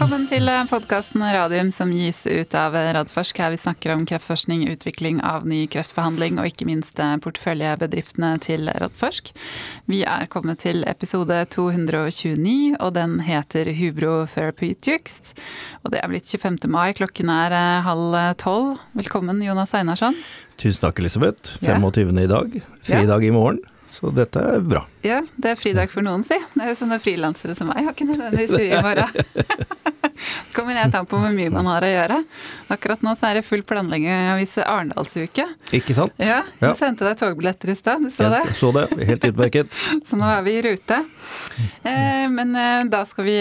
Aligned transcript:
Velkommen 0.00 0.22
til 0.30 0.48
podkasten 0.64 1.20
Radium 1.20 1.68
som 1.76 1.90
gis 1.92 2.22
ut 2.24 2.54
av 2.56 2.72
Radforsk. 2.72 3.36
Her 3.36 3.50
vi 3.52 3.58
snakker 3.60 3.92
om 3.92 4.06
kreftforskning, 4.08 4.62
utvikling 4.72 5.18
av 5.20 5.42
ny 5.44 5.58
kreftbehandling 5.68 6.38
og 6.40 6.46
ikke 6.48 6.64
minst 6.64 6.96
porteføljebedriftene 6.96 8.30
til 8.40 8.70
Radforsk. 8.80 9.28
Vi 9.92 9.98
er 10.08 10.24
kommet 10.32 10.62
til 10.64 10.86
episode 10.88 11.42
229, 11.52 12.78
og 12.80 12.94
den 12.96 13.18
heter 13.26 13.68
Hubro 13.76 14.14
Therapeutics. 14.24 15.34
Og 15.84 15.92
det 15.92 16.00
er 16.00 16.08
blitt 16.08 16.32
25. 16.32 16.64
mai, 16.72 16.94
klokken 16.96 17.28
er 17.34 17.58
halv 17.84 18.16
tolv. 18.40 18.80
Velkommen, 18.96 19.44
Jonas 19.44 19.76
Einarsson. 19.76 20.16
Tusen 20.56 20.86
takk, 20.86 21.04
Elisabeth. 21.04 21.60
25. 21.60 22.08
Ja. 22.08 22.24
i 22.24 22.32
dag. 22.32 22.56
Fridag 22.88 23.20
ja. 23.20 23.28
i 23.28 23.36
morgen. 23.36 23.60
Så 23.90 24.12
dette 24.14 24.42
er 24.54 24.62
bra. 24.62 24.84
Ja, 25.02 25.20
det 25.36 25.54
er 25.54 25.58
fridag 25.58 25.90
for 25.90 26.06
noen, 26.06 26.22
si. 26.26 26.38
Det 26.54 26.62
er 26.62 26.72
jo 26.72 26.78
sånne 26.78 27.00
frilansere 27.02 27.56
som 27.58 27.70
meg 27.70 27.82
har 27.84 27.96
ikke 27.96 28.06
nødvendigvis 28.08 28.54
fri 28.54 28.70
i 28.70 28.82
morgen. 28.84 29.78
kommer 30.54 30.74
helt 30.74 30.94
an 30.94 31.06
på 31.08 31.18
hvor 31.20 31.32
mye 31.34 31.50
man 31.52 31.68
har 31.70 31.84
å 31.84 31.90
gjøre. 31.90 32.18
Akkurat 32.72 33.02
nå 33.04 33.14
så 33.18 33.30
er 33.30 33.38
det 33.40 33.46
full 33.46 33.62
planlegging 33.66 34.10
av 34.32 34.40
visse 34.40 34.64
Arendalsuke. 34.66 35.46
Ikke 35.76 35.96
sant? 35.96 36.14
Ja, 36.22 36.42
jeg 36.60 36.68
ja. 36.68 36.74
sendte 36.78 37.06
deg 37.08 37.18
togbilletter 37.20 37.72
i 37.72 37.78
stad, 37.78 38.04
du 38.04 38.12
så 38.12 38.28
helt, 38.28 38.50
det? 38.50 38.56
Så 38.58 38.72
det, 38.76 38.86
helt 39.10 39.28
utmerket. 39.30 39.80
så 40.08 40.20
nå 40.20 40.28
er 40.30 40.44
vi 40.46 40.56
i 40.58 40.64
rute. 40.68 41.00
Eh, 41.82 42.26
men 42.32 42.54
eh, 42.58 42.84
da 42.92 43.04
skal 43.08 43.28
vi 43.28 43.38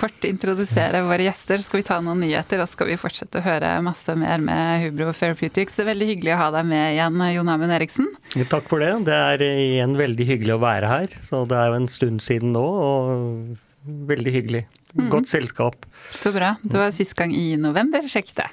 kort 0.00 0.24
introdusere 0.24 1.02
våre 1.04 1.26
gjester, 1.26 1.60
så 1.60 1.68
skal 1.68 1.82
vi 1.82 1.86
ta 1.90 1.98
noen 2.04 2.22
nyheter, 2.24 2.62
og 2.62 2.68
så 2.68 2.78
skal 2.78 2.88
vi 2.88 2.98
fortsette 3.00 3.40
å 3.40 3.44
høre 3.44 3.72
masse 3.84 4.14
mer 4.18 4.40
med 4.42 4.84
Hubro 4.84 5.12
Therapeutics. 5.16 5.76
Veldig 5.84 6.08
hyggelig 6.14 6.34
å 6.36 6.40
ha 6.40 6.48
deg 6.56 6.68
med 6.70 6.94
igjen, 6.94 7.20
Jon 7.34 7.52
Amund 7.52 7.76
Eriksen. 7.76 8.08
Takk 8.52 8.70
for 8.70 8.82
det. 8.82 8.92
Det 9.08 9.16
er 9.16 9.44
igjen 9.46 9.98
veldig 10.00 10.28
hyggelig 10.32 10.56
å 10.56 10.62
være 10.64 10.90
her. 10.90 11.18
Så 11.26 11.44
det 11.50 11.58
er 11.60 11.72
jo 11.72 11.80
en 11.82 11.90
stund 11.92 12.24
siden 12.24 12.54
nå, 12.56 12.64
og 12.64 14.00
veldig 14.10 14.34
hyggelig. 14.38 14.64
Mm. 14.96 15.06
Godt 15.12 15.30
selskap. 15.30 15.86
Så 16.16 16.32
bra. 16.34 16.54
Det 16.64 16.80
var 16.80 16.90
sist 16.94 17.14
gang 17.18 17.34
i 17.36 17.52
november, 17.60 18.08
sjekk 18.10 18.32
det. 18.40 18.48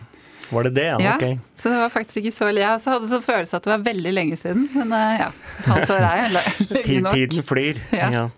Var 0.50 0.64
det 0.64 0.76
det? 0.76 0.86
Ja, 0.86 1.00
ja, 1.02 1.16
ok. 1.16 1.40
Så 1.56 1.70
det 1.70 1.78
var 1.78 1.90
faktisk 1.90 2.17
ikke 2.17 2.31
så 2.31 2.48
Jeg 2.48 2.70
også 2.70 2.90
hadde 2.90 3.09
så 3.09 3.22
følelse 3.22 3.56
at 3.58 3.64
det 3.64 3.72
var 3.72 3.84
veldig 3.84 4.14
lenge 4.14 4.38
siden, 4.38 4.70
men 4.73 4.92
eh, 4.94 5.20
ja. 5.20 5.28
Et 5.59 5.66
halvt 5.66 5.90
år 5.90 5.95
er 5.95 6.30
lenge 6.70 7.02
nok. 7.08 7.14
Tiden 7.14 7.44
flyr. 7.44 7.81
Ja. 7.94 8.12
ja. 8.12 8.30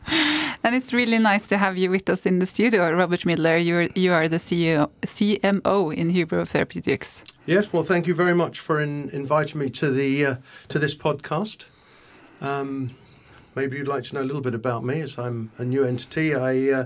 And 0.64 0.76
it's 0.76 0.94
really 0.94 1.20
nice 1.20 1.48
to 1.48 1.58
have 1.58 1.78
you 1.78 1.90
with 1.90 2.10
us 2.10 2.26
in 2.26 2.40
the 2.40 2.46
studio, 2.46 2.92
Robert 2.92 3.26
Midler. 3.26 3.58
You're, 3.58 3.88
you 3.96 4.14
are 4.14 4.28
the 4.28 4.40
CEO, 4.40 4.90
CMO 5.06 5.94
in 5.94 6.12
Hubro 6.12 6.46
Therapeutics. 6.46 7.24
Yes, 7.46 7.72
well, 7.74 7.84
thank 7.84 8.08
you 8.08 8.14
very 8.14 8.36
much 8.36 8.60
for 8.60 8.80
in, 8.80 9.10
inviting 9.10 9.60
me 9.60 9.70
to 9.70 9.90
the 9.90 10.26
uh, 10.26 10.36
to 10.68 10.80
this 10.80 10.96
podcast. 10.96 11.66
Um, 12.42 12.92
maybe 13.56 13.78
you'd 13.78 13.88
like 13.88 14.04
to 14.04 14.16
know 14.16 14.22
a 14.22 14.28
little 14.28 14.42
bit 14.42 14.54
about 14.54 14.84
me, 14.84 15.02
as 15.02 15.18
I'm 15.18 15.50
a 15.58 15.64
new 15.64 15.84
entity. 15.86 16.36
I 16.36 16.72
uh, 16.72 16.86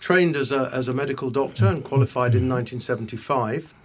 trained 0.00 0.36
as 0.36 0.50
a 0.50 0.68
as 0.72 0.88
a 0.88 0.92
medical 0.92 1.30
doctor 1.30 1.66
and 1.66 1.84
qualified 1.84 2.34
in 2.34 2.48
1975, 2.48 3.64
uh, 3.64 3.83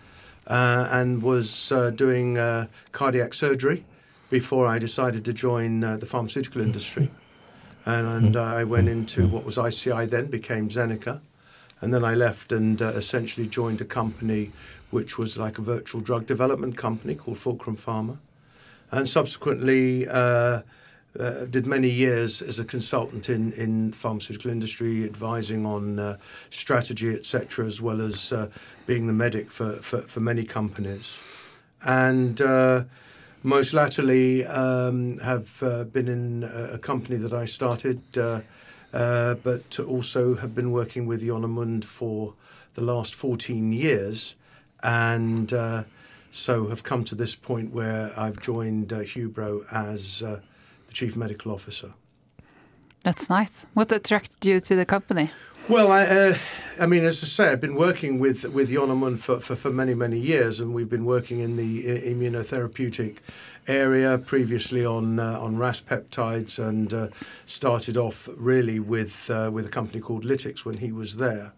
and 0.49 1.21
was 1.21 1.71
uh, 1.71 1.91
doing 1.91 2.37
uh, 2.37 2.67
cardiac 2.91 3.33
surgery 3.33 3.85
before 4.29 4.67
I 4.67 4.79
decided 4.79 5.25
to 5.25 5.33
join 5.33 5.83
uh, 5.83 5.97
the 5.97 6.05
pharmaceutical 6.05 6.61
industry. 6.61 7.11
And, 7.85 8.07
and 8.07 8.35
uh, 8.35 8.43
I 8.43 8.63
went 8.63 8.89
into 8.89 9.27
what 9.27 9.45
was 9.45 9.57
ICI 9.57 10.05
then, 10.07 10.27
became 10.27 10.69
Zeneca, 10.69 11.21
and 11.81 11.93
then 11.93 12.03
I 12.03 12.13
left 12.13 12.51
and 12.51 12.81
uh, 12.81 12.89
essentially 12.89 13.47
joined 13.47 13.81
a 13.81 13.85
company 13.85 14.51
which 14.89 15.17
was 15.17 15.37
like 15.37 15.57
a 15.57 15.61
virtual 15.61 16.01
drug 16.01 16.25
development 16.25 16.75
company 16.75 17.15
called 17.15 17.37
Fulcrum 17.37 17.77
Pharma, 17.77 18.17
and 18.91 19.07
subsequently 19.07 20.07
uh, 21.17 21.23
uh 21.23 21.45
did 21.45 21.65
many 21.65 21.89
years 21.89 22.41
as 22.41 22.59
a 22.59 22.65
consultant 22.65 23.29
in 23.29 23.53
in 23.53 23.93
pharmaceutical 23.93 24.51
industry, 24.51 25.05
advising 25.05 25.65
on 25.65 25.99
uh, 25.99 26.17
strategy, 26.49 27.09
etc., 27.13 27.65
as 27.65 27.81
well 27.81 28.01
as 28.01 28.33
uh, 28.33 28.47
being 28.85 29.07
the 29.07 29.13
medic 29.13 29.49
for, 29.49 29.73
for, 29.73 29.99
for 29.99 30.19
many 30.19 30.43
companies, 30.43 31.19
and 31.85 32.41
most 33.43 33.73
latterly 33.73 34.45
um, 34.45 35.17
have 35.19 35.63
uh, 35.63 35.85
been 35.85 36.09
in 36.09 36.43
a 36.43 36.77
company 36.77 37.15
that 37.15 37.31
I 37.31 37.45
started, 37.45 38.01
uh, 38.17 38.41
uh, 38.93 39.35
but 39.35 39.79
also 39.79 40.35
have 40.35 40.53
been 40.53 40.71
working 40.71 41.05
with 41.05 41.25
Jon 41.25 41.43
Amund 41.43 41.85
for 41.85 42.33
the 42.73 42.83
last 42.83 43.15
14 43.15 43.71
years, 43.71 44.35
and 44.83 45.53
uh, 45.53 45.83
so 46.31 46.67
have 46.67 46.83
come 46.83 47.05
to 47.05 47.15
this 47.15 47.33
point 47.35 47.73
where 47.73 48.11
I've 48.17 48.41
joined 48.41 48.91
uh, 48.91 48.99
Hubro 48.99 49.63
as 49.71 50.21
uh, 50.21 50.41
the 50.89 50.95
chief 50.95 51.15
medical 51.15 51.51
officer. 51.51 51.93
That's 53.03 53.29
nice. 53.29 53.65
What 53.73 53.91
attracted 53.91 54.45
you 54.45 54.59
to 54.59 54.75
the 54.75 54.85
company? 54.85 55.31
Well, 55.69 55.91
I, 55.91 56.03
uh, 56.03 56.37
I 56.79 56.85
mean, 56.87 57.05
as 57.05 57.23
I 57.23 57.27
say, 57.27 57.51
I've 57.51 57.61
been 57.61 57.75
working 57.75 58.19
with 58.19 58.43
with 58.45 58.71
Jon 58.71 58.89
Amund 58.89 59.19
for, 59.19 59.39
for, 59.39 59.55
for, 59.55 59.71
many 59.71 59.93
many 59.93 60.19
years, 60.19 60.59
and 60.59 60.73
we've 60.73 60.89
been 60.89 61.05
working 61.05 61.39
in 61.39 61.55
the 61.55 61.83
immunotherapeutic 61.83 63.17
area 63.67 64.17
previously 64.17 64.83
on 64.83 65.19
uh, 65.19 65.39
on 65.39 65.57
RAS 65.57 65.79
peptides, 65.79 66.57
and 66.57 66.93
uh, 66.93 67.07
started 67.45 67.97
off 67.97 68.27
really 68.35 68.79
with 68.79 69.29
uh, 69.29 69.51
with 69.53 69.65
a 69.67 69.69
company 69.69 70.01
called 70.01 70.25
Lytix 70.25 70.65
when 70.65 70.77
he 70.77 70.91
was 70.91 71.17
there. 71.17 71.53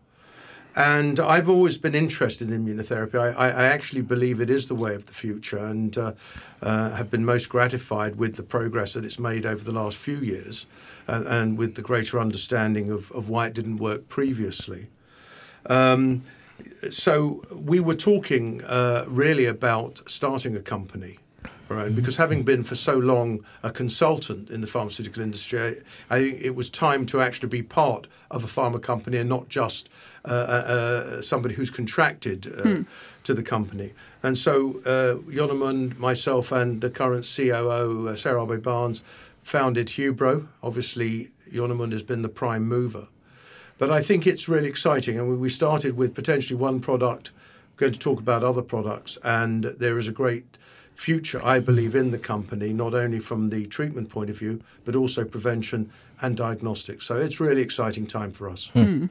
And 0.76 1.20
I've 1.20 1.50
always 1.50 1.78
been 1.78 1.96
interested 1.96 2.50
in 2.50 2.66
immunotherapy. 2.66 3.16
I, 3.16 3.50
I, 3.50 3.64
actually 3.66 4.04
believe 4.04 4.40
it 4.40 4.50
is 4.50 4.70
the 4.70 4.76
way 4.76 4.96
of 4.96 5.06
the 5.06 5.12
future, 5.12 5.58
and 5.58 5.98
uh, 5.98 6.14
uh, 6.62 6.92
have 6.92 7.12
been 7.12 7.26
most 7.26 7.50
gratified 7.50 8.16
with 8.16 8.36
the 8.36 8.44
progress 8.44 8.94
that 8.94 9.04
it's 9.04 9.20
made 9.20 9.46
over 9.46 9.64
the 9.64 9.74
last 9.74 9.98
few 9.98 10.18
years, 10.18 10.66
uh, 11.10 11.24
and 11.28 11.58
with 11.58 11.76
the 11.76 11.82
greater 11.82 12.20
understanding 12.20 12.90
of, 12.90 13.12
of 13.12 13.28
why 13.28 13.48
it 13.48 13.54
didn't 13.54 13.78
work 13.78 14.08
previously. 14.08 14.88
Um, 15.66 16.22
so 16.90 17.42
we 17.54 17.82
were 17.82 17.96
talking 17.96 18.64
uh, 18.64 19.04
really 19.10 19.48
about 19.48 20.02
starting 20.08 20.56
a 20.56 20.62
company 20.62 21.18
right? 21.72 21.88
Mm-hmm. 21.88 21.96
Because 21.96 22.18
having 22.18 22.44
been 22.44 22.64
for 22.64 22.76
so 22.76 22.98
long 22.98 23.44
a 23.64 23.72
consultant 23.72 24.50
in 24.50 24.62
the 24.62 24.68
pharmaceutical 24.68 25.24
industry, 25.24 25.60
I, 25.60 25.74
I 26.10 26.22
think 26.22 26.42
it 26.42 26.56
was 26.56 26.70
time 26.70 27.06
to 27.08 27.22
actually 27.22 27.50
be 27.50 27.64
part 27.64 28.08
of 28.30 28.44
a 28.44 28.48
pharma 28.48 28.82
company 28.82 29.18
and 29.18 29.30
not 29.30 29.50
just 29.50 29.90
uh, 30.26 30.30
uh, 30.30 30.34
uh 30.34 31.22
somebody 31.22 31.56
who's 31.56 31.72
contracted 31.72 32.48
uh, 32.48 32.62
hmm. 32.62 32.82
to 33.24 33.34
the 33.34 33.44
company. 33.44 33.94
And 34.24 34.38
so 34.38 34.80
uh, 34.86 35.16
myself, 35.98 36.52
and 36.52 36.82
the 36.82 36.90
current 36.90 37.26
COO, 37.36 38.10
uh, 38.10 38.16
Sarah 38.16 38.44
Abe 38.44 38.62
Barnes, 38.62 39.02
founded 39.42 39.88
Hubro. 39.88 40.48
Obviously, 40.62 41.32
Jon 41.52 41.70
Amund 41.70 41.92
has 41.92 42.04
been 42.04 42.22
the 42.22 42.30
prime 42.30 42.68
mover. 42.68 43.08
But 43.78 43.90
I 43.90 44.04
think 44.04 44.28
it's 44.28 44.48
really 44.48 44.68
exciting. 44.68 45.18
And 45.18 45.40
we 45.40 45.50
started 45.50 45.98
with 45.98 46.14
potentially 46.14 46.56
one 46.56 46.80
product, 46.80 47.32
going 47.78 47.94
to 47.94 48.00
talk 48.00 48.20
about 48.20 48.44
other 48.44 48.62
products, 48.62 49.18
and 49.24 49.64
there 49.64 49.98
is 49.98 50.08
a 50.08 50.12
great 50.12 50.46
future, 50.94 51.44
I 51.44 51.60
believe, 51.60 51.96
in 51.96 52.12
the 52.12 52.20
company, 52.20 52.74
not 52.74 52.94
only 52.94 53.20
from 53.20 53.50
the 53.50 53.66
treatment 53.66 54.10
point 54.10 54.30
of 54.30 54.38
view, 54.38 54.62
but 54.86 54.96
also 54.96 55.26
prevention 55.26 55.90
and 56.22 56.38
diagnostics. 56.38 57.06
So 57.06 57.16
it's 57.16 57.40
really 57.40 57.64
exciting 57.64 58.06
time 58.06 58.32
for 58.32 58.48
us. 58.48 58.70
Mm. 58.76 59.10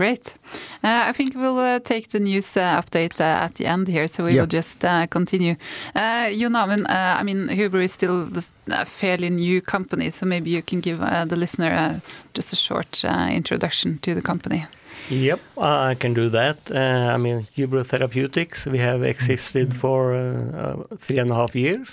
Great. 0.00 0.34
Uh, 0.82 1.10
I 1.10 1.12
think 1.12 1.34
we'll 1.34 1.58
uh, 1.58 1.78
take 1.78 2.08
the 2.08 2.20
news 2.20 2.56
uh, 2.56 2.80
update 2.80 3.20
uh, 3.20 3.44
at 3.44 3.56
the 3.56 3.66
end 3.66 3.86
here, 3.86 4.08
so 4.08 4.24
we 4.24 4.32
yeah. 4.32 4.40
will 4.40 4.46
just 4.46 4.82
uh, 4.82 5.06
continue. 5.06 5.56
Uh, 5.94 6.30
Jon 6.30 6.54
Amund, 6.54 6.86
uh, 6.88 7.20
I 7.20 7.22
mean, 7.22 7.48
Hubro 7.48 7.84
is 7.84 7.92
still 7.92 8.26
a 8.68 8.86
fairly 8.86 9.28
new 9.28 9.60
company, 9.60 10.10
so 10.10 10.24
maybe 10.24 10.48
you 10.48 10.62
can 10.62 10.80
give 10.80 11.00
the 11.00 11.36
listener 11.36 12.00
just 12.32 12.50
a 12.50 12.56
short 12.56 13.04
introduction 13.04 13.98
to 13.98 14.14
the 14.14 14.22
company. 14.22 14.64
Yep, 15.10 15.40
I 15.58 15.94
can 15.96 16.14
do 16.14 16.30
that. 16.30 16.56
Uh, 16.70 17.14
I 17.14 17.18
mean, 17.18 17.46
Hubro 17.54 17.84
Therapeutics, 17.84 18.64
we 18.64 18.78
have 18.78 19.02
existed 19.02 19.74
for 19.74 20.14
uh, 20.14 20.76
three 20.98 21.18
and 21.18 21.30
a 21.30 21.34
half 21.34 21.54
years, 21.54 21.90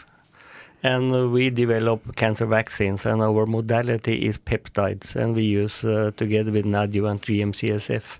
and 0.84 1.32
we 1.32 1.50
develop 1.50 2.16
cancer 2.16 2.46
vaccines, 2.46 3.06
and 3.06 3.22
our 3.22 3.46
modality 3.46 4.26
is 4.26 4.38
peptides, 4.38 5.16
and 5.16 5.36
we 5.36 5.44
use 5.44 5.84
uh, 5.84 6.12
together 6.16 6.52
with 6.52 6.66
Nadju 6.66 7.20
GM-CSF. 7.20 8.20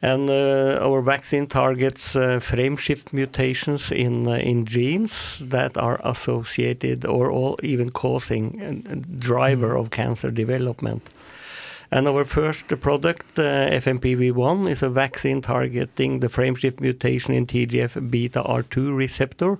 And 0.00 0.30
uh, 0.30 0.78
our 0.80 1.02
vaccine 1.02 1.48
targets 1.48 2.14
uh, 2.14 2.38
frame 2.38 2.76
shift 2.76 3.12
mutations 3.12 3.90
in 3.90 4.28
uh, 4.28 4.34
in 4.34 4.64
genes 4.64 5.40
that 5.40 5.76
are 5.76 6.00
associated 6.04 7.04
or 7.04 7.32
all 7.32 7.56
even 7.64 7.90
causing 7.90 8.60
a 8.88 8.94
driver 9.18 9.76
of 9.76 9.90
cancer 9.90 10.30
development. 10.30 11.02
And 11.90 12.06
our 12.06 12.26
first 12.26 12.68
product, 12.80 13.38
uh, 13.38 13.70
FMPV1, 13.70 14.68
is 14.68 14.82
a 14.82 14.90
vaccine 14.90 15.40
targeting 15.40 16.20
the 16.20 16.28
frameshift 16.28 16.80
mutation 16.80 17.32
in 17.32 17.46
TGF 17.46 18.10
beta 18.10 18.42
R2 18.42 18.94
receptor, 18.94 19.58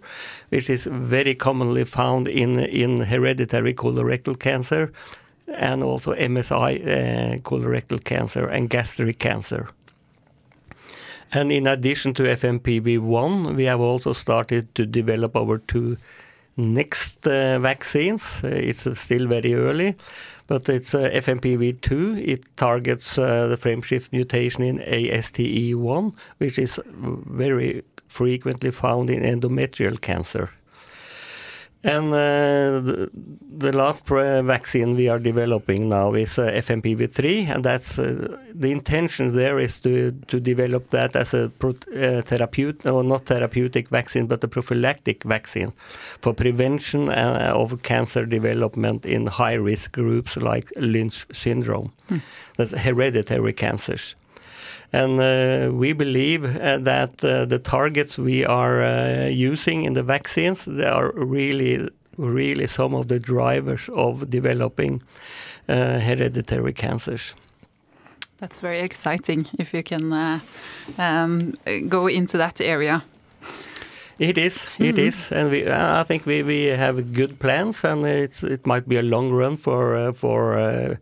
which 0.51 0.69
is 0.69 0.85
very 0.85 1.35
commonly 1.35 1.85
found 1.85 2.29
in, 2.29 2.59
in 2.59 3.01
hereditary 3.01 3.73
colorectal 3.73 4.39
cancer 4.39 4.93
and 5.47 5.83
also 5.83 6.15
MSI 6.15 6.83
uh, 6.83 7.37
colorectal 7.39 8.03
cancer 8.05 8.47
and 8.47 8.69
gastric 8.69 9.19
cancer. 9.19 9.69
And 11.33 11.51
in 11.53 11.67
addition 11.67 12.15
to 12.15 12.23
FMPV1, 12.25 13.57
we 13.57 13.65
have 13.65 13.81
also 13.81 14.13
started 14.13 14.75
to 14.75 14.87
develop 14.87 15.37
our 15.37 15.59
two 15.59 15.97
next 16.57 17.27
uh, 17.27 17.59
vaccines. 17.59 18.41
Uh, 18.43 18.49
it's 18.49 18.87
still 18.99 19.27
very 19.27 19.55
early, 19.55 19.95
but 20.49 20.69
it's 20.69 20.95
uh, 20.95 21.09
FMPV2. 21.11 22.27
It 22.27 22.56
targets 22.56 23.15
the 23.15 23.56
frameshift 23.61 24.11
mutation 24.11 24.65
in 24.65 24.79
ASTE1, 24.81 26.15
which 26.39 26.59
is 26.59 26.81
very 26.87 27.85
frequently 28.09 28.73
found 28.73 29.11
in 29.11 29.23
endometrial 29.23 30.00
cancer. 30.00 30.50
And 31.85 32.13
uh, 32.13 32.81
the, 32.81 33.11
the, 33.57 33.73
last 33.73 34.05
vaccine 34.05 34.97
we 34.97 35.09
are 35.09 35.21
developing 35.21 35.89
now 35.89 36.13
is 36.15 36.37
uh, 36.37 36.51
FMPV3, 36.51 37.49
and 37.49 37.65
that's 37.65 38.01
uh, 38.01 38.37
the 38.53 38.73
intention 38.73 39.37
there 39.37 39.61
is 39.61 39.81
to 39.81 40.11
to 40.27 40.41
develop 40.41 40.91
that 40.91 41.15
as 41.15 41.35
a 41.35 41.45
uh, 41.45 42.23
therapeutic, 42.23 42.91
or 42.91 43.05
not 43.05 43.27
therapeutic 43.27 43.91
vaccine, 43.91 44.27
but 44.27 44.43
a 44.43 44.49
prophylactic 44.49 45.23
vaccine 45.23 45.73
for 46.21 46.35
prevention 46.35 47.11
uh, 47.11 47.53
of 47.55 47.81
cancer 47.83 48.27
development 48.27 49.07
in 49.07 49.29
high 49.29 49.55
risk 49.55 49.93
groups 49.93 50.37
like 50.37 50.73
Lynch 50.77 51.27
syndrome. 51.33 51.93
Hmm. 52.09 52.19
That's 52.57 52.73
hereditary 52.73 53.53
cancers. 53.53 54.17
And 54.93 55.20
uh, 55.20 55.70
we 55.73 55.93
believe 55.93 56.44
uh, 56.44 56.79
that 56.79 57.23
uh, 57.23 57.44
the 57.44 57.58
targets 57.58 58.19
we 58.19 58.44
are 58.44 59.29
using 59.29 59.85
in 59.85 59.94
the 59.94 60.02
vaccines, 60.02 60.64
they 60.64 60.87
are 60.87 61.12
really, 61.12 61.88
really 62.17 62.67
some 62.67 62.94
of 62.94 63.08
the 63.08 63.20
drivers 63.20 63.88
of 63.94 64.31
developing 64.31 65.02
hereditary 65.67 66.73
cancers. 66.73 67.35
That's 68.38 68.61
very 68.61 68.81
exciting 68.81 69.46
if 69.58 69.75
you 69.75 69.82
can 69.82 70.40
um, 70.96 71.55
go 71.88 72.06
into 72.06 72.38
that 72.38 72.61
area. 72.61 73.02
It 74.19 74.37
is, 74.37 74.69
it 74.81 74.97
mm 74.97 75.06
is, 75.06 75.32
and 75.32 75.50
we, 75.50 75.70
I 75.70 76.03
think 76.03 76.26
we, 76.26 76.43
we 76.43 76.65
have 76.65 77.12
good 77.15 77.38
plans, 77.38 77.85
and 77.85 78.05
it's 78.05 78.43
it 78.43 78.67
might 78.67 78.88
be 78.88 78.97
a 78.97 79.03
long 79.03 79.31
run 79.31 79.56
for 79.56 79.97
uh, 79.97 80.12
for 80.12 80.59
uh, 80.59 80.97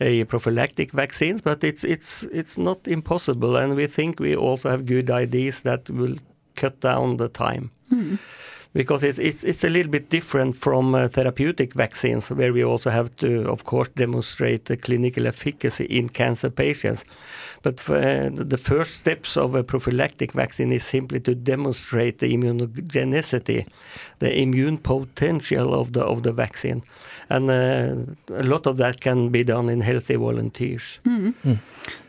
a 0.00 0.24
prophylactic 0.24 0.92
vaccines, 0.92 1.42
but 1.42 1.64
it's 1.64 1.82
it's 1.82 2.22
it's 2.32 2.58
not 2.58 2.86
impossible, 2.86 3.56
and 3.56 3.74
we 3.74 3.88
think 3.88 4.20
we 4.20 4.36
also 4.36 4.70
have 4.70 4.86
good 4.86 5.10
ideas 5.10 5.62
that 5.62 5.90
will 5.90 6.16
cut 6.54 6.80
down 6.80 7.16
the 7.16 7.28
time. 7.28 7.70
Mm 7.92 8.18
because 8.72 9.02
it's 9.02 9.18
it's 9.18 9.44
it's 9.44 9.64
a 9.64 9.68
little 9.68 9.90
bit 9.90 10.10
different 10.10 10.56
from 10.56 10.94
uh, 10.94 11.08
therapeutic 11.08 11.74
vaccines, 11.74 12.30
where 12.30 12.52
we 12.52 12.64
also 12.64 12.90
have 12.90 13.08
to, 13.16 13.48
of 13.48 13.64
course, 13.64 13.88
demonstrate 13.96 14.64
the 14.66 14.76
clinical 14.76 15.26
efficacy 15.26 15.84
in 15.84 16.08
cancer 16.08 16.50
patients. 16.50 17.04
But 17.62 17.90
uh, 17.90 18.30
the 18.32 18.56
first 18.56 18.94
steps 18.94 19.36
of 19.36 19.54
a 19.54 19.62
prophylactic 19.62 20.32
vaccine 20.32 20.72
is 20.72 20.84
simply 20.84 21.20
to 21.20 21.34
demonstrate 21.34 22.18
the 22.18 22.34
immunogenicity, 22.34 23.66
the 24.18 24.40
immune 24.40 24.78
potential 24.78 25.74
of 25.74 25.92
the 25.92 26.00
of 26.00 26.22
the 26.22 26.32
vaccine, 26.32 26.82
and 27.28 27.50
uh, 27.50 28.34
a 28.34 28.42
lot 28.44 28.66
of 28.66 28.76
that 28.78 29.00
can 29.00 29.28
be 29.28 29.44
done 29.44 29.68
in 29.68 29.82
healthy 29.82 30.16
volunteers. 30.16 31.00
Mm. 31.04 31.34
Mm. 31.44 31.58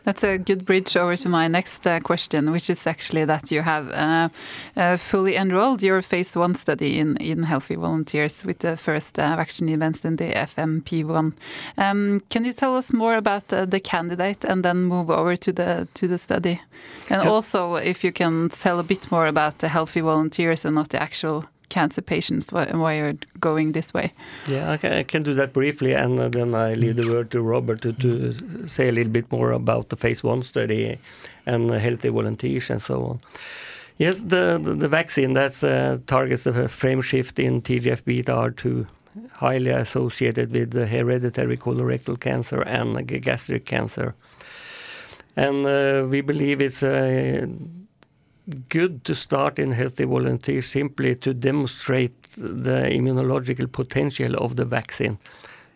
That's 0.04 0.24
a 0.24 0.36
good 0.36 0.64
bridge 0.64 0.96
over 0.96 1.16
to 1.16 1.28
my 1.28 1.48
next 1.48 1.86
uh, 1.86 2.00
question, 2.00 2.50
which 2.50 2.68
is 2.68 2.86
actually 2.86 3.24
that 3.24 3.52
you 3.52 3.62
have 3.62 3.90
uh, 3.90 4.28
uh, 4.76 4.96
fully 4.96 5.36
enrolled 5.36 5.82
your 5.82 6.02
phase 6.02 6.36
one 6.36 6.54
study 6.54 6.98
in, 6.98 7.16
in 7.18 7.44
healthy 7.44 7.76
volunteers 7.76 8.44
with 8.44 8.58
the 8.58 8.76
first 8.76 9.18
uh, 9.18 9.36
vaccine 9.36 9.68
events 9.68 10.04
in 10.04 10.16
the 10.16 10.32
FMP1. 10.32 11.32
Um, 11.78 12.20
can 12.30 12.44
you 12.44 12.52
tell 12.52 12.76
us 12.76 12.92
more 12.92 13.14
about 13.14 13.52
uh, 13.52 13.64
the 13.64 13.80
candidate 13.80 14.44
and 14.44 14.64
then 14.64 14.84
move 14.84 15.08
over 15.08 15.36
to 15.36 15.52
the 15.52 15.86
to 15.94 16.08
the 16.08 16.18
study? 16.18 16.60
And 17.08 17.28
also, 17.28 17.76
if 17.76 18.02
you 18.02 18.12
can 18.12 18.48
tell 18.48 18.80
a 18.80 18.84
bit 18.84 19.10
more 19.10 19.26
about 19.26 19.58
the 19.58 19.68
healthy 19.68 20.00
volunteers 20.00 20.64
and 20.64 20.74
not 20.74 20.88
the 20.88 21.02
actual 21.02 21.44
cancer 21.72 22.02
patients 22.02 22.52
why, 22.52 22.94
you're 22.94 23.16
going 23.40 23.72
this 23.72 23.94
way. 23.94 24.12
Yeah, 24.46 24.74
I 24.74 24.76
can, 24.76 24.92
I 24.92 25.02
can 25.04 25.22
do 25.22 25.34
that 25.34 25.52
briefly, 25.52 25.94
and 25.94 26.20
uh, 26.20 26.28
then 26.28 26.54
I 26.54 26.74
leave 26.74 26.96
the 26.96 27.08
word 27.12 27.30
to 27.30 27.40
Robert 27.40 27.80
to, 27.82 27.92
to 27.92 28.68
say 28.68 28.88
a 28.88 28.92
little 28.92 29.12
bit 29.12 29.30
more 29.32 29.52
about 29.52 29.88
the 29.88 29.96
phase 29.96 30.22
one 30.22 30.42
study 30.42 30.98
and 31.46 31.70
healthy 31.70 32.10
volunteers 32.10 32.70
and 32.70 32.82
so 32.82 33.04
on. 33.04 33.20
Yes, 33.98 34.20
the 34.20 34.60
the, 34.62 34.74
the 34.74 34.88
vaccine 34.88 35.34
that 35.34 35.64
uh, 35.64 35.98
targets 36.06 36.44
the 36.44 36.68
frame 36.68 37.02
shift 37.02 37.38
in 37.38 37.62
TGF 37.62 38.04
beta 38.04 38.32
R2 38.32 38.86
highly 39.32 39.70
associated 39.70 40.52
with 40.52 40.72
hereditary 40.72 41.56
colorectal 41.56 42.18
cancer 42.18 42.62
and 42.62 43.06
gastric 43.22 43.64
cancer. 43.64 44.14
And 45.36 45.66
uh, 45.66 46.06
we 46.08 46.20
believe 46.20 46.60
it's 46.60 46.82
uh, 46.82 47.46
good 48.68 49.04
to 49.04 49.14
start 49.14 49.58
in 49.58 49.72
healthy 49.72 50.04
volunteers 50.04 50.66
simply 50.66 51.14
to 51.16 51.34
demonstrate 51.34 52.14
the 52.36 52.88
immunological 52.90 53.70
potential 53.70 54.34
of 54.36 54.56
the 54.56 54.64
vaccine. 54.64 55.18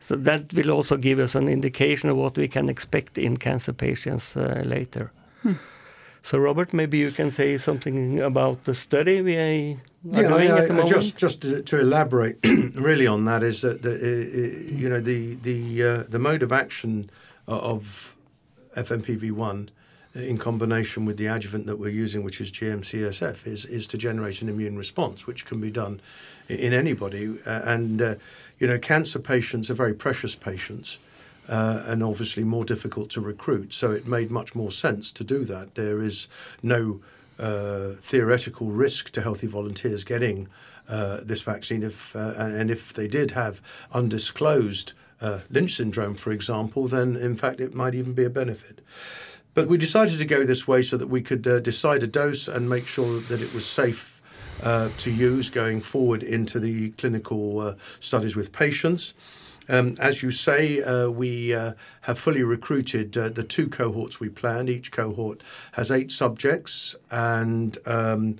So 0.01 0.17
that 0.17 0.53
will 0.53 0.71
also 0.71 0.97
give 0.97 1.19
us 1.19 1.35
an 1.35 1.49
indication 1.49 2.11
of 2.11 2.17
what 2.17 2.37
we 2.37 2.49
can 2.49 2.69
expect 2.69 3.19
in 3.19 3.37
cancer 3.37 3.73
patients 3.73 4.37
uh, 4.37 4.63
later. 4.65 5.13
Hmm. 5.43 5.55
So, 6.23 6.39
Robert, 6.39 6.73
maybe 6.73 6.99
you 6.99 7.13
can 7.13 7.31
say 7.31 7.57
something 7.59 8.21
about 8.21 8.65
the 8.65 8.75
study 8.75 9.23
we 9.23 9.37
are 9.37 9.79
yeah, 10.03 10.29
doing 10.29 10.51
I, 10.51 10.59
at 10.59 10.69
the 10.69 10.75
moment. 10.75 10.91
Just, 10.91 11.17
just 11.17 11.43
to, 11.43 11.63
to 11.63 11.81
elaborate 11.81 12.39
really 12.75 13.07
on 13.07 13.25
that 13.27 13.43
is 13.43 13.61
that 13.61 13.83
the, 13.83 13.93
uh, 13.93 14.77
you 14.77 14.89
know 14.89 15.01
the 15.01 15.37
the 15.37 15.83
uh, 15.83 16.03
the 16.09 16.19
mode 16.19 16.43
of 16.43 16.53
action 16.53 17.11
of 17.47 18.17
FMPV 18.77 19.31
one 19.33 19.71
in 20.17 20.39
combination 20.39 21.05
with 21.05 21.17
the 21.17 21.27
adjuvant 21.27 21.67
that 21.67 21.77
we're 21.77 21.89
using, 21.89 22.23
which 22.23 22.41
is 22.41 22.51
GM-CSF, 22.51 23.47
is, 23.47 23.65
is 23.67 23.87
to 23.89 23.99
generate 23.99 24.43
an 24.43 24.49
immune 24.49 24.77
response, 24.77 25.27
which 25.27 25.45
can 25.45 25.61
be 25.61 25.71
done 25.71 26.01
in 26.49 26.73
anybody. 26.73 27.37
Uh, 27.47 27.61
and, 27.65 28.01
uh, 28.01 28.15
you 28.59 28.67
know, 28.67 28.79
cancer 28.79 29.19
patients 29.19 29.71
are 29.71 29.75
very 29.75 29.95
precious 29.95 30.35
patients. 30.35 30.99
Uh, 31.49 31.85
and 31.87 32.03
obviously 32.03 32.43
more 32.43 32.65
difficult 32.65 33.09
to 33.09 33.21
recruit. 33.21 33.73
So 33.73 33.93
it 33.93 34.05
made 34.05 34.33
much 34.33 34.57
more 34.57 34.73
sense 34.73 35.13
to 35.13 35.23
do 35.23 35.45
that. 35.45 35.77
There 35.77 36.03
is 36.03 36.27
no 36.61 36.99
uh, 37.39 37.91
theoretical 37.93 38.73
risk 38.73 39.13
to 39.13 39.23
healthy 39.23 39.47
volunteers 39.47 40.03
getting 40.03 40.49
uh, 40.89 41.19
this 41.23 41.43
vaccine, 41.43 41.85
if 41.85 42.17
uh, 42.17 42.33
and 42.37 42.69
if 42.69 42.93
they 42.93 43.07
did 43.07 43.31
have 43.31 43.61
undisclosed 43.93 44.95
Lynch 45.49 45.77
syndrome, 45.77 46.17
for 46.17 46.33
example, 46.33 46.89
then 46.89 47.15
in 47.15 47.37
fact 47.37 47.61
it 47.61 47.77
might 47.77 47.95
even 47.95 48.13
be 48.13 48.25
a 48.25 48.31
benefit. 48.31 48.81
But 49.57 49.69
we 49.69 49.79
decided 49.79 50.19
to 50.19 50.27
go 50.27 50.45
this 50.45 50.69
way 50.69 50.83
so 50.83 50.99
that 50.99 51.07
we 51.07 51.23
could 51.23 51.47
uh, 51.47 51.61
decide 51.61 52.03
a 52.03 52.07
dose 52.07 52.47
and 52.47 52.69
make 52.69 52.87
sure 52.87 53.21
that 53.21 53.41
it 53.41 53.55
was 53.55 53.65
safe 53.65 54.21
uh, 54.63 54.91
to 54.99 55.11
use 55.11 55.49
going 55.49 55.81
forward 55.81 56.23
into 56.23 56.61
the 56.61 56.91
clinical 56.91 57.61
uh, 57.61 57.75
studies 57.99 58.37
with 58.37 58.53
patients. 58.53 59.15
Um, 59.71 59.95
as 59.99 60.23
you 60.23 60.31
say, 60.31 60.83
uh, 60.83 61.09
we 61.09 61.55
uh, 61.55 61.73
have 62.03 62.19
fully 62.19 62.43
recruited 62.43 63.17
uh, 63.17 63.31
the 63.31 63.43
two 63.43 63.67
cohorts 63.67 64.21
we 64.21 64.29
planned. 64.29 64.69
Each 64.69 64.93
cohort 64.93 65.43
has 65.73 65.91
eight 65.91 66.13
subjects, 66.13 66.95
and 67.11 67.79
um, 67.87 68.37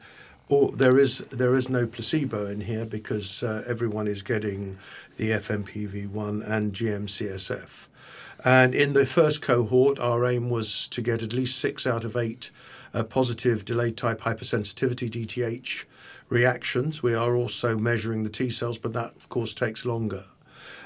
there 0.75 0.99
is 0.99 1.21
there 1.33 1.57
is 1.57 1.71
no 1.71 1.87
placebo 1.87 2.45
in 2.47 2.61
here 2.61 2.85
because 2.85 3.43
everyone 3.43 4.07
is 4.07 4.21
getting 4.21 4.77
the 5.17 5.31
FMPV1 5.31 6.47
and 6.47 6.75
GM-CSF. 6.75 7.87
And 8.45 8.75
in 8.75 8.93
the 8.93 9.07
first 9.07 9.43
cohort, 9.43 9.99
our 9.99 10.25
aim 10.25 10.51
was 10.51 10.89
to 10.89 11.03
get 11.03 11.23
at 11.23 11.33
least 11.33 11.59
six 11.59 11.87
out 11.87 12.05
of 12.05 12.17
eight 12.17 12.51
uh, 12.93 13.03
positive 13.03 13.65
delayed 13.65 13.97
type 13.97 14.21
hypersensitivity 14.21 15.11
DTH 15.11 15.85
reactions. 16.29 17.03
We 17.03 17.15
are 17.15 17.37
also 17.37 17.77
measuring 17.77 18.23
the 18.23 18.31
T 18.31 18.51
cells, 18.51 18.79
but 18.79 18.93
that, 18.93 19.17
of 19.17 19.29
course, 19.29 19.55
takes 19.55 19.85
longer. 19.85 20.25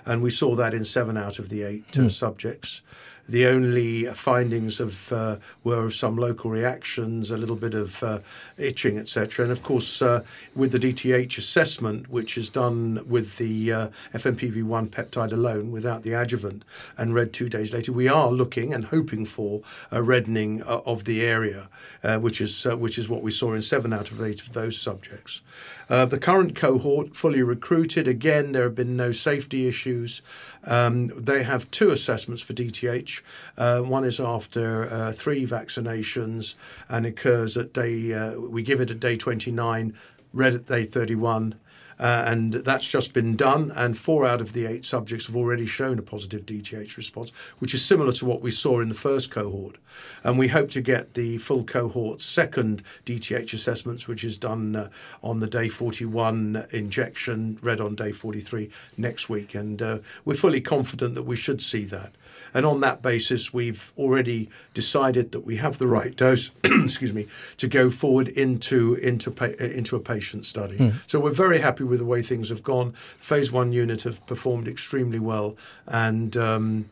And 0.07 0.23
we 0.23 0.31
saw 0.31 0.55
that 0.57 0.75
in 0.75 0.85
seven 0.85 1.17
out 1.17 1.39
of 1.39 1.49
the 1.49 1.63
eight 1.63 1.99
uh, 1.99 2.03
mm. 2.03 2.11
subjects. 2.11 2.83
The 3.31 3.47
only 3.47 4.07
findings 4.07 4.81
of 4.81 5.13
uh, 5.13 5.37
were 5.63 5.87
of 5.87 5.95
some 5.95 6.17
local 6.17 6.51
reactions, 6.51 7.31
a 7.31 7.37
little 7.37 7.55
bit 7.55 7.75
of 7.75 8.03
uh, 8.03 8.19
itching, 8.59 8.99
etc. 8.99 9.45
And 9.45 9.53
of 9.53 9.63
course, 9.63 10.03
uh, 10.03 10.25
with 10.57 10.73
the 10.73 10.81
DTH 10.81 11.39
assessment, 11.39 12.11
which 12.11 12.37
is 12.37 12.51
done 12.51 13.01
with 13.07 13.37
the 13.37 13.73
uh, 13.73 13.89
FMPV1 14.15 14.89
peptide 14.89 15.31
alone, 15.31 15.71
without 15.71 16.03
the 16.03 16.13
adjuvant, 16.13 16.65
and 16.99 17.15
read 17.15 17.33
two 17.33 17.49
days 17.49 17.73
later, 17.73 17.93
we 17.93 18.09
are 18.09 18.33
looking 18.33 18.75
and 18.75 18.87
hoping 18.87 19.25
for 19.25 19.63
a 19.93 20.03
reddening 20.03 20.65
uh, 20.65 20.81
of 20.85 21.05
the 21.05 21.23
area, 21.23 21.69
uh, 22.03 22.19
which 22.19 22.41
is 22.41 22.65
which 22.65 22.99
is 22.99 23.09
what 23.09 23.23
we 23.23 23.31
saw 23.31 23.53
in 23.53 23.63
seven 23.63 23.93
out 23.93 24.11
of 24.11 24.21
eight 24.21 24.41
of 24.41 24.55
those 24.55 24.77
subjects. 24.77 25.41
Uh, 25.91 26.05
the 26.05 26.19
current 26.19 26.55
cohort 26.55 27.17
fully 27.17 27.43
recruited. 27.43 28.07
Again, 28.07 28.53
there 28.53 28.63
have 28.63 28.77
been 28.77 28.97
no 28.97 29.11
safety 29.11 29.67
issues. 29.67 30.23
Um, 30.65 31.09
they 31.09 31.43
have 31.43 31.69
two 31.73 31.91
assessments 31.91 32.41
for 32.41 32.53
DTH. 32.53 33.21
Uh, 33.59 33.81
one 33.81 34.05
is 34.05 34.21
after 34.21 34.89
uh, 34.91 35.11
three 35.11 35.45
vaccinations 35.45 36.55
and 36.89 37.05
occurs 37.05 37.57
at 37.57 37.73
day, 37.73 38.15
uh, 38.15 38.39
we 38.39 38.63
give 38.63 38.81
it 38.81 38.91
at 38.91 39.01
day 39.01 39.17
29, 39.17 39.93
read 40.33 40.55
at 40.55 40.67
day 40.67 40.85
31 40.85 41.57
Uh, 42.01 42.25
and 42.27 42.55
that's 42.55 42.87
just 42.87 43.13
been 43.13 43.37
done, 43.37 43.71
and 43.77 43.99
four 43.99 44.27
out 44.27 44.41
of 44.41 44.55
the 44.55 44.65
eight 44.65 44.87
subjects 44.87 45.27
have 45.27 45.37
already 45.37 45.67
shown 45.67 45.99
a 45.99 46.03
positive 46.03 46.47
DTH 46.47 46.97
response, 46.97 47.29
which 47.59 47.75
is 47.75 47.85
similar 47.85 48.11
to 48.11 48.25
what 48.25 48.41
we 48.41 48.51
saw 48.51 48.81
in 48.81 48.89
the 48.89 48.95
first 48.95 49.31
cohort. 49.31 49.77
And 50.25 50.39
we 50.39 50.49
hope 50.49 50.71
to 50.71 50.81
get 50.81 51.13
the 51.13 51.37
full 51.37 51.63
cohort's 51.63 52.25
second 52.25 52.83
DTH 53.05 53.53
assessments, 53.53 54.09
which 54.09 54.25
is 54.25 54.39
done 54.39 54.77
uh, 54.77 54.89
on 55.23 55.41
the 55.41 55.47
day 55.47 55.69
41 55.69 56.65
injection, 56.73 57.59
read 57.61 57.81
on 57.81 57.97
day 57.97 58.13
43 58.13 58.71
next 58.97 59.29
week. 59.29 59.55
And 59.55 59.83
uh, 59.83 59.99
we're 60.25 60.37
fully 60.37 60.63
confident 60.63 61.15
that 61.17 61.25
we 61.25 61.37
should 61.37 61.61
see 61.61 61.85
that. 61.85 62.15
And 62.55 62.67
on 62.67 62.81
that 62.81 63.03
basis, 63.03 63.53
we've 63.53 63.93
already 63.97 64.49
decided 64.75 65.33
that 65.33 65.41
we 65.41 65.57
have 65.57 65.79
the 65.79 65.87
right 65.87 66.15
dose, 66.17 66.51
excuse 66.65 67.13
me, 67.13 67.27
to 67.59 67.69
go 67.69 67.91
forward 67.91 68.29
into 68.29 68.95
into 68.95 69.31
pa- 69.31 69.57
into 69.61 69.97
a 69.97 70.01
patient 70.01 70.45
study. 70.45 70.77
Mm. 70.77 70.95
So 71.07 71.21
we're 71.21 71.33
very 71.33 71.59
happy 71.59 71.85
with 71.85 72.01
the 72.01 72.05
way 72.05 72.23
things 72.23 72.49
have 72.49 72.63
gone. 72.63 72.93
Phase 72.93 73.53
one 73.53 73.73
unit 73.73 74.03
have 74.03 74.25
performed 74.27 74.69
extremely 74.69 75.19
well, 75.19 75.57
and. 75.87 76.37
Um, 76.37 76.87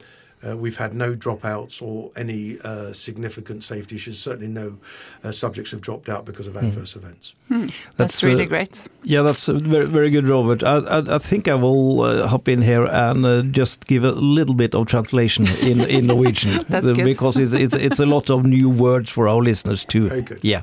uh, 0.46 0.56
we've 0.56 0.76
had 0.76 0.94
no 0.94 1.14
dropouts 1.14 1.82
or 1.82 2.10
any 2.16 2.58
uh, 2.64 2.92
significant 2.92 3.64
safety 3.64 3.96
issues. 3.96 4.18
Certainly, 4.18 4.48
no 4.48 4.78
uh, 5.24 5.32
subjects 5.32 5.70
have 5.72 5.80
dropped 5.80 6.08
out 6.08 6.24
because 6.24 6.46
of 6.46 6.54
hmm. 6.54 6.66
adverse 6.66 6.94
mm. 6.94 7.02
events. 7.02 7.34
Mm. 7.50 7.66
That's, 7.66 7.96
that's, 7.96 8.22
really 8.22 8.44
uh, 8.44 8.48
great. 8.48 8.86
Yeah, 9.02 9.22
that's 9.22 9.46
very, 9.46 9.86
very 9.86 10.10
good, 10.10 10.28
Robert. 10.28 10.62
I, 10.62 10.78
I, 10.78 11.16
I 11.16 11.18
think 11.18 11.48
I 11.48 11.54
will 11.54 12.02
uh, 12.02 12.26
hop 12.26 12.48
in 12.48 12.62
here 12.62 12.84
and 12.84 13.24
uh, 13.24 13.42
just 13.42 13.86
give 13.86 14.04
a 14.04 14.12
little 14.12 14.54
bit 14.54 14.74
of 14.74 14.86
translation 14.86 15.46
in, 15.62 15.80
in 15.80 16.06
Norwegian. 16.12 16.64
that's 16.68 16.92
good. 16.92 17.04
Because 17.04 17.36
it's, 17.36 17.52
it's, 17.52 17.74
it's, 17.74 17.98
a 17.98 18.06
lot 18.06 18.30
of 18.30 18.44
new 18.44 18.70
words 18.70 19.10
for 19.10 19.28
our 19.28 19.40
listeners 19.42 19.84
too. 19.84 20.08
Very 20.08 20.22
good. 20.22 20.38
Yeah. 20.42 20.62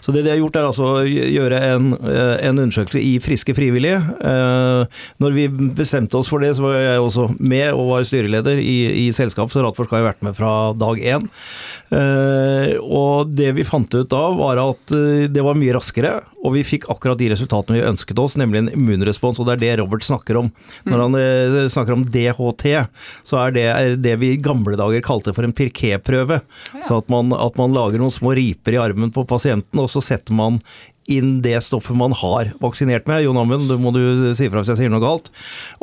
Så 0.00 0.12
det 0.12 0.22
de 0.22 0.30
har 0.30 0.36
gjort, 0.36 0.56
er 0.56 0.64
altså 0.64 0.86
å 0.86 1.02
gjøre 1.04 1.58
en, 1.74 1.92
en 2.00 2.58
undersøkelse 2.58 3.00
i 3.00 3.18
friske 3.20 3.54
frivillige. 3.54 4.00
Når 5.20 5.34
vi 5.36 5.48
bestemte 5.76 6.16
oss 6.16 6.30
for 6.30 6.40
det, 6.40 6.54
så 6.56 6.64
var 6.64 6.78
jeg 6.78 7.00
også 7.00 7.26
med 7.38 7.72
og 7.74 7.90
var 7.90 8.06
styreleder 8.08 8.62
i, 8.62 8.78
i 9.06 9.09
selskap, 9.16 9.50
så 9.52 9.64
Radforsk 9.64 9.92
har 9.94 10.02
jeg 10.02 10.08
vært 10.08 10.24
med 10.26 10.36
fra 10.38 10.52
dag 10.78 11.00
én. 11.00 11.26
Eh, 11.90 12.76
og 12.80 13.32
det 13.34 13.50
vi 13.56 13.66
fant 13.66 13.90
ut 13.94 14.10
da, 14.10 14.22
var 14.38 14.60
at 14.62 14.94
eh, 14.94 15.26
det 15.30 15.44
var 15.44 15.58
mye 15.58 15.74
raskere, 15.76 16.18
og 16.40 16.54
vi 16.54 16.64
fikk 16.66 16.88
akkurat 16.92 17.20
de 17.20 17.30
resultatene 17.32 17.78
vi 17.78 17.86
ønsket 17.88 18.20
oss, 18.22 18.36
nemlig 18.40 18.62
en 18.62 18.72
immunrespons, 18.74 19.40
og 19.40 19.48
det 19.48 19.56
er 19.56 19.62
det 19.64 19.72
Robert 19.82 20.06
snakker 20.06 20.38
om. 20.40 20.50
Når 20.88 21.04
han 21.04 21.18
eh, 21.20 21.58
snakker 21.72 21.96
om 21.96 22.06
DHT, 22.06 22.66
så 23.26 23.42
er 23.44 23.56
det 23.56 23.68
det 24.04 24.16
vi 24.22 24.34
i 24.34 24.40
gamle 24.40 24.78
dager 24.80 25.04
kalte 25.04 25.34
for 25.36 25.46
en 25.46 25.54
Pirquet-prøve. 25.56 26.40
Så 26.86 27.00
at 27.02 27.10
man, 27.12 27.34
at 27.36 27.58
man 27.60 27.74
lager 27.76 28.00
noen 28.00 28.14
små 28.14 28.34
riper 28.38 28.76
i 28.76 28.82
armen 28.82 29.12
på 29.14 29.26
pasienten, 29.28 29.82
og 29.82 29.90
så 29.92 30.02
setter 30.04 30.36
man 30.36 30.60
inn 31.10 31.40
det 31.42 31.56
stoffet 31.64 31.96
man 31.96 32.12
har 32.12 32.52
vaksinert 32.60 33.06
med. 33.08 33.22
Jon 33.24 33.38
Amund, 33.40 33.68
du 33.68 33.76
må 33.80 33.92
du 33.94 34.00
si 34.36 34.46
ifra 34.46 34.62
hvis 34.62 34.72
jeg 34.72 34.82
sier 34.82 34.92
noe 34.92 35.02
galt. 35.02 35.30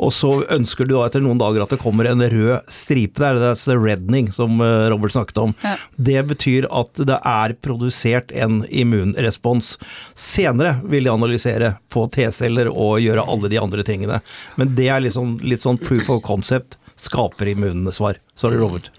Og 0.00 0.12
så 0.14 0.30
ønsker 0.54 0.88
du 0.88 0.94
da 0.94 1.04
etter 1.06 1.24
noen 1.24 1.40
dager 1.40 1.64
at 1.64 1.74
det 1.74 1.80
kommer 1.82 2.08
en 2.08 2.22
rød 2.22 2.70
stripe 2.72 3.20
der. 3.20 3.40
That's 3.42 3.66
the 3.68 3.76
redning, 3.78 4.30
som 4.34 4.62
eh, 4.64 4.88
Robert 4.92 5.14
snakket 5.16 5.42
om. 5.42 5.54
Ja. 5.64 5.76
Det 5.96 6.24
betyr 6.32 6.68
at 6.70 7.02
det 7.08 7.18
er 7.18 7.56
produsert 7.64 8.32
en 8.32 8.62
immunrespons. 8.68 9.76
Senere 10.18 10.78
vil 10.88 11.08
de 11.08 11.14
analysere 11.14 11.74
på 11.92 12.06
T-celler 12.14 12.70
og 12.72 12.98
gjøre 13.04 13.26
alle 13.28 13.52
de 13.52 13.60
andre 13.60 13.84
tingene. 13.86 14.22
Men 14.60 14.74
det 14.78 14.90
er 14.92 15.04
liksom, 15.04 15.38
litt 15.44 15.64
sånn 15.66 15.80
proof 15.82 16.10
of 16.14 16.24
concept. 16.26 16.78
Skaper 16.98 17.52
immunsvar. 17.52 18.18
Sorry, 18.34 18.58
Robert. 18.58 18.90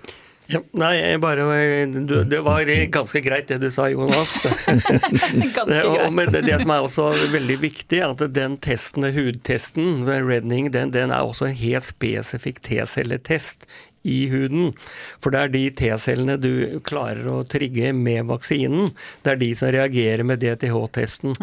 Ja, 0.49 0.59
nei, 0.73 1.17
bare 1.21 1.43
du, 1.85 2.23
Det 2.25 2.39
var 2.41 2.65
ganske 2.89 3.21
greit 3.21 3.51
det 3.51 3.59
du 3.61 3.67
sa, 3.69 3.85
Jonas. 3.89 4.31
det, 5.69 5.83
og, 5.85 6.07
Men 6.13 6.31
det, 6.33 6.41
det, 6.47 6.55
som 6.63 6.73
er 6.73 6.85
også 6.87 7.09
veldig 7.29 7.59
viktig, 7.61 7.99
er 7.99 8.15
at 8.15 8.23
den 8.33 8.57
testen, 8.57 9.05
hudtesten, 9.13 10.07
redning, 10.09 10.71
den, 10.73 10.89
den 10.95 11.13
er 11.13 11.21
også 11.21 11.51
en 11.51 11.59
helt 11.59 11.85
spesifikk 11.85 12.63
T-celletest 12.65 13.69
i 14.03 14.27
huden. 14.31 14.73
For 15.19 15.33
det 15.33 15.39
er 15.39 15.53
de 15.53 15.63
T-cellene 15.75 16.37
du 16.39 16.79
klarer 16.87 17.27
å 17.31 17.41
trigge 17.47 17.91
med 17.95 18.29
vaksinen, 18.29 18.93
det 19.25 19.33
er 19.33 19.41
de 19.41 19.49
som 19.57 19.71
reagerer 19.75 20.25
med 20.27 20.41
DTH-testen. 20.43 21.35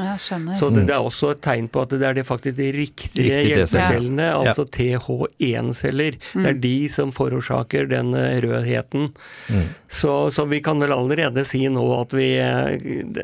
Så 0.56 0.70
det, 0.72 0.86
det, 0.88 0.94
er 0.96 1.04
også 1.04 1.34
et 1.34 1.42
tegn 1.44 1.68
på 1.72 1.84
at 1.84 1.94
det 1.96 2.06
er 2.08 2.18
det 2.20 2.26
faktisk 2.28 2.58
de 2.58 2.70
riktige 2.76 3.26
Riktig 3.26 3.52
hjelpecellene, 3.52 4.28
ja. 4.30 4.38
altså 4.40 4.66
TH1-celler. 4.76 6.18
Mm. 6.32 6.42
Det 6.42 6.50
er 6.50 6.62
de 6.66 6.76
som 6.92 7.12
forårsaker 7.14 7.90
den 7.90 8.14
eh, 8.16 8.38
rødheten. 8.44 9.10
Mm. 9.48 9.66
Så, 9.88 10.14
så, 10.34 10.46
vi 10.50 10.60
kan 10.64 10.80
vel 10.82 10.94
allerede 10.94 11.44
si 11.48 11.62
nå 11.72 11.84
at 12.00 12.14
vi, 12.16 12.30
eh, 12.42 12.76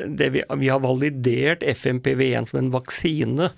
det, 0.07 0.29
vi, 0.35 0.43
vi 0.61 0.71
har 0.71 0.83
validert 0.83 1.65
FMPV1 1.73 2.51
som 2.51 2.61
en 2.61 2.71
vaksine 2.73 3.49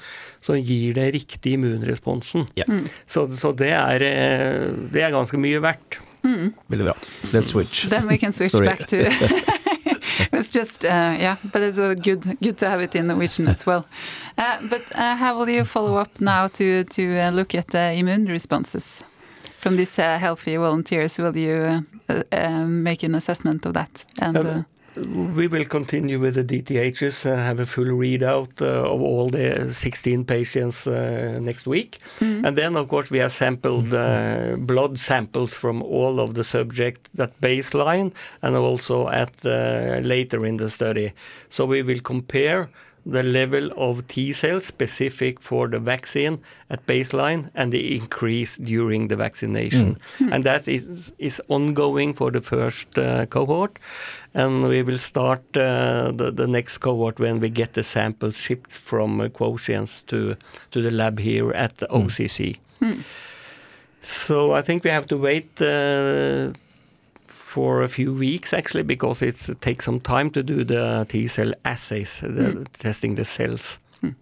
som 0.46 0.60
gir 0.62 0.94
den 0.94 1.12
riktige 1.12 1.54
immunresponsen. 1.58 2.46
Ja. 2.56 2.64
Mm. 2.70 2.86
Så, 3.06 3.28
så 3.38 3.52
det, 3.52 3.72
er, 3.74 4.02
eh, 4.06 4.68
det, 4.94 5.02
er, 5.02 5.12
ganske 5.16 5.40
mye 5.42 5.62
verdt. 5.62 5.98
Mm. 6.24 6.54
Veldig 6.68 6.86
bra. 6.86 6.94
Let's 7.34 7.50
switch. 7.54 7.88
Then 7.90 8.08
we 8.08 8.18
can 8.18 8.34
switch 8.34 8.54
back 8.54 8.88
to 8.88 8.98
It's 10.32 10.50
just 10.50 10.86
uh, 10.86 11.16
yeah, 11.20 11.38
but 11.52 11.62
it's 11.62 11.78
good 11.78 12.38
good 12.42 12.58
to 12.58 12.70
have 12.70 12.82
it 12.82 12.96
in 12.96 13.08
Norwegian 13.08 13.48
as 13.48 13.66
well. 13.66 13.86
Uh, 14.38 14.58
but 14.70 14.82
uh, 14.96 15.16
how 15.16 15.38
will 15.38 15.50
you 15.50 15.66
follow 15.66 15.98
up 15.98 16.22
now 16.22 16.48
to 16.48 16.84
to 16.84 17.04
uh, 17.20 17.32
look 17.32 17.56
at 17.56 17.68
the 17.68 17.94
immune 17.94 18.26
responses 18.26 19.04
from 19.58 19.78
these 19.78 20.00
uh, 20.00 20.18
healthy 20.18 20.58
volunteers? 20.58 21.18
Will 21.18 21.38
you 21.38 21.86
uh, 22.10 22.66
make 22.66 23.04
an 23.04 23.16
assessment 23.16 23.66
of 23.66 23.74
that? 23.74 24.06
And 24.22 24.66
we 24.98 25.48
will 25.48 25.66
continue 25.66 26.20
with 26.20 26.36
the 26.36 26.44
DTHs, 26.44 27.26
uh, 27.26 27.36
have 27.36 27.60
a 27.60 27.66
full 27.66 27.86
readout 27.86 28.62
uh, 28.62 28.94
of 28.94 29.02
all 29.02 29.30
the 29.30 29.74
16 29.74 30.26
patients 30.26 30.88
uh, 30.88 31.40
next 31.42 31.68
week. 31.68 32.00
Mm. 32.20 32.46
And 32.48 32.58
then, 32.58 32.78
of 32.78 32.88
course, 32.88 33.12
we 33.12 33.20
have 33.20 33.32
sampled 33.32 33.94
uh, 33.94 34.56
blood 34.58 35.00
samples 35.00 35.54
from 35.54 35.82
all 35.82 36.20
of 36.20 36.34
the 36.34 36.44
subjects 36.44 37.10
at 37.20 37.40
baseline 37.42 38.14
and 38.42 38.56
also 38.56 39.10
at 39.10 39.34
uh, 39.46 40.00
later 40.04 40.46
in 40.46 40.58
the 40.58 40.70
study. 40.70 41.12
So 41.50 41.66
we 41.66 41.82
will 41.82 42.00
compare 42.00 42.70
the 43.06 43.24
level 43.24 43.72
of 43.78 44.08
T 44.08 44.34
cells 44.34 44.66
specific 44.66 45.40
for 45.40 45.68
the 45.68 45.80
vaccine 45.80 46.40
at 46.70 46.86
baseline 46.88 47.52
and 47.54 47.72
the 47.72 47.96
increase 47.96 48.58
during 48.58 49.08
the 49.10 49.16
vaccination. 49.16 49.98
Mm. 50.18 50.34
And 50.34 50.44
that 50.44 50.68
is, 50.68 51.14
is 51.20 51.42
ongoing 51.48 52.14
for 52.14 52.32
the 52.32 52.42
first 52.42 52.98
uh, 52.98 53.28
cohort. 53.28 53.78
And 54.34 54.68
we 54.68 54.82
will 54.82 54.98
start 54.98 55.42
uh, 55.56 56.12
the, 56.12 56.32
the 56.32 56.48
next 56.48 56.80
cohort 56.80 57.20
when 57.20 57.40
we 57.40 57.50
get 57.50 57.74
the 57.74 57.84
samples 57.84 58.38
shipped 58.38 58.72
from 58.72 59.22
uh, 59.22 59.28
Quotients 59.30 60.06
to, 60.08 60.36
to 60.72 60.82
the 60.82 60.92
lab 60.92 61.20
here 61.20 61.52
at 61.52 61.78
the 61.78 61.88
OCC. 61.88 62.58
Mm. 62.82 63.04
So 64.02 64.54
I 64.54 64.62
think 64.62 64.84
we 64.84 64.90
have 64.90 65.08
to 65.08 65.18
wait 65.18 65.62
uh, 65.62 66.54
for 67.56 67.84
a 67.84 67.88
few 67.88 68.14
weeks 68.14 68.54
actually 68.54 68.84
because 68.84 69.22
it 69.22 69.38
takes 69.62 69.86
some 69.86 70.02
time 70.02 70.30
to 70.30 70.44
do 70.44 70.66
the 70.66 71.06
T 71.08 71.26
cell 71.28 71.54
assays, 71.64 72.20
the, 72.20 72.28
mm. 72.28 72.68
testing 72.80 73.16
the 73.16 73.24
cells. 73.24 73.80
Mm. 74.04 74.16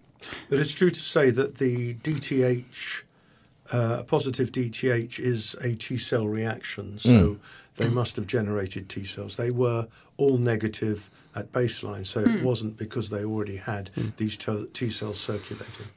But 0.48 0.60
it's 0.60 0.72
true 0.72 0.90
to 0.90 1.00
say 1.00 1.30
that 1.30 1.56
the 1.58 1.94
DTH, 1.94 3.02
uh, 3.72 3.96
a 3.98 4.04
positive 4.04 4.52
DTH, 4.52 5.18
is 5.18 5.56
a 5.62 5.74
T 5.74 5.96
cell 5.96 6.28
reaction. 6.28 6.96
So 6.96 7.10
mm. 7.10 7.38
they 7.74 7.88
must 7.88 8.14
have 8.14 8.28
generated 8.28 8.88
T 8.88 9.02
cells. 9.04 9.36
They 9.36 9.50
were 9.50 9.88
all 10.16 10.38
negative 10.38 11.10
at 11.34 11.50
baseline, 11.50 12.06
so 12.06 12.20
it 12.20 12.28
hmm. 12.28 12.44
wasn't 12.44 12.76
because 12.76 13.10
they 13.10 13.24
already 13.24 13.56
had 13.56 13.90
hmm. 13.96 14.10
these 14.18 14.38
T 14.72 14.88
cells 14.88 15.18
circulating. 15.18 15.88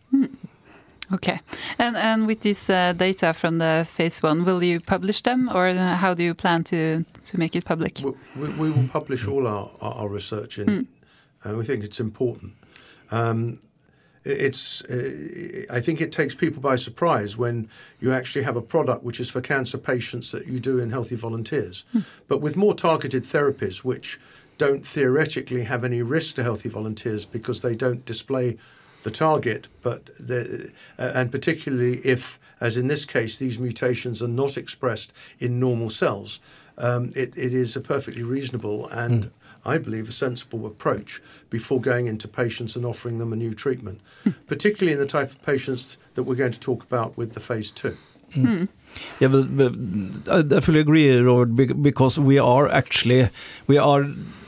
Hmm. 1.09 1.15
Okay. 1.15 1.39
And 1.79 1.95
and 1.97 2.27
with 2.27 2.39
this 2.39 2.69
uh, 2.69 2.93
data 2.93 3.33
from 3.33 3.57
the 3.57 3.85
phase 3.85 4.23
one, 4.23 4.45
will 4.45 4.63
you 4.63 4.79
publish 4.79 5.21
them, 5.21 5.49
or 5.53 5.73
how 5.73 6.13
do 6.13 6.23
you 6.23 6.33
plan 6.33 6.63
to 6.63 7.03
to 7.25 7.37
make 7.37 7.55
it 7.55 7.65
public? 7.65 8.01
We, 8.35 8.49
we 8.49 8.69
will 8.71 8.87
publish 8.87 9.27
all 9.27 9.47
our 9.47 9.69
our 9.81 10.09
research, 10.09 10.59
in, 10.59 10.65
mm. 10.65 10.85
and 11.43 11.57
we 11.57 11.63
think 11.63 11.83
it's 11.83 11.99
important. 11.99 12.53
Um, 13.11 13.59
it's 14.25 14.81
uh, 14.85 15.77
I 15.77 15.81
think 15.81 16.01
it 16.01 16.11
takes 16.11 16.35
people 16.35 16.61
by 16.61 16.75
surprise 16.75 17.37
when 17.37 17.69
you 18.01 18.11
actually 18.11 18.43
have 18.43 18.57
a 18.57 18.61
product 18.61 19.03
which 19.03 19.19
is 19.19 19.29
for 19.29 19.41
cancer 19.41 19.77
patients 19.77 20.31
that 20.31 20.47
you 20.47 20.59
do 20.59 20.79
in 20.79 20.89
healthy 20.89 21.15
volunteers, 21.15 21.85
mm. 21.93 22.03
but 22.27 22.41
with 22.41 22.55
more 22.55 22.75
targeted 22.75 23.23
therapies 23.23 23.83
which 23.83 24.19
don't 24.57 24.85
theoretically 24.85 25.63
have 25.63 25.83
any 25.83 26.01
risk 26.01 26.35
to 26.35 26.43
healthy 26.43 26.69
volunteers 26.69 27.25
because 27.25 27.61
they 27.61 27.75
don't 27.75 28.05
display 28.05 28.57
the 29.07 29.11
target, 29.11 29.67
but 29.81 30.05
the, 30.17 30.69
uh, 30.99 31.11
and 31.15 31.31
particularly 31.31 31.99
if, 31.99 32.37
as 32.59 32.75
in 32.75 32.89
this 32.89 33.05
case, 33.05 33.37
these 33.37 33.57
mutations 33.57 34.21
are 34.21 34.27
not 34.27 34.57
expressed 34.57 35.13
in 35.39 35.61
normal 35.61 35.89
cells, 35.89 36.41
um, 36.77 37.11
it, 37.15 37.37
it 37.37 37.53
is 37.53 37.77
a 37.77 37.79
perfectly 37.79 38.21
reasonable 38.21 38.89
and 38.89 39.23
mm. 39.23 39.31
I 39.65 39.77
believe 39.77 40.09
a 40.09 40.11
sensible 40.11 40.65
approach 40.65 41.21
before 41.49 41.79
going 41.79 42.07
into 42.07 42.27
patients 42.27 42.75
and 42.75 42.85
offering 42.85 43.17
them 43.17 43.31
a 43.31 43.37
new 43.37 43.53
treatment, 43.53 44.01
mm. 44.25 44.35
particularly 44.45 44.91
in 44.91 44.99
the 44.99 45.05
type 45.05 45.31
of 45.31 45.41
patients 45.41 45.95
that 46.15 46.23
we're 46.23 46.35
going 46.35 46.51
to 46.51 46.59
talk 46.59 46.83
about 46.83 47.15
with 47.15 47.31
the 47.33 47.39
phase 47.39 47.71
two. 47.71 47.95
Mm. 48.31 48.67
Yeah, 49.20 49.30
but, 49.30 49.58
but 49.58 50.56
I 50.56 50.60
fully 50.60 50.80
agree, 50.80 51.20
Robert, 51.20 51.82
because 51.82 52.20
we 52.20 52.39
are 52.39 52.68
actually 52.70 53.30
we 53.68 53.77
are 53.77 54.06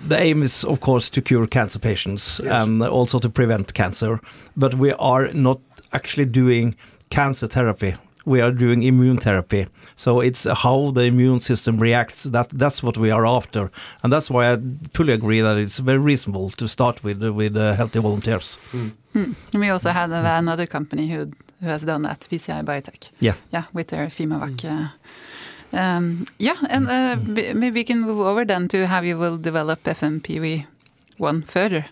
the 0.08 0.18
aim 0.18 0.44
is 0.44 0.63
of 0.63 0.79
course 0.79 1.10
to 1.10 1.22
cure 1.22 1.48
cancer 1.48 1.79
patients 1.79 2.39
yes. 2.44 2.51
and 2.51 2.84
also 2.84 3.20
to 3.20 3.29
prevent 3.29 3.74
cancer, 3.74 4.20
but 4.56 4.75
we 4.75 4.94
are 4.94 5.29
not 5.34 5.60
actually 5.94 6.25
doing 6.25 6.75
cancer 7.10 7.48
therapy. 7.48 7.96
We 8.25 8.41
are 8.41 8.51
doing 8.51 8.84
immune 8.84 9.18
therapy. 9.18 9.65
So 9.96 10.20
it's 10.20 10.44
how 10.44 10.91
the 10.91 11.03
immune 11.03 11.39
system 11.39 11.79
reacts. 11.79 12.24
That 12.24 12.50
that's 12.50 12.84
what 12.84 12.98
we 12.98 13.12
are 13.12 13.25
after, 13.25 13.72
and 14.03 14.13
that's 14.13 14.29
why 14.29 14.53
I 14.53 14.58
fully 14.94 15.13
agree 15.13 15.41
that 15.41 15.58
it's 15.58 15.79
very 15.79 15.98
reasonable 15.98 16.50
to 16.51 16.68
start 16.68 17.03
with 17.03 17.24
with 17.24 17.58
uh, 17.58 17.74
healthy 17.74 18.00
volunteers. 18.00 18.58
Hmm. 18.72 19.34
We 19.53 19.70
also 19.70 19.89
had 19.89 20.12
uh, 20.12 20.38
another 20.38 20.68
company 20.68 21.08
who 21.10 21.32
who 21.61 21.67
has 21.67 21.83
done 21.83 22.03
that, 22.03 22.27
PCI 22.31 22.63
Biotech. 22.63 23.09
Yeah, 23.19 23.35
yeah, 23.51 23.63
with 23.73 23.87
their 23.87 24.07
fimaVACC. 24.07 24.65
Uh, 24.65 25.77
um, 25.77 26.25
yeah, 26.39 26.57
and 26.69 26.89
uh, 26.89 27.15
maybe 27.53 27.71
we 27.71 27.83
can 27.83 28.01
move 28.01 28.19
over 28.19 28.45
then 28.45 28.67
to 28.69 28.87
how 28.87 29.01
you 29.01 29.17
will 29.17 29.37
develop 29.37 29.83
FMPV 29.83 30.65
one 31.17 31.43
further. 31.43 31.85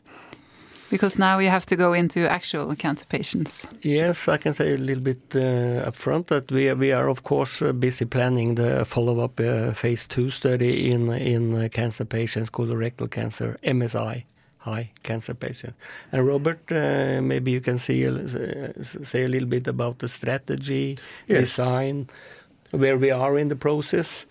Because 0.90 1.20
now 1.20 1.38
we 1.38 1.48
have 1.48 1.66
to 1.66 1.76
go 1.76 1.92
into 1.92 2.32
actual 2.32 2.74
cancer 2.76 3.06
patients. 3.06 3.68
Yes, 3.82 4.30
I 4.30 4.38
can 4.38 4.54
say 4.54 4.74
a 4.74 4.78
little 4.78 5.04
bit 5.04 5.20
uh, 5.36 5.92
upfront 5.92 6.28
that 6.28 6.50
we 6.50 6.74
we 6.74 6.94
are 6.94 7.10
of 7.10 7.24
course 7.24 7.62
uh, 7.62 7.74
busy 7.74 8.06
planning 8.06 8.56
the 8.56 8.86
follow-up 8.86 9.40
uh, 9.40 9.74
phase 9.74 10.08
two 10.08 10.30
study 10.30 10.90
in 10.90 11.10
in 11.12 11.56
uh, 11.56 11.68
cancer 11.70 12.06
patients 12.06 12.50
colorectal 12.50 13.10
cancer 13.10 13.58
MSI 13.64 14.24
high 14.68 14.92
cancer 15.04 15.34
patients. 15.34 15.78
And 16.12 16.28
Robert, 16.28 16.62
uh, 16.72 17.22
maybe 17.22 17.52
you 17.52 17.62
can 17.62 17.80
see 17.80 18.00
say 19.04 19.24
a 19.24 19.28
little 19.28 19.52
bit 19.58 19.68
about 19.68 20.00
the 20.00 20.10
strategy, 20.20 20.98
yes. 21.28 21.40
design, 21.40 22.08
where 22.72 22.98
we 22.98 23.12
are 23.12 23.40
in 23.42 23.50
the 23.50 23.56
process. 23.56 24.26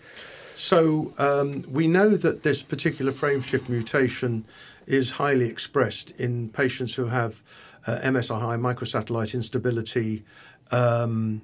So 0.55 1.13
um, 1.17 1.63
we 1.79 1.87
know 1.87 2.09
that 2.25 2.43
this 2.43 2.63
particular 2.63 3.11
frameshift 3.11 3.69
mutation 3.69 4.43
is 4.87 5.11
highly 5.11 5.47
expressed 5.49 6.11
in 6.19 6.49
patients 6.49 6.95
who 6.95 7.07
have 7.19 7.43
uh, 7.85 7.99
MSI 8.03 8.39
high 8.39 8.57
microsatellite 8.57 9.33
instability 9.33 10.23
um, 10.71 11.41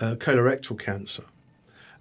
uh, 0.00 0.14
colorectal 0.18 0.78
cancer. 0.78 1.24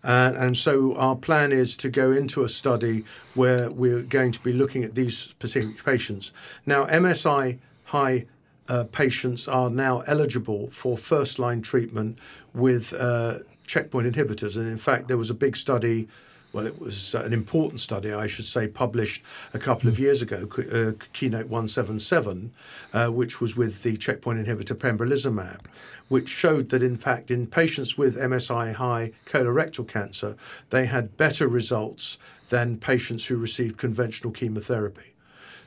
Uh, 0.03 0.33
and 0.35 0.57
so 0.57 0.95
our 0.97 1.15
plan 1.15 1.51
is 1.51 1.77
to 1.77 1.89
go 1.89 2.11
into 2.11 2.43
a 2.43 2.49
study 2.49 3.05
where 3.35 3.71
we're 3.71 4.01
going 4.03 4.31
to 4.31 4.39
be 4.41 4.53
looking 4.53 4.83
at 4.83 4.95
these 4.95 5.17
specific 5.17 5.83
patients. 5.83 6.33
Now, 6.65 6.85
MSI 6.85 7.59
high 7.85 8.25
uh, 8.69 8.85
patients 8.91 9.47
are 9.47 9.69
now 9.69 9.99
eligible 10.07 10.69
for 10.71 10.97
first 10.97 11.39
line 11.39 11.61
treatment 11.61 12.17
with 12.53 12.93
uh, 12.93 13.35
checkpoint 13.67 14.13
inhibitors. 14.13 14.55
And 14.55 14.67
in 14.67 14.77
fact, 14.77 15.07
there 15.07 15.17
was 15.17 15.29
a 15.29 15.33
big 15.33 15.55
study 15.55 16.07
well, 16.53 16.67
it 16.67 16.79
was 16.79 17.15
uh, 17.15 17.21
an 17.23 17.33
important 17.33 17.81
study, 17.81 18.11
I 18.13 18.27
should 18.27 18.45
say, 18.45 18.67
published 18.67 19.23
a 19.53 19.59
couple 19.59 19.89
of 19.89 19.99
years 19.99 20.21
ago, 20.21 20.47
uh, 20.57 20.91
Keynote 21.13 21.47
177, 21.47 22.51
uh, 22.93 23.07
which 23.07 23.39
was 23.39 23.55
with 23.55 23.83
the 23.83 23.95
checkpoint 23.95 24.45
inhibitor 24.45 24.75
pembrolizumab, 24.75 25.61
which 26.09 26.29
showed 26.29 26.69
that, 26.69 26.83
in 26.83 26.97
fact, 26.97 27.31
in 27.31 27.47
patients 27.47 27.97
with 27.97 28.17
MSI 28.17 28.73
high 28.73 29.11
colorectal 29.25 29.87
cancer, 29.87 30.35
they 30.69 30.85
had 30.85 31.15
better 31.15 31.47
results 31.47 32.17
than 32.49 32.77
patients 32.77 33.25
who 33.27 33.37
received 33.37 33.77
conventional 33.77 34.33
chemotherapy. 34.33 35.10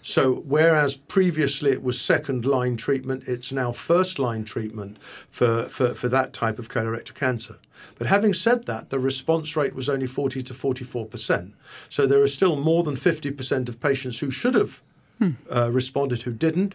So, 0.06 0.42
whereas 0.46 0.96
previously 0.96 1.70
it 1.70 1.82
was 1.82 1.98
second 1.98 2.44
line 2.44 2.76
treatment, 2.76 3.24
it's 3.26 3.50
now 3.50 3.72
first 3.72 4.18
line 4.18 4.44
treatment 4.44 5.02
for, 5.02 5.62
for, 5.62 5.94
for 5.94 6.10
that 6.10 6.34
type 6.34 6.58
of 6.58 6.68
colorectal 6.68 7.14
cancer. 7.14 7.56
But 7.96 8.08
having 8.08 8.34
said 8.34 8.66
that, 8.66 8.90
the 8.90 8.98
response 8.98 9.56
rate 9.56 9.74
was 9.74 9.88
only 9.88 10.06
40 10.06 10.42
to 10.42 10.52
44%. 10.52 11.54
So, 11.88 12.06
there 12.06 12.20
are 12.20 12.28
still 12.28 12.56
more 12.56 12.82
than 12.82 12.96
50% 12.96 13.70
of 13.70 13.80
patients 13.80 14.18
who 14.18 14.30
should 14.30 14.54
have 14.54 14.82
hmm. 15.18 15.30
uh, 15.50 15.70
responded 15.72 16.20
who 16.20 16.34
didn't. 16.34 16.74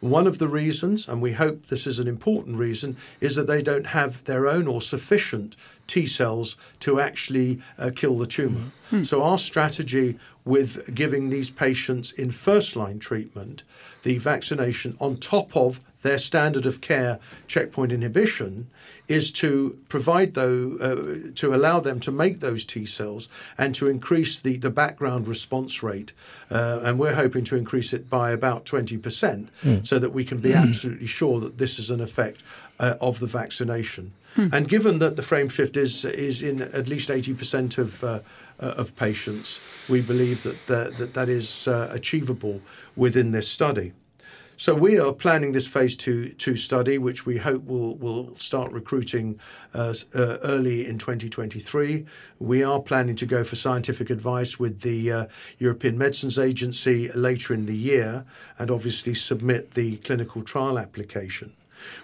One 0.00 0.26
of 0.26 0.38
the 0.38 0.48
reasons, 0.48 1.08
and 1.08 1.22
we 1.22 1.32
hope 1.32 1.66
this 1.66 1.86
is 1.86 1.98
an 1.98 2.06
important 2.06 2.56
reason, 2.56 2.96
is 3.20 3.34
that 3.36 3.46
they 3.46 3.62
don't 3.62 3.86
have 3.86 4.22
their 4.24 4.46
own 4.46 4.66
or 4.66 4.82
sufficient 4.82 5.56
T 5.86 6.06
cells 6.06 6.56
to 6.80 7.00
actually 7.00 7.60
uh, 7.78 7.90
kill 7.94 8.18
the 8.18 8.26
tumor. 8.26 8.70
Mm-hmm. 8.90 9.04
So, 9.04 9.22
our 9.22 9.38
strategy 9.38 10.18
with 10.44 10.94
giving 10.94 11.30
these 11.30 11.50
patients 11.50 12.12
in 12.12 12.30
first 12.30 12.76
line 12.76 12.98
treatment 12.98 13.62
the 14.02 14.18
vaccination 14.18 14.96
on 15.00 15.16
top 15.16 15.56
of 15.56 15.80
their 16.06 16.18
standard 16.18 16.66
of 16.66 16.80
care 16.80 17.18
checkpoint 17.46 17.92
inhibition 17.92 18.68
is 19.08 19.30
to 19.30 19.78
provide 19.88 20.34
though 20.34 20.76
uh, 20.80 21.30
to 21.34 21.54
allow 21.54 21.80
them 21.80 22.00
to 22.00 22.10
make 22.10 22.40
those 22.40 22.64
T 22.64 22.86
cells 22.86 23.28
and 23.58 23.74
to 23.74 23.88
increase 23.88 24.40
the, 24.40 24.56
the 24.56 24.70
background 24.70 25.28
response 25.28 25.82
rate 25.82 26.12
uh, 26.50 26.80
and 26.82 26.98
we're 26.98 27.14
hoping 27.14 27.44
to 27.44 27.56
increase 27.56 27.92
it 27.92 28.08
by 28.08 28.30
about 28.30 28.64
20% 28.64 29.00
mm. 29.00 29.86
so 29.86 29.98
that 29.98 30.10
we 30.10 30.24
can 30.24 30.38
be 30.40 30.52
absolutely 30.54 31.06
sure 31.06 31.40
that 31.40 31.58
this 31.58 31.78
is 31.78 31.90
an 31.90 32.00
effect 32.00 32.42
uh, 32.80 32.94
of 33.00 33.20
the 33.20 33.26
vaccination 33.26 34.12
mm. 34.36 34.52
and 34.52 34.68
given 34.68 34.98
that 34.98 35.16
the 35.16 35.22
frame 35.22 35.48
shift 35.48 35.76
is 35.76 36.04
is 36.04 36.42
in 36.42 36.62
at 36.62 36.88
least 36.88 37.08
80% 37.08 37.78
of 37.78 38.02
uh, 38.02 38.20
uh, 38.58 38.74
of 38.78 38.96
patients, 38.96 39.60
we 39.86 40.00
believe 40.00 40.42
that 40.42 40.66
the, 40.66 40.94
that, 40.98 41.12
that 41.12 41.28
is 41.28 41.68
uh, 41.68 41.90
achievable 41.92 42.60
within 42.96 43.32
this 43.32 43.46
study. 43.46 43.92
So 44.58 44.74
we 44.74 44.98
are 44.98 45.12
planning 45.12 45.52
this 45.52 45.66
phase 45.66 45.94
two, 45.96 46.30
two 46.30 46.56
study, 46.56 46.96
which 46.96 47.26
we 47.26 47.36
hope 47.36 47.66
will, 47.66 47.94
will 47.96 48.34
start 48.36 48.72
recruiting 48.72 49.38
uh, 49.74 49.92
uh, 50.14 50.38
early 50.44 50.86
in 50.86 50.96
2023. 50.96 52.06
We 52.38 52.64
are 52.64 52.80
planning 52.80 53.16
to 53.16 53.26
go 53.26 53.44
for 53.44 53.54
scientific 53.54 54.08
advice 54.08 54.58
with 54.58 54.80
the 54.80 55.12
uh, 55.12 55.26
European 55.58 55.98
Medicines 55.98 56.38
Agency 56.38 57.12
later 57.12 57.52
in 57.52 57.66
the 57.66 57.76
year 57.76 58.24
and 58.58 58.70
obviously 58.70 59.12
submit 59.12 59.72
the 59.72 59.98
clinical 59.98 60.42
trial 60.42 60.78
application. 60.78 61.52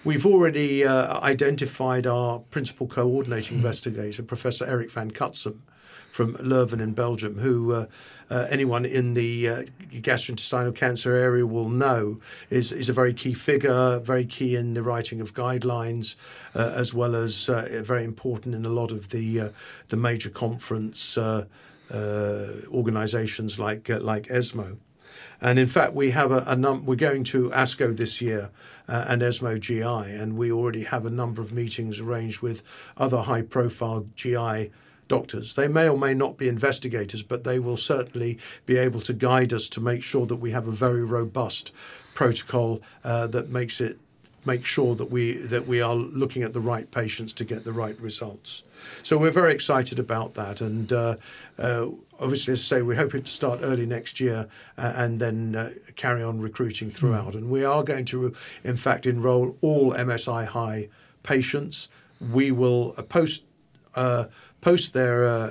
We've 0.04 0.26
already 0.26 0.84
uh, 0.84 1.20
identified 1.20 2.06
our 2.06 2.40
principal 2.50 2.86
coordinating 2.86 3.56
investigator, 3.56 4.22
Professor 4.22 4.66
Eric 4.66 4.90
van 4.90 5.10
Cutsem, 5.10 5.60
from 6.12 6.34
Leuven 6.34 6.78
in 6.78 6.92
Belgium, 6.92 7.38
who 7.38 7.72
uh, 7.72 7.86
uh, 8.30 8.46
anyone 8.50 8.84
in 8.84 9.14
the 9.14 9.48
uh, 9.48 9.62
gastrointestinal 9.92 10.74
cancer 10.74 11.16
area 11.16 11.46
will 11.46 11.70
know 11.70 12.20
is, 12.50 12.70
is 12.70 12.90
a 12.90 12.92
very 12.92 13.14
key 13.14 13.32
figure, 13.32 13.98
very 14.00 14.26
key 14.26 14.54
in 14.54 14.74
the 14.74 14.82
writing 14.82 15.22
of 15.22 15.32
guidelines, 15.32 16.16
uh, 16.54 16.70
as 16.76 16.92
well 16.92 17.16
as 17.16 17.48
uh, 17.48 17.66
very 17.82 18.04
important 18.04 18.54
in 18.54 18.66
a 18.66 18.68
lot 18.68 18.92
of 18.92 19.08
the 19.08 19.40
uh, 19.40 19.48
the 19.88 19.96
major 19.96 20.28
conference 20.28 21.16
organisations 22.70 23.58
like 23.58 23.88
like 23.88 24.30
ESMO. 24.30 24.76
And 25.40 25.58
in 25.58 25.66
fact, 25.66 25.94
we 25.94 26.10
have 26.10 26.30
a, 26.30 26.44
a 26.46 26.54
num- 26.54 26.84
we're 26.84 26.94
going 26.94 27.24
to 27.24 27.50
ASCO 27.50 27.96
this 27.96 28.20
year 28.20 28.50
uh, 28.86 29.06
and 29.08 29.22
ESMO 29.22 29.56
GI, 29.56 29.82
and 29.82 30.36
we 30.36 30.52
already 30.52 30.84
have 30.84 31.06
a 31.06 31.10
number 31.10 31.40
of 31.40 31.52
meetings 31.52 32.00
arranged 32.00 32.42
with 32.42 32.62
other 32.98 33.22
high 33.22 33.42
profile 33.42 34.06
GI 34.14 34.70
doctors. 35.12 35.56
They 35.56 35.68
may 35.68 35.90
or 35.90 35.98
may 35.98 36.14
not 36.14 36.38
be 36.38 36.48
investigators, 36.48 37.22
but 37.22 37.44
they 37.44 37.58
will 37.58 37.76
certainly 37.76 38.38
be 38.64 38.78
able 38.78 39.00
to 39.00 39.12
guide 39.12 39.52
us 39.52 39.68
to 39.68 39.80
make 39.80 40.02
sure 40.02 40.24
that 40.24 40.36
we 40.36 40.52
have 40.52 40.66
a 40.66 40.70
very 40.86 41.04
robust 41.04 41.70
protocol 42.14 42.80
uh, 43.04 43.26
that 43.26 43.50
makes 43.50 43.78
it 43.78 43.98
make 44.46 44.64
sure 44.64 44.94
that 44.94 45.10
we 45.10 45.34
that 45.54 45.66
we 45.66 45.82
are 45.82 45.94
looking 45.94 46.42
at 46.42 46.54
the 46.54 46.60
right 46.60 46.90
patients 46.90 47.34
to 47.34 47.44
get 47.44 47.64
the 47.64 47.74
right 47.74 48.00
results. 48.00 48.62
So 49.02 49.18
we're 49.18 49.38
very 49.42 49.52
excited 49.52 49.98
about 49.98 50.32
that, 50.32 50.62
and 50.62 50.90
uh, 50.90 51.16
uh, 51.58 51.88
obviously, 52.18 52.54
as 52.54 52.60
I 52.60 52.76
say, 52.76 52.82
we're 52.82 53.02
hoping 53.04 53.22
to 53.22 53.30
start 53.30 53.60
early 53.62 53.84
next 53.84 54.18
year 54.18 54.48
uh, 54.78 54.92
and 54.96 55.20
then 55.20 55.54
uh, 55.54 55.70
carry 55.94 56.22
on 56.22 56.40
recruiting 56.40 56.88
throughout. 56.88 57.34
Mm. 57.34 57.38
And 57.38 57.50
we 57.50 57.64
are 57.66 57.84
going 57.84 58.06
to, 58.06 58.34
in 58.64 58.78
fact, 58.78 59.04
enrol 59.06 59.58
all 59.60 59.92
MSI 59.92 60.46
high 60.46 60.88
patients. 61.22 61.90
We 62.18 62.50
will 62.50 62.94
uh, 62.96 63.02
post 63.02 63.44
uh, 63.94 64.24
post 64.62 64.94
their 64.94 65.26
uh, 65.26 65.50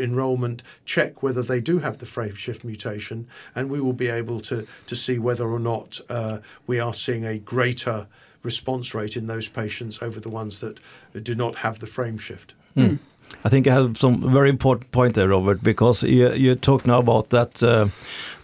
enrollment, 0.00 0.62
check 0.86 1.22
whether 1.22 1.42
they 1.42 1.60
do 1.60 1.80
have 1.80 1.98
the 1.98 2.06
frame 2.06 2.34
shift 2.34 2.64
mutation, 2.64 3.26
and 3.54 3.68
we 3.68 3.80
will 3.80 3.92
be 3.92 4.08
able 4.08 4.40
to, 4.40 4.66
to 4.86 4.96
see 4.96 5.18
whether 5.18 5.46
or 5.50 5.60
not 5.60 6.00
uh, 6.08 6.38
we 6.66 6.80
are 6.80 6.94
seeing 6.94 7.26
a 7.26 7.36
greater 7.36 8.06
response 8.42 8.94
rate 8.94 9.16
in 9.16 9.26
those 9.26 9.48
patients 9.48 10.00
over 10.00 10.20
the 10.20 10.30
ones 10.30 10.60
that 10.60 10.78
do 11.22 11.34
not 11.34 11.56
have 11.56 11.80
the 11.80 11.86
frame 11.86 12.16
shift. 12.16 12.54
Mm. 12.76 12.98
I 13.46 13.50
think 13.50 13.66
I 13.66 13.74
have 13.74 13.98
some 13.98 14.32
very 14.32 14.48
important 14.48 14.90
point 14.90 15.14
there, 15.14 15.28
Robert, 15.28 15.62
because 15.62 16.02
you, 16.02 16.32
you 16.32 16.54
talk 16.54 16.86
now 16.86 16.98
about 16.98 17.28
that 17.28 17.62
uh, 17.62 17.88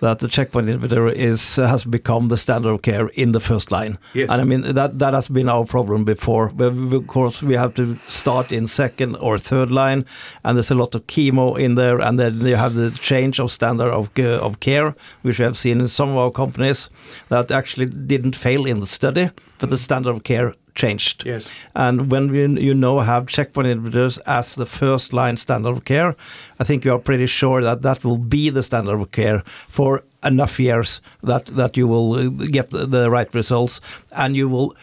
that 0.00 0.18
the 0.18 0.28
checkpoint 0.28 0.68
inhibitor 0.68 1.10
is 1.10 1.56
has 1.56 1.84
become 1.84 2.28
the 2.28 2.36
standard 2.36 2.70
of 2.70 2.82
care 2.82 3.08
in 3.14 3.32
the 3.32 3.40
first 3.40 3.70
line. 3.70 3.98
Yes. 4.12 4.28
And 4.28 4.42
I 4.42 4.44
mean 4.44 4.60
that 4.74 4.98
that 4.98 5.14
has 5.14 5.28
been 5.28 5.48
our 5.48 5.64
problem 5.64 6.04
before. 6.04 6.50
But 6.54 6.74
of 6.74 7.06
course, 7.06 7.42
we 7.42 7.54
have 7.54 7.72
to 7.74 7.96
start 8.08 8.52
in 8.52 8.66
second 8.66 9.16
or 9.16 9.38
third 9.38 9.70
line, 9.70 10.04
and 10.44 10.56
there's 10.56 10.70
a 10.70 10.74
lot 10.74 10.94
of 10.94 11.06
chemo 11.06 11.58
in 11.58 11.76
there, 11.76 12.00
and 12.00 12.18
then 12.18 12.46
you 12.46 12.56
have 12.56 12.74
the 12.74 12.90
change 12.90 13.40
of 13.40 13.50
standard 13.50 13.90
of 13.90 14.10
uh, 14.18 14.46
of 14.46 14.60
care, 14.60 14.94
which 15.22 15.38
we 15.38 15.44
have 15.44 15.56
seen 15.56 15.80
in 15.80 15.88
some 15.88 16.10
of 16.10 16.16
our 16.16 16.30
companies 16.30 16.90
that 17.28 17.50
actually 17.50 17.86
didn't 17.86 18.36
fail 18.36 18.66
in 18.66 18.80
the 18.80 18.86
study, 18.86 19.30
but 19.58 19.70
the 19.70 19.78
standard 19.78 20.10
of 20.10 20.24
care 20.24 20.52
changed. 20.80 21.26
Yes. 21.26 21.50
And 21.74 22.10
when 22.12 22.30
we, 22.32 22.62
you 22.66 22.74
now 22.74 23.00
have 23.00 23.26
checkpoint 23.26 23.68
inhibitors 23.68 24.18
as 24.26 24.54
the 24.54 24.66
first 24.66 25.12
line 25.12 25.36
standard 25.36 25.76
of 25.76 25.84
care, 25.84 26.14
I 26.60 26.64
think 26.64 26.84
you 26.84 26.94
are 26.94 27.02
pretty 27.02 27.26
sure 27.26 27.62
that 27.62 27.82
that 27.82 28.04
will 28.04 28.18
be 28.18 28.50
the 28.50 28.62
standard 28.62 29.00
of 29.00 29.10
care 29.10 29.42
for 29.68 30.02
enough 30.22 30.60
years 30.60 31.00
that 31.22 31.46
that 31.56 31.76
you 31.76 31.88
will 31.88 32.30
get 32.30 32.70
the, 32.70 32.86
the 32.86 33.10
right 33.10 33.34
results, 33.34 33.80
and 34.10 34.36
you 34.36 34.48
will 34.48 34.74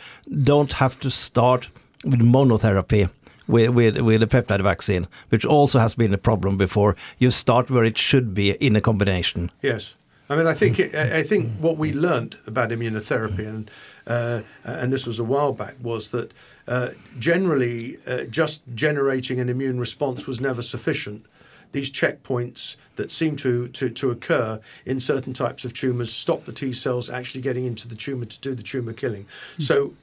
don't 0.43 0.73
have 0.73 0.95
to 0.99 1.09
start 1.09 1.69
with 2.03 2.21
monotherapy. 2.21 3.09
With, 3.49 3.69
with, 3.69 4.01
with 4.01 4.21
a 4.23 4.27
peptide 4.27 4.63
vaccine, 4.63 5.07
which 5.31 5.45
also 5.45 5.79
has 5.79 5.95
been 5.95 6.13
a 6.13 6.17
problem 6.17 6.57
before. 6.57 6.95
You 7.17 7.31
start 7.31 7.71
where 7.71 7.87
it 7.87 7.97
should 7.97 8.33
be 8.33 8.51
in 8.59 8.75
a 8.75 8.81
combination. 8.81 9.51
Yes. 9.61 9.95
I 10.29 10.35
mean, 10.35 10.47
I 10.47 10.53
think 10.53 10.79
it, 10.79 10.93
I 10.93 11.19
I 11.19 11.23
think 11.23 11.49
what 11.61 11.77
we 11.77 11.93
learned 11.93 12.35
about 12.45 12.71
immunotherapy, 12.71 13.47
and 13.47 13.71
uh, 14.07 14.41
and 14.63 14.91
this 14.91 15.05
was 15.05 15.19
a 15.19 15.23
while 15.23 15.53
back, 15.53 15.75
was 15.81 16.11
that 16.11 16.33
uh, 16.67 16.89
generally 17.19 17.97
uh, 18.07 18.23
just 18.29 18.63
generating 18.73 19.39
an 19.39 19.49
immune 19.49 19.79
response 19.79 20.27
was 20.27 20.39
never 20.39 20.61
sufficient. 20.61 21.25
These 21.73 21.91
checkpoints 21.91 22.77
that 22.95 23.11
seem 23.11 23.35
to, 23.37 23.67
to, 23.67 23.89
to 23.89 24.11
occur 24.11 24.59
in 24.85 24.99
certain 24.99 25.33
types 25.33 25.65
of 25.65 25.73
tumours 25.73 26.11
stop 26.11 26.45
the 26.45 26.53
T 26.53 26.71
cells 26.73 27.09
actually 27.09 27.41
getting 27.41 27.65
into 27.65 27.87
the 27.87 27.95
tumour 27.95 28.25
to 28.25 28.39
do 28.39 28.55
the 28.55 28.63
tumour 28.63 28.93
killing. 28.93 29.25
So. 29.59 29.95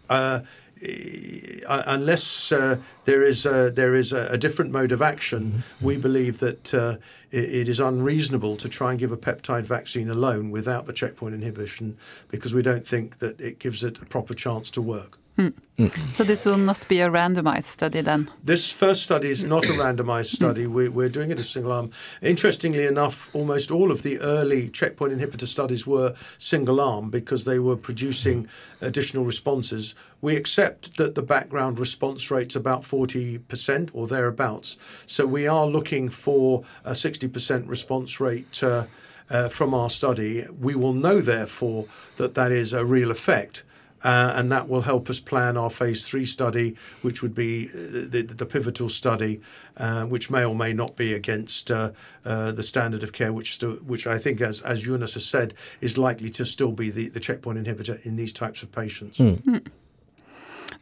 Uh, 1.67 1.83
unless 1.87 2.53
uh, 2.53 2.77
there 3.05 3.23
is 3.23 3.47
a, 3.47 3.71
there 3.71 3.95
is 3.95 4.13
a, 4.13 4.29
a 4.31 4.39
different 4.39 4.71
mode 4.71 4.93
of 4.93 5.01
action, 5.01 5.65
we 5.81 5.97
believe 5.97 6.39
that 6.41 6.75
uh, 6.75 6.97
it, 7.31 7.45
it 7.45 7.69
is 7.69 7.81
unreasonable 7.81 8.57
to 8.57 8.69
try 8.69 8.91
and 8.91 8.99
give 8.99 9.11
a 9.13 9.17
peptide 9.17 9.65
vaccine 9.65 10.11
alone 10.11 10.51
without 10.51 10.87
the 10.87 10.93
checkpoint 10.93 11.35
inhibition 11.35 11.97
because 12.29 12.53
we 12.53 12.63
don't 12.63 12.87
think 12.87 13.19
that 13.19 13.41
it 13.41 13.59
gives 13.59 13.83
it 13.83 14.01
a 14.03 14.07
proper 14.07 14.35
chance 14.35 14.69
to 14.71 14.83
work. 14.83 15.19
So 15.37 16.23
this 16.23 16.45
will 16.45 16.59
not 16.59 16.87
be 16.87 17.01
a 17.01 17.09
randomized 17.09 17.65
study 17.65 18.01
then? 18.01 18.31
This 18.45 18.71
first 18.71 19.03
study 19.03 19.31
is 19.31 19.43
not 19.43 19.65
a 19.65 19.73
randomized 19.73 20.33
study. 20.33 20.69
We, 20.69 20.89
we're 20.89 21.09
doing 21.09 21.33
it 21.33 21.39
as 21.41 21.49
single 21.49 21.73
arm. 21.73 21.91
Interestingly 22.23 22.87
enough, 22.87 23.35
almost 23.35 23.73
all 23.73 23.91
of 23.91 24.03
the 24.03 24.21
early 24.21 24.69
checkpoint 24.69 25.13
inhibitor 25.13 25.49
studies 25.49 25.85
were 25.85 26.15
single 26.39 26.81
arm 26.81 27.11
because 27.11 27.45
they 27.45 27.59
were 27.59 27.77
producing 27.77 28.47
additional 28.81 29.25
responses. 29.25 29.97
We 30.21 30.37
accept 30.37 30.97
that 30.99 31.17
the 31.17 31.23
background 31.23 31.81
response 31.81 32.31
rate's 32.31 32.55
about 32.55 32.83
40% 32.83 33.91
or 33.93 34.07
thereabouts. 34.07 34.79
So 35.07 35.27
we 35.27 35.49
are 35.49 35.67
looking 35.67 36.09
for 36.09 36.63
a 36.85 36.93
60% 36.93 37.69
response 37.69 38.21
rate. 38.21 38.63
Uh, 38.63 38.87
uh, 39.31 39.49
from 39.49 39.73
our 39.73 39.89
study, 39.89 40.45
we 40.61 40.75
will 40.75 40.93
know, 40.93 41.19
therefore, 41.19 41.87
that 42.17 42.35
that 42.35 42.53
is 42.53 42.75
a 42.75 42.85
real 42.85 43.11
effect. 43.11 43.63
Uh, 44.05 44.35
and 44.37 44.53
that 44.53 44.69
will 44.69 44.83
help 44.83 45.09
us 45.09 45.19
plan 45.19 45.57
our 45.57 45.71
phase 45.71 46.07
three 46.07 46.27
study, 46.27 46.77
which 47.03 47.23
would 47.23 47.35
be 47.35 47.69
uh, 47.69 48.05
the, 48.09 48.23
the 48.23 48.47
pivotal 48.47 48.89
study, 48.89 49.41
uh, 49.79 50.05
which 50.05 50.31
may 50.31 50.45
or 50.45 50.55
may 50.55 50.73
not 50.75 50.95
be 50.95 51.15
against 51.15 51.71
uh, 51.71 51.91
uh, 52.25 52.53
the 52.53 52.63
standard 52.63 53.03
of 53.03 53.13
care, 53.13 53.33
which 53.33 53.55
still, 53.55 53.77
which 53.87 54.07
I 54.07 54.19
think, 54.19 54.41
as 54.41 54.61
as 54.61 54.83
Jonas 54.83 55.15
has 55.15 55.25
said, 55.25 55.55
is 55.81 55.97
likely 55.97 56.31
to 56.31 56.45
still 56.45 56.73
be 56.73 56.91
the, 56.91 57.09
the 57.09 57.21
checkpoint 57.21 57.59
inhibitor 57.59 58.05
in 58.05 58.17
these 58.17 58.33
types 58.33 58.63
of 58.63 58.71
patients. 58.71 59.19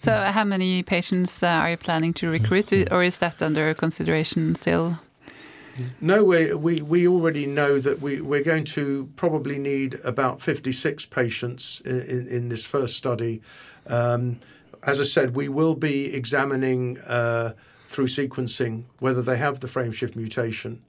So 0.01 0.13
how 0.13 0.45
many 0.45 0.83
patients 0.83 1.43
uh, 1.43 1.47
are 1.47 1.71
you 1.71 1.77
planning 1.77 2.13
to 2.15 2.29
recruit, 2.29 2.73
or 2.91 3.05
is 3.05 3.19
that 3.19 3.41
under 3.41 3.73
consideration 3.75 4.57
still? 4.57 4.99
No, 6.01 6.25
we, 6.25 6.55
we, 6.55 6.83
we 6.83 7.09
already 7.09 7.47
know 7.47 7.79
that 7.79 8.01
we, 8.01 8.21
we're 8.21 8.43
going 8.43 8.65
to 8.65 9.09
probably 9.17 9.59
need 9.59 9.97
about 10.05 10.41
56 10.41 11.07
patients 11.07 11.81
in, 11.85 12.01
in, 12.01 12.29
in 12.29 12.49
this 12.49 12.65
first 12.65 12.97
study. 12.97 13.41
Um, 13.87 14.39
as 14.83 15.01
I 15.01 15.05
said, 15.05 15.35
we 15.35 15.49
will 15.49 15.75
be 15.75 16.15
examining 16.15 16.99
uh, 17.01 17.53
through 17.87 18.07
sequencing 18.07 18.85
whether 18.99 19.23
they 19.23 19.37
have 19.37 19.61
the 19.61 19.69
frameshift 19.69 20.17
mutation. 20.17 20.83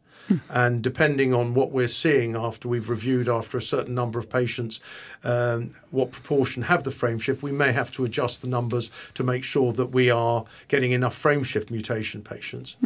And 0.49 0.81
depending 0.81 1.33
on 1.33 1.53
what 1.53 1.71
we're 1.71 1.87
seeing 1.87 2.35
after 2.35 2.67
we've 2.67 2.89
reviewed 2.89 3.27
after 3.27 3.57
a 3.57 3.61
certain 3.61 3.93
number 3.93 4.19
of 4.19 4.29
patients, 4.29 4.79
um, 5.23 5.71
what 5.91 6.11
proportion 6.11 6.63
have 6.63 6.83
the 6.83 6.91
frameshift, 6.91 7.41
we 7.41 7.51
may 7.51 7.71
have 7.71 7.91
to 7.91 8.05
adjust 8.05 8.41
the 8.41 8.47
numbers 8.47 8.89
to 9.15 9.23
make 9.23 9.43
sure 9.43 9.73
that 9.73 9.87
we 9.87 10.09
are 10.09 10.45
getting 10.69 10.91
enough 10.91 11.21
frameshift 11.21 11.69
mutation 11.69 12.21
patients. 12.21 12.77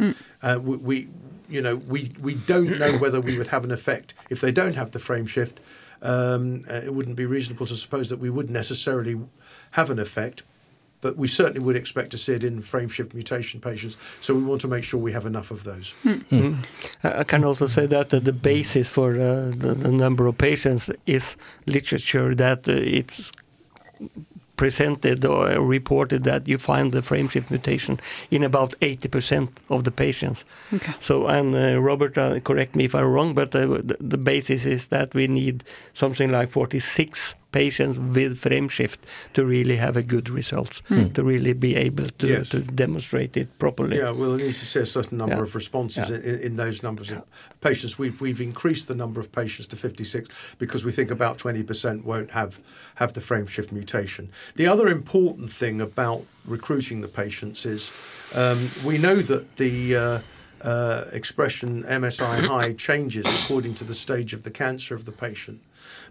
Uh, 0.42 0.58
we, 0.60 0.76
we, 0.78 1.08
you 1.48 1.62
know, 1.62 1.76
we, 1.76 2.12
we 2.20 2.34
don't 2.34 2.78
know 2.78 2.92
whether 3.00 3.20
we 3.20 3.38
would 3.38 3.48
have 3.48 3.64
an 3.64 3.70
effect 3.70 4.14
if 4.30 4.40
they 4.40 4.52
don't 4.52 4.74
have 4.74 4.90
the 4.90 4.98
frameshift. 4.98 5.56
Um, 6.00 6.62
uh, 6.70 6.74
it 6.74 6.94
wouldn't 6.94 7.16
be 7.16 7.26
reasonable 7.26 7.66
to 7.66 7.74
suppose 7.74 8.08
that 8.10 8.18
we 8.18 8.30
would 8.30 8.50
necessarily 8.50 9.18
have 9.72 9.90
an 9.90 9.98
effect, 9.98 10.44
but 11.00 11.16
we 11.16 11.26
certainly 11.26 11.60
would 11.60 11.74
expect 11.74 12.10
to 12.10 12.18
see 12.18 12.34
it 12.34 12.44
in 12.44 12.62
frame 12.62 12.88
shift 12.88 13.14
mutation 13.14 13.60
patients. 13.60 13.96
So 14.20 14.34
we 14.34 14.42
want 14.42 14.60
to 14.60 14.68
make 14.68 14.84
sure 14.84 15.00
we 15.00 15.12
have 15.12 15.26
enough 15.26 15.50
of 15.50 15.64
those. 15.64 15.94
I 17.02 17.20
I 17.20 17.24
can 17.24 17.44
also 17.44 17.66
say 17.66 17.86
that 17.86 18.14
uh, 18.14 18.20
the 18.20 18.32
basis 18.32 18.88
for 18.88 19.14
uh, 19.14 19.50
the, 19.50 19.74
the 19.74 19.90
number 19.90 20.26
of 20.28 20.38
patients 20.38 20.90
is 21.06 21.36
literature 21.66 22.34
that 22.36 22.68
uh, 22.68 22.72
it's 22.72 23.32
presented 24.58 25.24
or 25.24 25.48
reported 25.60 26.24
that 26.24 26.46
you 26.46 26.58
find 26.58 26.92
the 26.92 27.00
frameshift 27.00 27.48
mutation 27.50 27.98
in 28.30 28.42
about 28.42 28.74
80% 28.80 29.48
of 29.70 29.84
the 29.84 29.90
patients. 29.90 30.44
Okay. 30.74 30.92
So, 31.00 31.26
and 31.26 31.54
uh, 31.54 31.80
Robert, 31.80 32.18
uh, 32.18 32.40
correct 32.40 32.76
me 32.76 32.84
if 32.84 32.94
I'm 32.94 33.06
wrong, 33.06 33.34
but 33.34 33.54
uh, 33.54 33.66
the, 33.66 33.96
the 33.98 34.18
basis 34.18 34.66
is 34.66 34.88
that 34.88 35.14
we 35.14 35.26
need 35.28 35.64
something 35.94 36.30
like 36.30 36.50
46 36.50 37.34
patients 37.52 37.98
with 37.98 38.40
frameshift 38.40 38.98
to 39.32 39.44
really 39.44 39.76
have 39.76 39.96
a 39.96 40.02
good 40.02 40.28
result, 40.28 40.82
to 41.14 41.22
really 41.24 41.52
be 41.54 41.76
able 41.76 42.06
to, 42.18 42.26
Yes. 42.26 42.48
to 42.50 42.60
demonstrate 42.60 43.36
it 43.36 43.48
properly. 43.58 43.96
Yeah, 43.96 44.10
we'll 44.10 44.36
need 44.36 44.52
to 44.52 44.66
see 44.66 44.80
a 44.80 44.86
certain 44.86 45.16
number 45.18 45.36
Yeah. 45.36 45.42
of 45.42 45.54
responses 45.54 46.10
Yeah. 46.10 46.16
in, 46.16 46.38
in 46.40 46.56
those 46.56 46.82
numbers 46.82 47.10
of 47.10 47.22
patients. 47.60 47.98
We've, 47.98 48.20
we've 48.20 48.40
increased 48.40 48.88
the 48.88 48.94
number 48.94 49.20
of 49.20 49.32
patients 49.32 49.66
to 49.68 49.76
56 49.76 50.28
because 50.58 50.84
we 50.84 50.92
think 50.92 51.10
about 51.10 51.38
20% 51.38 52.04
won't 52.04 52.30
have, 52.32 52.60
have 52.96 53.12
the 53.14 53.20
frameshift 53.20 53.72
mutation. 53.72 54.28
The 54.56 54.66
other 54.66 54.88
important 54.88 55.50
thing 55.50 55.80
about 55.80 56.26
recruiting 56.46 57.00
the 57.00 57.08
patients 57.08 57.64
is 57.64 57.90
um, 58.34 58.68
we 58.84 58.98
know 58.98 59.16
that 59.16 59.56
the 59.56 59.96
uh, 59.96 60.18
uh, 60.62 61.04
expression 61.12 61.82
MSI 61.84 62.40
high 62.46 62.72
changes 62.88 63.24
according 63.42 63.74
to 63.74 63.84
the 63.84 63.94
stage 63.94 64.34
of 64.34 64.42
the 64.42 64.50
cancer 64.50 64.94
of 64.94 65.04
the 65.06 65.12
patient. 65.12 65.60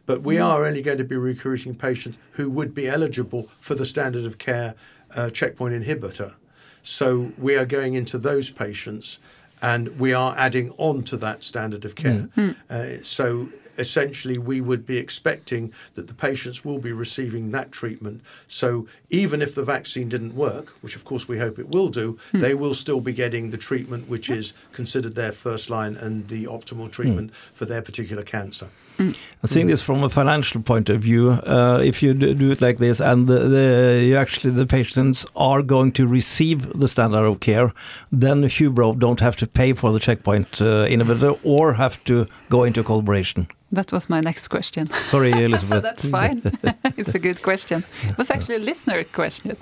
But 0.08 0.24
we 0.24 0.38
mm. 0.38 0.46
are 0.46 0.66
only 0.66 0.82
going 0.82 0.98
to 0.98 1.04
be 1.04 1.16
recruiting 1.16 1.76
patients 1.76 2.18
who 2.32 2.50
would 2.50 2.74
be 2.74 2.88
eligible 2.88 3.44
for 3.60 3.76
the 3.76 3.86
standard 3.86 4.26
of 4.26 4.40
care 4.40 4.74
uh, 5.16 5.30
checkpoint 5.30 5.76
inhibitor. 5.76 6.34
So 6.82 7.32
we 7.38 7.56
are 7.56 7.66
going 7.66 7.94
into 7.94 8.18
those 8.18 8.50
patients 8.50 9.20
and 9.62 10.00
we 10.00 10.14
are 10.14 10.36
adding 10.38 10.72
on 10.78 11.04
to 11.04 11.18
that 11.18 11.44
standard 11.44 11.86
of 11.86 11.96
care. 11.96 12.30
Mm. 12.36 12.56
Mm. 12.56 12.56
Uh, 12.70 13.04
so 13.04 13.50
essentially, 13.78 14.38
we 14.38 14.62
would 14.62 14.86
be 14.86 14.98
expecting 14.98 15.72
that 15.96 16.08
the 16.08 16.14
patients 16.14 16.64
will 16.64 16.80
be 16.80 16.92
receiving 16.92 17.52
that 17.52 17.72
treatment. 17.72 18.22
So 18.48 18.88
even 19.10 19.42
if 19.42 19.54
the 19.56 19.64
vaccine 19.64 20.10
didn't 20.10 20.36
work, 20.36 20.70
which 20.82 20.96
of 20.96 21.06
course 21.06 21.28
we 21.28 21.38
hope 21.38 21.60
it 21.60 21.70
will 21.70 21.90
do, 21.90 22.18
they 22.34 22.54
will 22.54 22.74
still 22.74 23.02
be 23.02 23.14
getting 23.14 23.52
the 23.52 23.58
treatment 23.58 24.08
which 24.08 24.30
is 24.30 24.54
considered 24.72 25.16
their 25.16 25.32
first 25.32 25.70
line 25.70 25.96
and 25.96 26.28
the 26.28 26.46
optimal 26.46 26.92
treatment 26.92 27.34
for 27.36 27.66
their 27.66 27.82
particular 27.82 28.24
cancer. 28.24 28.70
I 29.00 29.48
think 29.48 29.70
this 29.70 29.82
from 29.82 30.04
a 30.04 30.10
financial 30.10 30.62
point 30.62 30.90
of 30.90 31.02
view. 31.02 31.30
Uh, 31.30 31.80
if 31.84 32.02
you 32.02 32.14
do 32.14 32.34
do 32.34 32.52
it 32.52 32.62
like 32.62 32.78
this, 32.78 33.00
and 33.00 33.28
the, 33.28 33.40
the 33.40 34.04
you 34.04 34.16
actually 34.16 34.54
the 34.54 34.66
patients 34.66 35.26
are 35.36 35.62
going 35.62 35.92
to 35.94 36.08
receive 36.08 36.80
the 36.80 36.88
standard 36.88 37.26
of 37.26 37.40
care, 37.40 37.72
then 38.12 38.44
Hubro 38.44 38.98
don't 38.98 39.20
have 39.20 39.36
to 39.38 39.48
pay 39.48 39.74
for 39.74 39.92
the 39.92 40.00
checkpoint 40.00 40.62
uh, 40.62 40.88
inhibitor 40.88 41.40
or 41.44 41.74
have 41.74 42.04
to 42.06 42.26
go 42.50 42.64
into 42.64 42.84
collaboration. 42.84 43.48
That 43.72 43.92
was 43.92 44.10
my 44.10 44.22
next 44.22 44.48
question. 44.48 44.88
Sorry, 44.88 45.32
Elizabeth. 45.32 45.84
That's 45.90 46.06
fine. 46.06 46.42
it's 46.98 47.16
a 47.16 47.20
good 47.20 47.42
question. 47.42 47.84
It 48.08 48.18
was 48.18 48.32
actually 48.32 48.56
a 48.56 48.60
listener 48.60 49.04
question, 49.04 49.58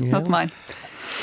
not 0.00 0.28
mine. 0.28 0.50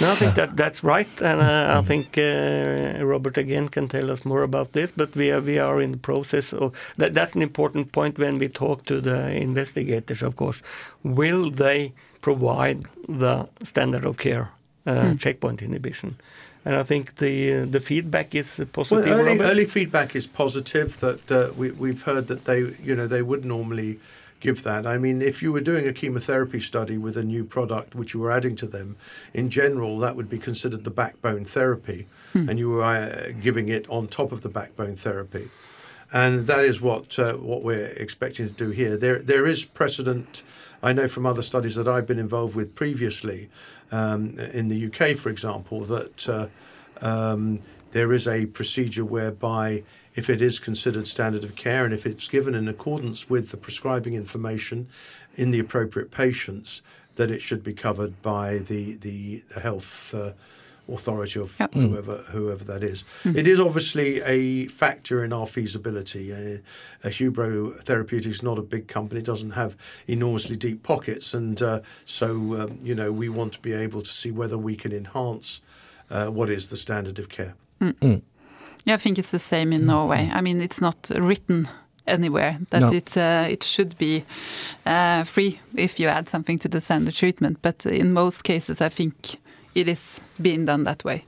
No, 0.01 0.11
I 0.11 0.15
think 0.15 0.33
that 0.35 0.57
that's 0.57 0.83
right, 0.83 1.21
and 1.21 1.41
uh, 1.41 1.79
I 1.79 1.81
think 1.85 2.17
uh, 2.17 3.05
Robert 3.05 3.37
again 3.37 3.69
can 3.69 3.87
tell 3.87 4.09
us 4.09 4.25
more 4.25 4.41
about 4.41 4.71
this. 4.71 4.91
But 4.91 5.15
we 5.15 5.31
are 5.31 5.41
we 5.41 5.59
are 5.59 5.79
in 5.79 5.91
the 5.91 5.97
process 5.97 6.53
of 6.53 6.73
that. 6.97 7.13
That's 7.13 7.35
an 7.35 7.41
important 7.43 7.91
point 7.91 8.17
when 8.17 8.39
we 8.39 8.47
talk 8.47 8.85
to 8.85 8.99
the 8.99 9.29
investigators. 9.31 10.23
Of 10.23 10.35
course, 10.35 10.63
will 11.03 11.51
they 11.51 11.93
provide 12.21 12.85
the 13.07 13.47
standard 13.63 14.05
of 14.05 14.17
care 14.17 14.49
uh, 14.87 15.13
checkpoint 15.15 15.61
inhibition? 15.61 16.15
And 16.65 16.75
I 16.75 16.83
think 16.83 17.15
the 17.15 17.53
uh, 17.53 17.65
the 17.65 17.79
feedback 17.79 18.33
is 18.33 18.59
positive. 18.73 19.05
Well, 19.05 19.27
early, 19.27 19.39
early 19.39 19.65
feedback 19.65 20.15
is 20.15 20.27
positive. 20.27 20.99
That 20.99 21.31
uh, 21.31 21.53
we, 21.55 21.71
we've 21.71 22.03
heard 22.03 22.25
that 22.27 22.45
they, 22.45 22.59
you 22.83 22.95
know, 22.95 23.07
they 23.07 23.21
would 23.21 23.45
normally 23.45 23.99
give 24.41 24.63
that. 24.63 24.85
I 24.85 24.97
mean, 24.97 25.21
if 25.21 25.41
you 25.41 25.53
were 25.53 25.61
doing 25.61 25.87
a 25.87 25.93
chemotherapy 25.93 26.59
study 26.59 26.97
with 26.97 27.15
a 27.15 27.23
new 27.23 27.45
product 27.45 27.95
which 27.95 28.13
you 28.13 28.19
were 28.19 28.31
adding 28.31 28.57
to 28.57 28.67
them, 28.67 28.97
in 29.33 29.49
general, 29.49 29.97
that 29.99 30.17
would 30.17 30.29
be 30.29 30.37
considered 30.37 30.83
the 30.83 30.91
backbone 30.91 31.45
therapy, 31.45 32.07
and 32.33 32.59
you 32.59 32.69
were 32.71 32.83
uh, 32.83 33.31
giving 33.41 33.69
it 33.69 33.89
on 33.89 34.07
top 34.07 34.33
of 34.33 34.41
the 34.41 34.49
backbone 34.49 34.97
therapy. 34.97 35.49
And 36.11 36.47
that 36.47 36.65
is 36.65 36.81
what 36.81 37.17
uh, 37.17 37.35
what 37.35 37.63
we're 37.63 37.93
expecting 37.95 38.47
to 38.47 38.53
do 38.53 38.71
here. 38.71 38.97
There 38.97 39.21
there 39.21 39.45
is 39.45 39.63
precedent 39.63 40.43
I 40.83 40.93
know 40.93 41.07
from 41.07 41.25
other 41.25 41.41
studies 41.41 41.75
that 41.75 41.87
I've 41.87 42.07
been 42.07 42.19
involved 42.19 42.55
with 42.55 42.75
previously 42.75 43.49
um, 43.91 44.37
in 44.53 44.67
the 44.67 44.87
UK, 44.87 45.15
for 45.15 45.29
example, 45.29 45.81
that 45.81 46.29
uh, 46.29 46.47
um, 47.01 47.59
there 47.91 48.13
is 48.13 48.27
a 48.27 48.47
procedure 48.47 49.05
whereby 49.05 49.83
if 50.15 50.29
it 50.29 50.41
is 50.41 50.59
considered 50.59 51.07
standard 51.07 51.43
of 51.43 51.55
care 51.55 51.85
and 51.85 51.93
if 51.93 52.05
it's 52.05 52.27
given 52.27 52.53
in 52.55 52.67
accordance 52.67 53.29
with 53.29 53.49
the 53.51 53.57
prescribing 53.57 54.13
information 54.13 54.87
in 55.35 55.51
the 55.51 55.59
appropriate 55.59 56.11
patients, 56.11 56.81
that 57.15 57.31
it 57.31 57.41
should 57.41 57.63
be 57.63 57.73
covered 57.73 58.21
by 58.21 58.57
the 58.59 58.95
the, 58.95 59.43
the 59.53 59.59
health 59.61 60.13
uh, 60.13 60.31
authority 60.91 61.39
of 61.39 61.55
Yep. 61.59 61.73
whoever 61.73 62.17
whoever 62.31 62.63
that 62.65 62.83
is. 62.83 63.03
It 63.23 63.47
is 63.47 63.59
obviously 63.59 64.21
a 64.21 64.67
factor 64.67 65.23
in 65.23 65.31
our 65.31 65.45
feasibility. 65.45 66.33
Uh, 66.33 66.57
uh, 67.03 67.09
Hubro 67.09 67.79
Therapeutics 67.81 68.37
is 68.37 68.43
not 68.43 68.57
a 68.57 68.61
big 68.61 68.87
company; 68.87 69.21
doesn't 69.21 69.51
have 69.51 69.77
enormously 70.07 70.55
deep 70.57 70.83
pockets, 70.83 71.33
and 71.33 71.61
uh, 71.61 71.79
so 72.05 72.61
um, 72.61 72.79
you 72.83 72.95
know 72.95 73.11
we 73.11 73.29
want 73.29 73.53
to 73.53 73.59
be 73.59 73.71
able 73.73 74.01
to 74.01 74.11
see 74.11 74.31
whether 74.31 74.57
we 74.57 74.75
can 74.75 74.91
enhance 74.91 75.61
uh, 76.09 76.27
what 76.27 76.49
is 76.49 76.67
the 76.67 76.77
standard 76.77 77.19
of 77.19 77.29
care. 77.29 77.55
Yeah, 78.85 78.95
I 78.95 78.97
think 78.97 79.17
it's 79.19 79.31
the 79.31 79.39
same 79.39 79.73
in 79.75 79.85
Norway. 79.85 80.29
I 80.33 80.41
mean, 80.41 80.61
it's 80.61 80.81
not 80.81 81.11
written 81.15 81.67
anywhere 82.07 82.57
that 82.69 82.81
No. 82.81 82.91
it 82.91 83.15
uh, 83.17 83.45
it 83.51 83.63
should 83.63 83.95
be 83.97 84.23
uh, 84.85 85.23
free 85.23 85.59
if 85.75 85.99
you 85.99 86.09
add 86.09 86.27
something 86.29 86.59
to 86.59 86.67
the 86.69 86.79
standard 86.79 87.13
treatment. 87.15 87.57
But 87.61 87.85
in 87.85 88.13
most 88.13 88.43
cases, 88.43 88.81
I 88.81 88.89
think 88.89 89.37
it 89.75 89.87
is 89.87 90.21
being 90.41 90.65
done 90.65 90.83
that 90.85 91.03
way. 91.03 91.23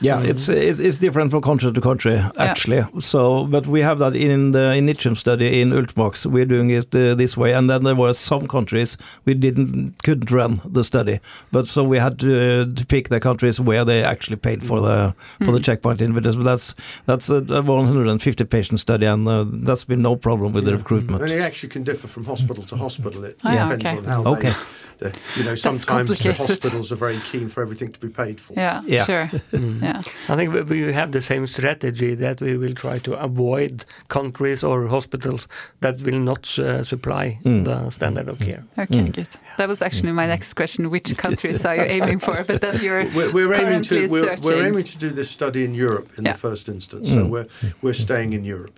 Yeah, 0.00 0.22
it's, 0.22 0.48
it's 0.48 0.80
it's 0.80 0.98
different 0.98 1.30
from 1.30 1.42
country 1.42 1.72
to 1.72 1.80
country 1.80 2.16
actually. 2.38 2.84
So, 3.00 3.44
but 3.46 3.66
we 3.66 3.80
have 3.82 3.98
that 3.98 4.16
in 4.16 4.52
the 4.52 4.72
Initium 4.74 5.14
study 5.16 5.60
in 5.60 5.70
Ultimovacs. 5.70 6.24
We're 6.26 6.46
doing 6.46 6.70
it 6.70 6.94
uh, 6.94 7.14
this 7.14 7.36
way, 7.36 7.52
and 7.52 7.68
then 7.68 7.84
there 7.84 7.94
were 7.94 8.14
some 8.14 8.46
countries 8.48 8.96
we 9.26 9.34
didn't 9.34 10.02
couldn't 10.02 10.30
run 10.30 10.56
the 10.64 10.84
study, 10.84 11.20
but 11.52 11.68
so 11.68 11.84
we 11.84 11.98
had 11.98 12.18
to, 12.20 12.62
uh, 12.62 12.74
to 12.74 12.86
pick 12.86 13.08
the 13.08 13.20
countries 13.20 13.60
where 13.60 13.84
they 13.84 14.02
actually 14.02 14.36
paid 14.36 14.62
for 14.62 14.80
the 14.80 15.14
for 15.44 15.52
the 15.52 15.60
checkpoint 15.60 16.00
inhibitors. 16.00 16.36
But 16.36 16.44
that's 16.44 16.74
that's 17.06 17.28
a, 17.30 17.36
a 17.36 17.62
150 17.62 18.44
patient 18.44 18.80
study, 18.80 19.06
and 19.06 19.28
uh, 19.28 19.44
that's 19.66 19.84
been 19.84 20.02
no 20.02 20.16
problem 20.16 20.52
with 20.52 20.64
the 20.64 20.76
recruitment. 20.76 21.22
And 21.22 21.30
it 21.30 21.40
actually 21.42 21.68
can 21.68 21.82
differ 21.84 22.08
from 22.08 22.24
hospital 22.24 22.64
to 22.64 22.76
hospital. 22.76 23.24
It 23.24 23.36
yeah, 23.44 23.76
depends 23.76 23.84
okay. 23.84 23.98
on 23.98 24.24
how 24.24 24.32
Okay. 24.32 24.48
they. 24.50 24.56
The, 25.00 25.18
you 25.36 25.44
know, 25.44 25.54
sometimes 25.54 26.18
the 26.18 26.32
hospitals 26.34 26.92
are 26.92 26.96
very 26.96 27.18
keen 27.30 27.48
for 27.48 27.62
everything 27.62 27.90
to 27.92 28.00
be 28.00 28.08
paid 28.08 28.38
for. 28.38 28.52
Yeah, 28.54 28.82
Yeah. 28.86 29.04
sure. 29.06 29.26
Mm-hmm. 29.50 29.84
Yeah. 29.84 30.02
I 30.28 30.36
think 30.36 30.52
we- 30.54 30.86
we 30.86 30.92
have 30.92 31.10
the 31.12 31.22
same 31.22 31.46
strategy 31.46 32.14
that 32.16 32.40
we 32.40 32.56
will 32.56 32.74
try 32.74 32.98
to 32.98 33.12
avoid 33.28 33.84
countries 34.08 34.62
or 34.62 34.86
hospitals 34.86 35.48
that 35.80 36.02
will 36.02 36.20
not 36.20 36.58
uh, 36.58 36.84
supply 36.84 37.38
mm. 37.44 37.64
the 37.64 37.90
standard 37.90 38.28
of 38.28 38.38
care. 38.38 38.62
Mm. 38.76 38.82
Okay, 38.82 39.00
mm. 39.02 39.12
good. 39.12 39.28
That 39.56 39.68
was 39.68 39.82
actually 39.82 40.12
my 40.12 40.26
next 40.26 40.54
question. 40.54 40.90
Which 40.90 41.16
countries 41.26 41.64
are 41.64 41.76
you 41.76 41.82
aiming 41.96 42.20
for? 42.20 42.44
But 42.44 42.60
then 42.60 42.76
you're 42.84 43.04
We're, 43.16 43.32
we're 43.32 43.54
aiming 43.54 43.84
currently 43.84 44.06
to 44.06 44.12
we're, 44.12 44.36
we're 44.42 44.66
aiming 44.68 44.84
to 44.84 44.98
do 44.98 45.10
this 45.10 45.30
study 45.30 45.64
in 45.64 45.74
Europe 45.74 46.08
in 46.18 46.24
Yeah. 46.24 46.32
the 46.32 46.38
first 46.38 46.68
instance. 46.68 47.08
So 47.08 47.26
we're 47.34 47.46
we're 47.82 48.00
staying 48.06 48.32
in 48.34 48.44
Europe. 48.44 48.76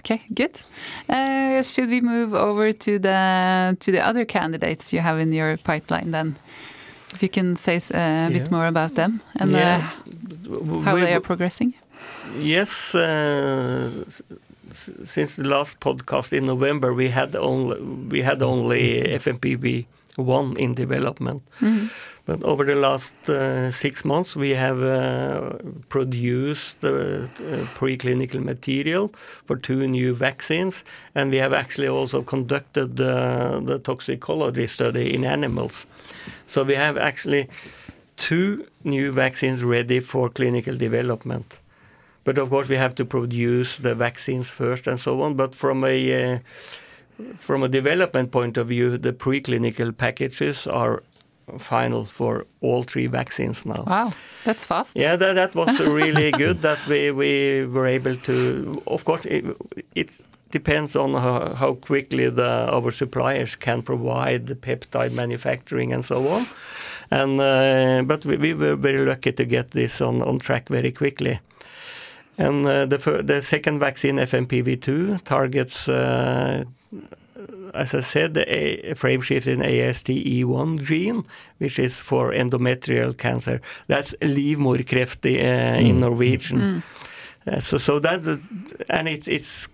Okay, 0.00 0.22
good. 0.34 0.60
Uh, 1.08 1.62
should 1.62 1.88
we 1.90 2.00
move 2.00 2.34
over 2.34 2.72
to 2.72 2.98
the 2.98 3.76
to 3.80 3.92
the 3.92 4.00
other 4.08 4.24
candidates 4.24 4.92
you 4.92 5.00
have 5.02 5.18
in 5.22 5.32
your 5.32 5.56
pipeline 5.58 6.10
then? 6.10 6.36
If 7.14 7.22
you 7.22 7.28
can 7.28 7.56
say 7.56 7.76
uh, 7.76 8.28
a 8.28 8.30
bit 8.32 8.50
more 8.50 8.66
about 8.66 8.94
them 8.94 9.20
and 9.40 9.50
Yeah. 9.50 9.82
uh, 10.48 10.82
how 10.84 10.94
We- 10.94 11.00
they 11.00 11.14
are 11.14 11.20
progressing. 11.20 11.74
Yes, 12.38 12.94
uh, 12.94 13.90
since 15.04 15.36
the 15.36 15.48
last 15.48 15.80
podcast 15.80 16.32
in 16.32 16.46
November, 16.46 16.94
we 16.94 17.08
had 17.10 17.34
only 17.36 17.76
we 18.10 18.22
had 18.22 18.42
only 18.42 19.02
FMPV 19.18 19.86
one 20.16 20.54
in 20.58 20.74
development. 20.74 21.42
But 22.30 22.44
over 22.44 22.64
the 22.64 22.76
last 22.76 23.28
uh, 23.28 23.72
six 23.72 24.04
months, 24.04 24.36
we 24.36 24.50
have 24.50 24.80
uh, 24.80 25.50
produced 25.88 26.84
uh, 26.84 27.26
preclinical 27.74 28.40
material 28.44 29.08
for 29.46 29.56
two 29.56 29.88
new 29.88 30.14
vaccines, 30.14 30.84
and 31.16 31.32
we 31.32 31.38
have 31.38 31.52
actually 31.52 31.88
also 31.88 32.22
conducted 32.22 32.94
the 32.94 33.80
toxicology 33.82 34.68
study 34.68 35.12
in 35.12 35.24
animals. 35.24 35.86
So 36.46 36.62
we 36.62 36.76
have 36.76 36.96
actually 36.96 37.48
two 38.16 38.64
new 38.84 39.10
vaccines 39.10 39.64
ready 39.64 39.98
for 39.98 40.28
clinical 40.28 40.76
development. 40.76 41.58
But 42.22 42.38
of 42.38 42.50
course, 42.50 42.68
we 42.68 42.76
have 42.76 42.94
to 42.94 43.04
produce 43.04 43.78
the 43.78 43.96
vaccines 43.96 44.50
first 44.50 44.86
and 44.86 45.00
so 45.00 45.20
on. 45.22 45.34
But 45.34 45.56
from 45.56 45.82
a 45.82 46.34
uh, 46.34 46.38
from 47.38 47.64
a 47.64 47.68
development 47.68 48.30
point 48.30 48.56
of 48.56 48.68
view, 48.68 48.96
the 48.96 49.12
preclinical 49.12 49.96
packages 49.96 50.68
are 50.68 51.02
final 51.58 52.04
for 52.04 52.46
all 52.60 52.82
three 52.82 53.06
vaccines 53.06 53.66
now. 53.66 53.84
Wow, 53.86 54.12
that's 54.44 54.64
fast. 54.64 54.96
Yeah, 54.96 55.16
that, 55.16 55.34
that 55.34 55.54
was 55.54 55.78
really 56.00 56.30
good 56.32 56.62
that 56.62 56.78
we, 56.86 57.10
we 57.10 57.66
were 57.66 57.86
able 57.86 58.16
to. 58.16 58.82
Of 58.86 59.04
course, 59.04 59.24
it, 59.26 59.44
it 59.94 60.20
depends 60.50 60.96
on 60.96 61.14
how, 61.14 61.54
how 61.54 61.74
quickly 61.74 62.28
the 62.28 62.68
our 62.72 62.90
suppliers 62.90 63.56
can 63.56 63.82
provide 63.82 64.46
the 64.46 64.54
peptide 64.54 65.12
manufacturing 65.12 65.92
and 65.92 66.04
so 66.04 66.28
on. 66.28 66.46
And 67.10 67.40
uh, 67.40 68.02
but 68.06 68.24
we, 68.24 68.36
we 68.36 68.54
were 68.54 68.76
very 68.76 69.04
lucky 69.04 69.32
to 69.32 69.44
get 69.44 69.70
this 69.72 70.00
on, 70.00 70.22
on 70.22 70.38
track 70.38 70.68
very 70.68 70.92
quickly. 70.92 71.40
And 72.38 72.66
uh, 72.66 72.86
the 72.86 73.22
the 73.22 73.42
second 73.42 73.80
vaccine, 73.80 74.16
FMPV2, 74.16 75.24
targets. 75.24 75.88
Uh, 75.88 76.64
as 77.74 77.94
I 77.94 78.00
said, 78.00 78.34
the 78.34 78.90
a 78.90 78.94
frame 78.94 79.20
shift 79.20 79.46
in 79.46 79.60
ASTE1 79.60 80.82
gene, 80.82 81.24
which 81.58 81.78
is 81.78 82.00
for 82.00 82.32
endometrial 82.32 83.16
cancer. 83.16 83.60
That's 83.86 84.14
livmorkreft 84.20 85.24
uh, 85.24 85.80
in 85.80 86.00
Norwegian. 86.00 86.82
Uh, 87.46 87.60
so, 87.60 87.78
so 87.78 87.98
that, 88.00 88.22
and 88.88 89.08
it's 89.08 89.28
it's 89.28 89.68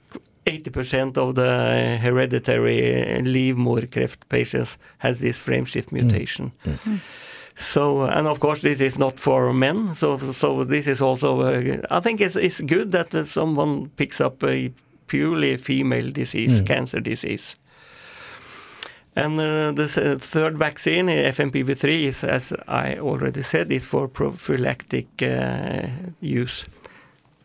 80% 0.47 1.17
of 1.19 1.35
the 1.35 1.99
hereditary 2.01 2.81
livmorkreft 3.23 4.19
patients 4.29 4.79
has 4.99 5.19
this 5.19 5.39
frame 5.39 5.65
shift 5.65 5.91
mutation. 5.91 6.53
So, 7.59 8.03
and 8.03 8.27
of 8.27 8.39
course, 8.39 8.61
this 8.61 8.81
is 8.81 8.99
not 8.99 9.19
for 9.19 9.53
men. 9.53 9.95
So, 9.95 10.19
so 10.19 10.65
this 10.65 10.87
is 10.87 11.01
also. 11.01 11.41
Uh, 11.41 11.79
I 11.91 12.01
think 12.01 12.21
it's 12.21 12.37
it's 12.37 12.61
good 12.61 12.93
that 12.93 13.15
uh, 13.15 13.25
someone 13.25 13.89
picks 13.97 14.21
up 14.21 14.45
a 14.45 14.71
purely 15.07 15.57
female 15.57 16.11
disease, 16.13 16.61
cancer 16.67 17.01
disease. 17.01 17.57
And 19.17 19.41
uh, 19.41 19.73
the 19.73 20.19
third 20.21 20.59
vaccine, 20.59 21.09
uh, 21.09 21.33
FMPV3, 21.33 22.03
is, 22.03 22.23
as 22.25 22.53
I 22.69 22.99
already 22.99 23.43
said, 23.43 23.71
is 23.71 23.87
for 23.87 24.09
prophylactic 24.09 25.07
uh, 25.23 25.87
use 26.21 26.67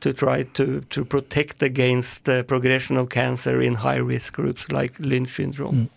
to 0.02 0.14
try 0.14 0.44
to, 0.44 0.82
to 0.90 1.06
protect 1.06 1.64
against 1.64 2.26
the 2.26 2.44
progression 2.44 2.98
of 2.98 3.10
cancer 3.10 3.62
in 3.62 3.76
high 3.76 3.98
risk 3.98 4.34
groups 4.34 4.72
like 4.72 5.00
Lynch 5.00 5.30
syndrome. 5.30 5.90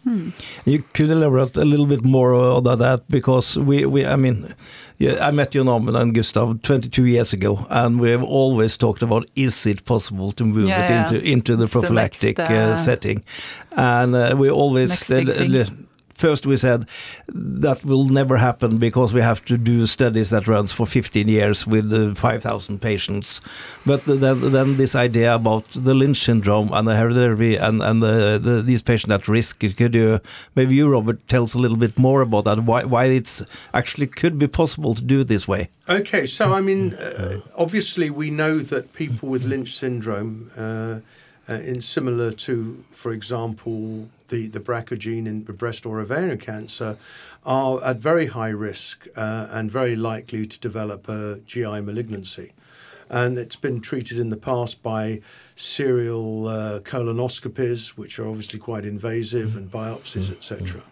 You 0.65 0.85
could 0.93 1.11
elaborate 1.11 1.57
a 1.57 1.65
little 1.65 1.87
bit 1.87 2.05
more 2.05 2.35
on 2.35 2.65
that 2.65 3.03
because 3.09 3.59
we, 3.59 3.87
we 3.87 4.07
I 4.07 4.17
mean, 4.17 4.55
yeah, 4.99 5.27
I 5.27 5.31
met 5.33 5.55
you, 5.55 5.65
Amund 5.65 5.97
and 6.01 6.15
Gustav 6.15 6.63
22 6.63 7.07
years 7.07 7.33
ago, 7.33 7.67
and 7.71 8.01
we 8.01 8.11
have 8.11 8.23
always 8.23 8.77
talked 8.77 9.03
about 9.03 9.29
is 9.35 9.67
it 9.67 9.85
possible 9.85 10.33
to 10.33 10.45
move 10.45 10.69
Yeah, 10.69 10.85
it 10.85 10.91
yeah. 10.91 11.03
into 11.03 11.21
into 11.33 11.57
the 11.57 11.65
It's 11.65 11.73
the 11.73 11.81
prophylactic 11.81 12.39
next, 12.39 12.51
uh, 12.51 12.55
uh, 12.55 12.77
setting, 12.77 13.25
and 13.73 14.15
uh, 14.15 14.35
we 14.39 14.51
always 14.51 14.93
next 16.15 16.23
big 16.23 16.31
thing. 16.31 16.35
First, 16.35 16.47
we 16.47 16.57
said 16.57 16.87
that 17.29 17.85
will 17.85 18.09
never 18.09 18.37
happen 18.39 18.79
because 18.79 19.15
we 19.15 19.23
have 19.23 19.45
to 19.45 19.57
do 19.59 19.87
studies 19.87 20.31
that 20.31 20.47
runs 20.47 20.73
for 20.73 20.87
15 20.87 21.29
years 21.29 21.67
with 21.67 21.93
uh, 21.93 22.15
5,000 22.15 22.81
patients. 22.81 23.41
But 23.87 24.05
then, 24.05 24.53
then 24.53 24.77
this 24.77 24.95
idea 24.95 25.35
about 25.35 25.65
the 25.75 25.95
Lynch 25.95 26.19
syndrome 26.19 26.71
and 26.73 26.87
the 26.87 26.95
hereditary 26.95 27.57
and, 27.57 27.83
and 27.83 28.03
the, 28.03 28.39
the, 28.43 28.63
these 28.63 28.83
patients 28.83 29.13
at 29.13 29.29
risk, 29.29 29.61
could 29.61 29.95
you, 29.95 30.21
maybe 30.55 30.75
you, 30.75 30.89
Robert, 30.89 31.19
tell 31.29 31.45
us 31.45 31.55
a 31.55 31.59
little 31.59 31.77
bit 31.77 31.99
more 31.99 32.23
about 32.23 32.45
that, 32.45 32.61
why, 32.61 32.85
why 32.85 33.07
it's 33.07 33.43
actually 33.73 34.07
could 34.07 34.39
be 34.39 34.49
possible 34.49 34.95
to 34.95 35.03
do 35.03 35.21
it 35.21 35.29
this 35.29 35.47
way? 35.49 35.69
Okay, 35.89 36.27
so 36.27 36.55
I 36.55 36.61
mean, 36.61 36.95
uh, 36.95 37.41
obviously 37.57 38.11
we 38.11 38.31
know 38.31 38.59
that 38.59 38.93
people 38.93 39.29
with 39.29 39.45
Lynch 39.45 39.77
syndrome, 39.77 40.51
uh, 40.57 41.01
uh, 41.47 41.55
in 41.55 41.81
similar 41.81 42.33
to, 42.33 42.83
for 42.93 43.13
example, 43.13 44.09
the 44.29 44.49
the 44.49 44.61
BRCA 44.61 44.99
gene 44.99 45.27
in 45.27 45.43
breast 45.43 45.87
or 45.87 46.01
ovarian 46.01 46.39
cancer, 46.39 46.97
are 47.45 47.83
at 47.85 47.99
very 47.99 48.27
high 48.27 48.51
risk 48.51 49.07
uh, 49.17 49.49
and 49.51 49.71
very 49.71 49.97
likely 49.97 50.47
to 50.47 50.59
develop 50.61 51.09
a 51.09 51.41
GI 51.47 51.81
malignancy. 51.81 52.53
And 53.11 53.39
it's 53.39 53.57
been 53.57 53.81
treated 53.81 54.19
in 54.19 54.31
the 54.31 54.37
past 54.37 54.83
by 54.83 55.21
serial 55.57 56.49
uh, 56.49 56.81
colonoscopies, 56.81 57.91
which 57.91 58.19
are 58.19 58.27
obviously 58.27 58.59
quite 58.59 58.85
invasive, 58.85 59.57
and 59.57 59.71
biopsies, 59.71 60.33
etc. 60.33 60.83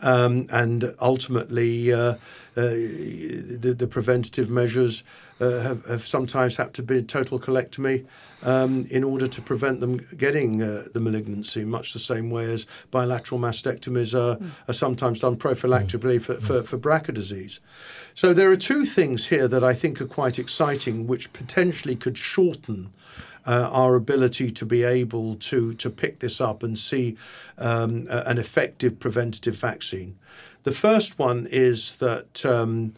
um, 0.00 0.46
and 0.50 0.84
ultimately 1.00 1.92
uh, 1.92 1.98
uh, 1.98 2.16
the, 2.56 3.74
the, 3.76 3.86
preventative 3.86 4.48
measures 4.48 5.04
uh, 5.40 5.60
have, 5.60 5.84
have, 5.86 6.06
sometimes 6.06 6.56
had 6.56 6.72
to 6.74 6.82
be 6.82 7.02
total 7.02 7.38
colectomy 7.38 8.06
um, 8.44 8.86
in 8.90 9.02
order 9.04 9.26
to 9.26 9.42
prevent 9.42 9.80
them 9.80 10.00
getting 10.16 10.62
uh, 10.62 10.84
the 10.92 11.00
malignancy, 11.00 11.64
much 11.64 11.92
the 11.92 11.98
same 11.98 12.30
way 12.30 12.44
as 12.44 12.66
bilateral 12.90 13.40
mastectomies 13.40 14.14
are, 14.14 14.36
mm. 14.36 14.50
are 14.68 14.72
sometimes 14.72 15.20
done 15.20 15.36
prophylactically 15.36 16.20
for, 16.20 16.34
for, 16.34 16.62
for 16.62 16.78
BRCA 16.78 17.14
disease. 17.14 17.60
So 18.14 18.32
there 18.32 18.50
are 18.50 18.56
two 18.56 18.84
things 18.84 19.28
here 19.28 19.48
that 19.48 19.64
I 19.64 19.72
think 19.72 20.00
are 20.00 20.06
quite 20.06 20.38
exciting, 20.38 21.06
which 21.06 21.32
potentially 21.32 21.96
could 21.96 22.16
shorten 22.16 22.92
uh, 23.46 23.68
our 23.72 23.94
ability 23.94 24.50
to 24.50 24.66
be 24.66 24.82
able 24.82 25.34
to 25.34 25.74
to 25.74 25.90
pick 25.90 26.20
this 26.20 26.40
up 26.40 26.62
and 26.62 26.78
see 26.78 27.16
um, 27.58 28.06
an 28.08 28.38
effective 28.38 28.98
preventative 28.98 29.56
vaccine. 29.56 30.16
The 30.62 30.72
first 30.72 31.18
one 31.18 31.46
is 31.50 31.96
that 31.96 32.46
um, 32.46 32.94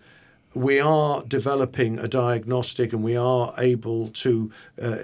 we 0.57 0.81
are 0.81 1.23
developing 1.25 1.99
a 1.99 2.09
diagnostic 2.09 2.95
and 2.95 3.05
we 3.05 3.14
are 3.14 3.53
able 3.59 4.09
to, 4.09 4.51
uh, 4.81 4.97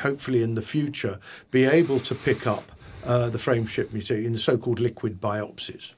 hopefully 0.00 0.42
in 0.42 0.56
the 0.56 0.62
future, 0.62 1.18
be 1.50 1.64
able 1.64 1.98
to 1.98 2.14
pick 2.14 2.46
up 2.46 2.70
uh, 3.06 3.30
the 3.30 3.38
frameshift 3.38 3.92
mutation 3.94 4.26
in 4.26 4.32
the 4.32 4.38
so-called 4.38 4.78
liquid 4.80 5.22
biopsies. 5.22 5.94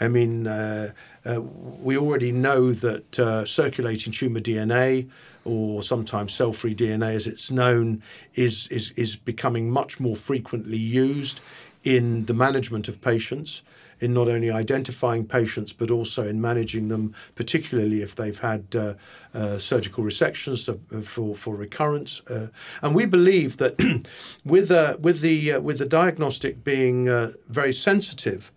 I 0.00 0.08
mean, 0.08 0.46
uh, 0.46 0.90
uh 1.24 1.40
we 1.40 1.96
already 1.96 2.32
know 2.32 2.72
that 2.72 3.18
uh, 3.18 3.44
circulating 3.44 4.12
tumor 4.12 4.40
DNA, 4.40 5.08
or 5.44 5.80
sometimes 5.80 6.34
cell-free 6.34 6.74
DNA, 6.74 7.14
as 7.14 7.28
it's 7.28 7.52
known, 7.52 8.02
is, 8.34 8.66
is 8.68 8.90
is 8.92 9.14
becoming 9.14 9.70
much 9.70 10.00
more 10.00 10.16
frequently 10.16 10.76
used 10.76 11.40
in 11.84 12.26
the 12.26 12.34
management 12.34 12.88
of 12.88 13.00
patients 13.00 13.62
in 14.00 14.12
not 14.12 14.28
only 14.28 14.50
identifying 14.50 15.26
patients 15.26 15.72
but 15.72 15.90
also 15.90 16.26
in 16.26 16.40
managing 16.40 16.88
them, 16.88 17.14
particularly 17.34 18.02
if 18.02 18.14
they've 18.14 18.38
had 18.38 18.64
uh, 18.74 18.94
uh, 19.34 19.58
surgical 19.58 20.04
resections 20.04 20.66
for 21.04 21.34
for 21.34 21.56
recurrence. 21.56 22.22
Uh, 22.30 22.48
and 22.82 22.94
we 22.94 23.06
believe 23.06 23.56
that 23.58 23.76
with 24.44 24.70
uh, 24.70 24.96
with 25.00 25.20
the 25.20 25.52
uh, 25.52 25.60
with 25.60 25.78
the 25.78 25.86
diagnostic 25.86 26.64
being 26.64 27.08
uh, 27.08 27.32
very 27.48 27.72
sensitive, 27.72 28.52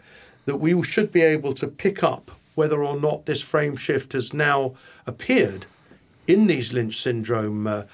that 0.46 0.58
we 0.58 0.82
should 0.84 1.12
be 1.12 1.22
able 1.22 1.54
to 1.54 1.68
pick 1.68 2.04
up 2.04 2.32
whether 2.56 2.84
or 2.84 3.00
not 3.00 3.26
this 3.26 3.42
frame 3.42 3.76
shift 3.76 4.14
has 4.14 4.34
now 4.34 4.74
appeared 5.08 5.66
in 6.28 6.48
these 6.48 6.74
Lynch 6.74 7.02
syndrome 7.02 7.86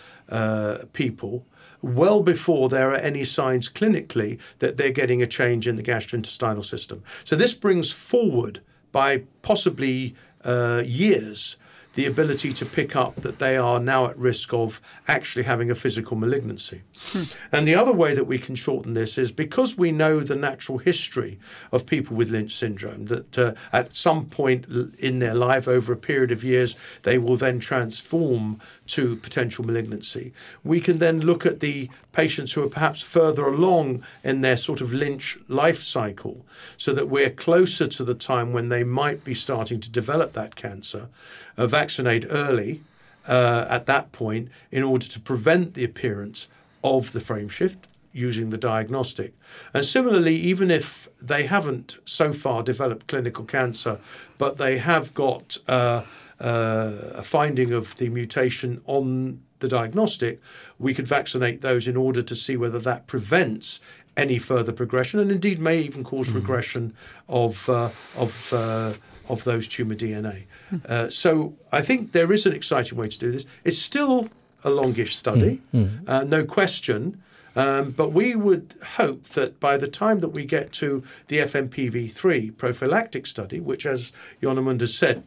people 0.94 1.46
well 1.86 2.24
before 2.24 2.68
there 2.70 2.92
are 2.92 2.98
any 2.98 3.24
signs 3.24 3.70
clinically 3.70 4.40
that 4.60 4.78
they're 4.78 4.92
getting 4.92 5.22
a 5.22 5.28
change 5.28 5.68
in 5.68 5.76
the 5.76 5.84
gastrointestinal 5.84 6.64
system. 6.64 7.04
So 7.24 7.36
this 7.36 7.54
brings 7.54 7.92
forward 7.92 8.62
by 8.92 9.24
possibly 9.42 10.16
uh, 10.44 10.84
years 10.86 11.58
the 11.96 12.06
ability 12.06 12.52
to 12.52 12.66
pick 12.66 12.96
up 12.96 13.16
that 13.18 13.40
they 13.40 13.58
are 13.58 13.80
now 13.80 14.06
at 14.06 14.18
risk 14.18 14.54
of 14.54 14.82
actually 15.08 15.44
having 15.44 15.72
a 15.72 15.76
physical 15.76 16.18
malignancy. 16.18 16.82
Hmm. 16.98 17.24
And 17.52 17.68
the 17.68 17.76
other 17.76 17.94
way 17.94 18.14
that 18.14 18.26
we 18.26 18.38
can 18.38 18.56
shorten 18.56 18.94
this 18.94 19.18
is 19.18 19.32
because 19.32 19.78
we 19.78 19.92
know 19.92 20.20
the 20.20 20.36
natural 20.36 20.78
history 20.78 21.40
of 21.72 21.86
people 21.86 22.16
with 22.16 22.30
Lynch 22.30 22.56
syndrome, 22.56 23.06
that 23.06 23.40
uh, 23.40 23.54
at 23.72 23.96
some 23.96 24.26
point 24.26 24.66
in 25.00 25.20
their 25.20 25.34
life, 25.34 25.68
over 25.68 25.94
a 25.94 25.98
period 25.98 26.32
of 26.32 26.44
years, 26.44 26.76
they 27.04 27.18
will 27.18 27.38
then 27.38 27.60
transform 27.60 28.60
to 28.88 29.16
potential 29.18 29.66
malignancy. 29.66 30.34
We 30.64 30.80
can 30.80 31.00
then 31.00 31.22
look 31.22 31.46
at 31.46 31.60
the 31.60 31.90
patients 32.12 32.54
who 32.54 32.64
are 32.64 32.70
perhaps 32.70 33.02
further 33.02 33.46
along 33.46 34.04
in 34.24 34.42
their 34.42 34.58
sort 34.58 34.82
of 34.82 34.94
Lynch 34.94 35.38
life 35.48 35.82
cycle 35.82 36.46
so 36.78 36.94
that 36.94 37.10
we're 37.10 37.30
closer 37.30 37.88
to 37.88 38.04
the 38.04 38.14
time 38.14 38.54
when 38.54 38.70
they 38.70 38.84
might 38.84 39.24
be 39.24 39.34
starting 39.34 39.80
to 39.80 39.90
develop 39.90 40.34
that 40.34 40.56
cancer, 40.56 41.10
uh, 41.58 41.68
vaccinate 41.68 42.26
early 42.30 42.82
uh, 43.28 43.66
at 43.70 43.86
that 43.88 44.12
point 44.12 44.50
in 44.72 44.84
order 44.84 45.06
to 45.06 45.20
prevent 45.20 45.74
the 45.74 45.84
appearance 45.84 46.48
of 46.84 47.12
the 47.12 47.20
frame 47.20 47.50
shift 47.50 47.88
using 48.14 48.50
the 48.50 48.58
diagnostic. 48.58 49.34
And 49.74 49.84
similarly, 49.84 50.36
even 50.36 50.72
if 50.72 51.10
they 51.22 51.44
haven't 51.44 51.98
so 52.06 52.32
far 52.32 52.64
developed 52.64 53.08
clinical 53.08 53.44
cancer, 53.44 54.00
but 54.38 54.58
they 54.58 54.78
have 54.78 55.14
got 55.14 55.58
uh, 55.68 56.04
a 56.40 57.24
finding 57.24 57.74
of 57.74 57.98
the 57.98 58.10
mutation 58.10 58.82
on 58.86 59.42
the 59.60 59.68
diagnostic, 59.68 60.40
we 60.80 60.94
could 60.94 61.08
vaccinate 61.08 61.62
those 61.62 61.88
in 61.88 61.98
order 61.98 62.22
to 62.22 62.36
see 62.36 62.58
whether 62.58 62.80
that 62.80 63.08
prevents 63.08 63.80
any 64.18 64.38
further 64.38 64.72
progression, 64.72 65.20
and 65.20 65.32
indeed 65.32 65.60
may 65.60 65.80
even 65.80 66.04
cause 66.04 66.30
mm. 66.30 66.36
regression 66.36 66.94
of 67.28 67.70
uh, 67.70 67.90
of 68.16 68.54
uh, 68.54 68.94
of 69.28 69.44
those 69.44 69.68
tumor 69.68 69.96
DNA. 69.96 70.46
Mm. 70.72 70.86
Uh, 70.86 71.10
so 71.10 71.56
I 71.72 71.82
think 71.82 72.12
there 72.12 72.32
is 72.32 72.46
an 72.46 72.54
exciting 72.54 72.98
way 72.98 73.08
to 73.08 73.20
do 73.20 73.32
this. 73.32 73.46
It's 73.64 73.78
still 73.78 74.30
a 74.64 74.70
longish 74.70 75.16
study, 75.16 75.62
mm. 75.74 76.28
no 76.28 76.46
question. 76.46 77.22
Um, 77.58 77.92
but 77.92 78.12
we 78.12 78.36
would 78.36 78.74
hope 78.98 79.24
that 79.30 79.62
by 79.62 79.78
the 79.78 79.88
time 79.88 80.20
that 80.20 80.30
we 80.30 80.44
get 80.44 80.74
to 80.74 81.04
the 81.28 81.38
FMPV3 81.38 82.58
prophylactic 82.58 83.26
study, 83.26 83.62
which, 83.62 83.86
as 83.86 84.12
Jon 84.42 84.58
Amund 84.58 84.82
has 84.82 84.94
said, 84.94 85.24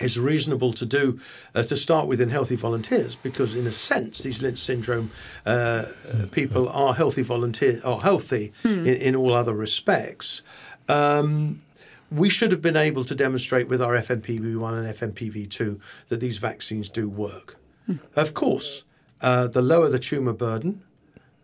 is 0.00 0.18
reasonable 0.18 0.72
to 0.72 0.86
do 0.86 1.18
uh, 1.54 1.62
to 1.62 1.76
start 1.76 2.06
with 2.06 2.20
in 2.20 2.28
healthy 2.28 2.56
volunteers 2.56 3.14
because 3.16 3.54
in 3.54 3.66
a 3.66 3.72
sense 3.72 4.18
these 4.18 4.42
Lynch 4.42 4.58
syndrome 4.58 5.10
uh, 5.44 5.84
people 6.30 6.68
are 6.68 6.94
healthy 6.94 7.22
volunteers 7.22 7.84
are 7.84 8.00
healthy 8.00 8.52
hmm. 8.62 8.86
in, 8.86 8.96
in, 8.96 9.16
all 9.16 9.32
other 9.32 9.54
respects 9.54 10.42
um, 10.88 11.62
we 12.10 12.28
should 12.28 12.52
have 12.52 12.62
been 12.62 12.76
able 12.76 13.04
to 13.04 13.14
demonstrate 13.14 13.68
with 13.68 13.82
our 13.82 13.94
FMPV1 13.94 14.40
and 14.40 15.14
FMPV2 15.14 15.80
that 16.08 16.20
these 16.20 16.38
vaccines 16.38 16.88
do 16.88 17.08
work. 17.08 17.56
Hmm. 17.86 17.96
Of 18.14 18.34
course, 18.34 18.84
uh, 19.20 19.48
the 19.48 19.62
lower 19.62 19.88
the 19.88 19.98
tumor 19.98 20.32
burden, 20.32 20.82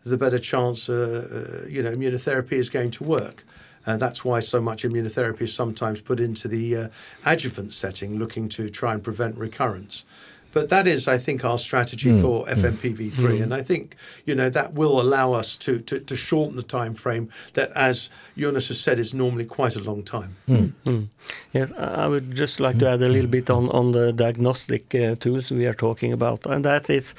the 0.05 0.17
better 0.17 0.39
chance 0.39 0.89
uh, 0.89 1.63
uh, 1.65 1.69
you 1.69 1.83
know 1.83 1.91
immunotherapy 1.91 2.53
is 2.53 2.69
going 2.69 2.91
to 2.93 3.05
work. 3.05 3.45
And 3.87 4.01
that's 4.01 4.25
why 4.25 4.41
so 4.41 4.61
much 4.61 4.85
immunotherapy 4.85 5.43
is 5.43 5.55
sometimes 5.55 6.01
put 6.01 6.21
into 6.21 6.49
the 6.49 6.77
uh, 6.77 6.89
adjuvant 7.25 7.73
setting, 7.73 8.19
looking 8.19 8.49
to 8.51 8.69
try 8.71 8.95
and 8.95 9.03
prevent 9.03 9.37
recurrence. 9.37 10.05
But 10.53 10.69
that 10.69 10.87
is, 10.87 11.09
I 11.09 11.19
think, 11.19 11.45
our 11.45 11.59
strategy 11.59 12.11
mm, 12.11 12.21
for 12.21 12.45
FMPV3, 12.47 13.11
mm. 13.11 13.43
and 13.43 13.55
I 13.55 13.63
think 13.63 13.97
you 14.27 14.35
know 14.35 14.51
that 14.51 14.75
will 14.75 15.01
allow 15.01 15.33
us 15.33 15.57
to, 15.59 15.81
to, 15.81 15.99
to 15.99 16.17
shorten 16.17 16.57
the 16.57 16.63
time 16.63 16.95
frame 16.95 17.31
that, 17.55 17.73
as 17.73 18.11
Jonas 18.37 18.69
has 18.69 18.79
said, 18.79 18.99
is 18.99 19.15
normally 19.15 19.45
quite 19.45 19.77
a 19.77 19.81
long 19.81 20.03
time. 20.03 20.37
Mm. 20.49 21.09
Yes, 21.53 21.73
I 21.73 22.07
would 22.07 22.33
just 22.33 22.61
like 22.61 22.79
to 22.79 22.89
add 22.89 23.03
a 23.03 23.09
little 23.09 23.31
bit 23.31 23.51
on 23.51 23.69
on 23.71 23.93
the 23.93 24.13
diagnostic 24.13 24.95
uh, 24.95 25.15
tools 25.17 25.51
we 25.51 25.67
are 25.67 25.75
talking 25.75 26.13
about, 26.13 26.47
and 26.47 26.65
that 26.65 26.91
is, 26.91 27.15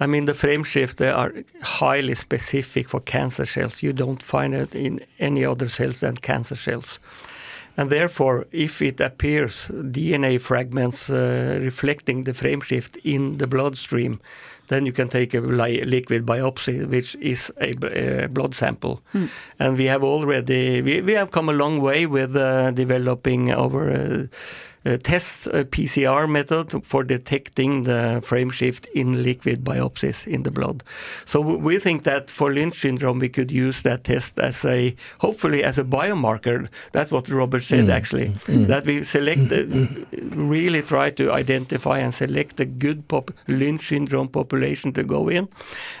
I 0.00 0.06
mean, 0.06 0.24
the 0.26 0.34
frame 0.34 0.64
shift 0.64 0.98
they 0.98 1.10
are 1.10 1.32
highly 1.62 2.14
specific 2.14 2.88
for 2.88 3.00
cancer 3.00 3.46
cells. 3.46 3.82
You 3.82 3.92
don't 3.92 4.22
find 4.22 4.54
it 4.54 4.74
in 4.74 5.00
any 5.18 5.44
other 5.44 5.68
cells 5.68 6.00
than 6.00 6.16
cancer 6.16 6.56
cells. 6.56 6.98
And 7.76 7.90
therefore, 7.90 8.46
if 8.52 8.82
it 8.82 9.00
appears 9.00 9.68
DNA 9.68 10.40
fragments 10.40 11.08
uh, 11.08 11.58
reflecting 11.60 12.24
the 12.24 12.32
frameshift 12.32 12.98
in 13.02 13.38
the 13.38 13.46
bloodstream, 13.46 14.20
then 14.68 14.86
you 14.86 14.92
can 14.92 15.08
take 15.08 15.34
a 15.34 15.40
liquid 15.40 16.26
biopsy, 16.26 16.86
which 16.86 17.14
is 17.16 17.52
a, 17.60 17.72
a 18.24 18.28
blood 18.28 18.54
sample. 18.54 19.02
Mm. 19.14 19.28
And 19.58 19.78
we 19.78 19.86
have 19.86 20.02
already 20.04 20.82
we, 20.82 21.00
we 21.00 21.12
have 21.12 21.30
come 21.30 21.48
a 21.48 21.52
long 21.52 21.80
way 21.80 22.06
with 22.06 22.36
uh, 22.36 22.70
developing 22.70 23.50
our 23.50 24.28
uh, 24.86 24.92
uh, 24.92 24.98
test 25.02 25.46
a 25.46 25.64
PCR 25.64 26.28
method 26.28 26.84
for 26.84 27.04
detecting 27.04 27.84
the 27.84 28.20
frame 28.22 28.50
shift 28.50 28.86
in 28.94 29.22
liquid 29.22 29.64
biopsies 29.64 30.26
in 30.26 30.42
the 30.42 30.50
blood. 30.50 30.82
So 31.24 31.40
we 31.40 31.78
think 31.78 32.04
that 32.04 32.30
for 32.30 32.52
Lynch 32.52 32.80
syndrome 32.80 33.18
we 33.18 33.28
could 33.28 33.50
use 33.50 33.82
that 33.82 34.04
test 34.04 34.38
as 34.38 34.64
a 34.64 34.94
hopefully 35.20 35.64
as 35.64 35.78
a 35.78 35.84
biomarker. 35.84 36.68
That's 36.92 37.10
what 37.10 37.28
Robert 37.28 37.62
said 37.62 37.86
mm. 37.86 37.92
actually. 37.92 38.28
Mm. 38.46 38.66
That 38.66 38.86
we 38.86 39.02
select 39.02 39.40
really 40.36 40.82
try 40.82 41.10
to 41.10 41.32
identify 41.32 41.98
and 41.98 42.14
select 42.14 42.60
a 42.60 42.64
good 42.64 43.08
pop 43.08 43.30
Lynch 43.48 43.88
syndrome 43.88 44.28
population 44.28 44.92
to 44.92 45.04
go 45.04 45.28
in, 45.28 45.48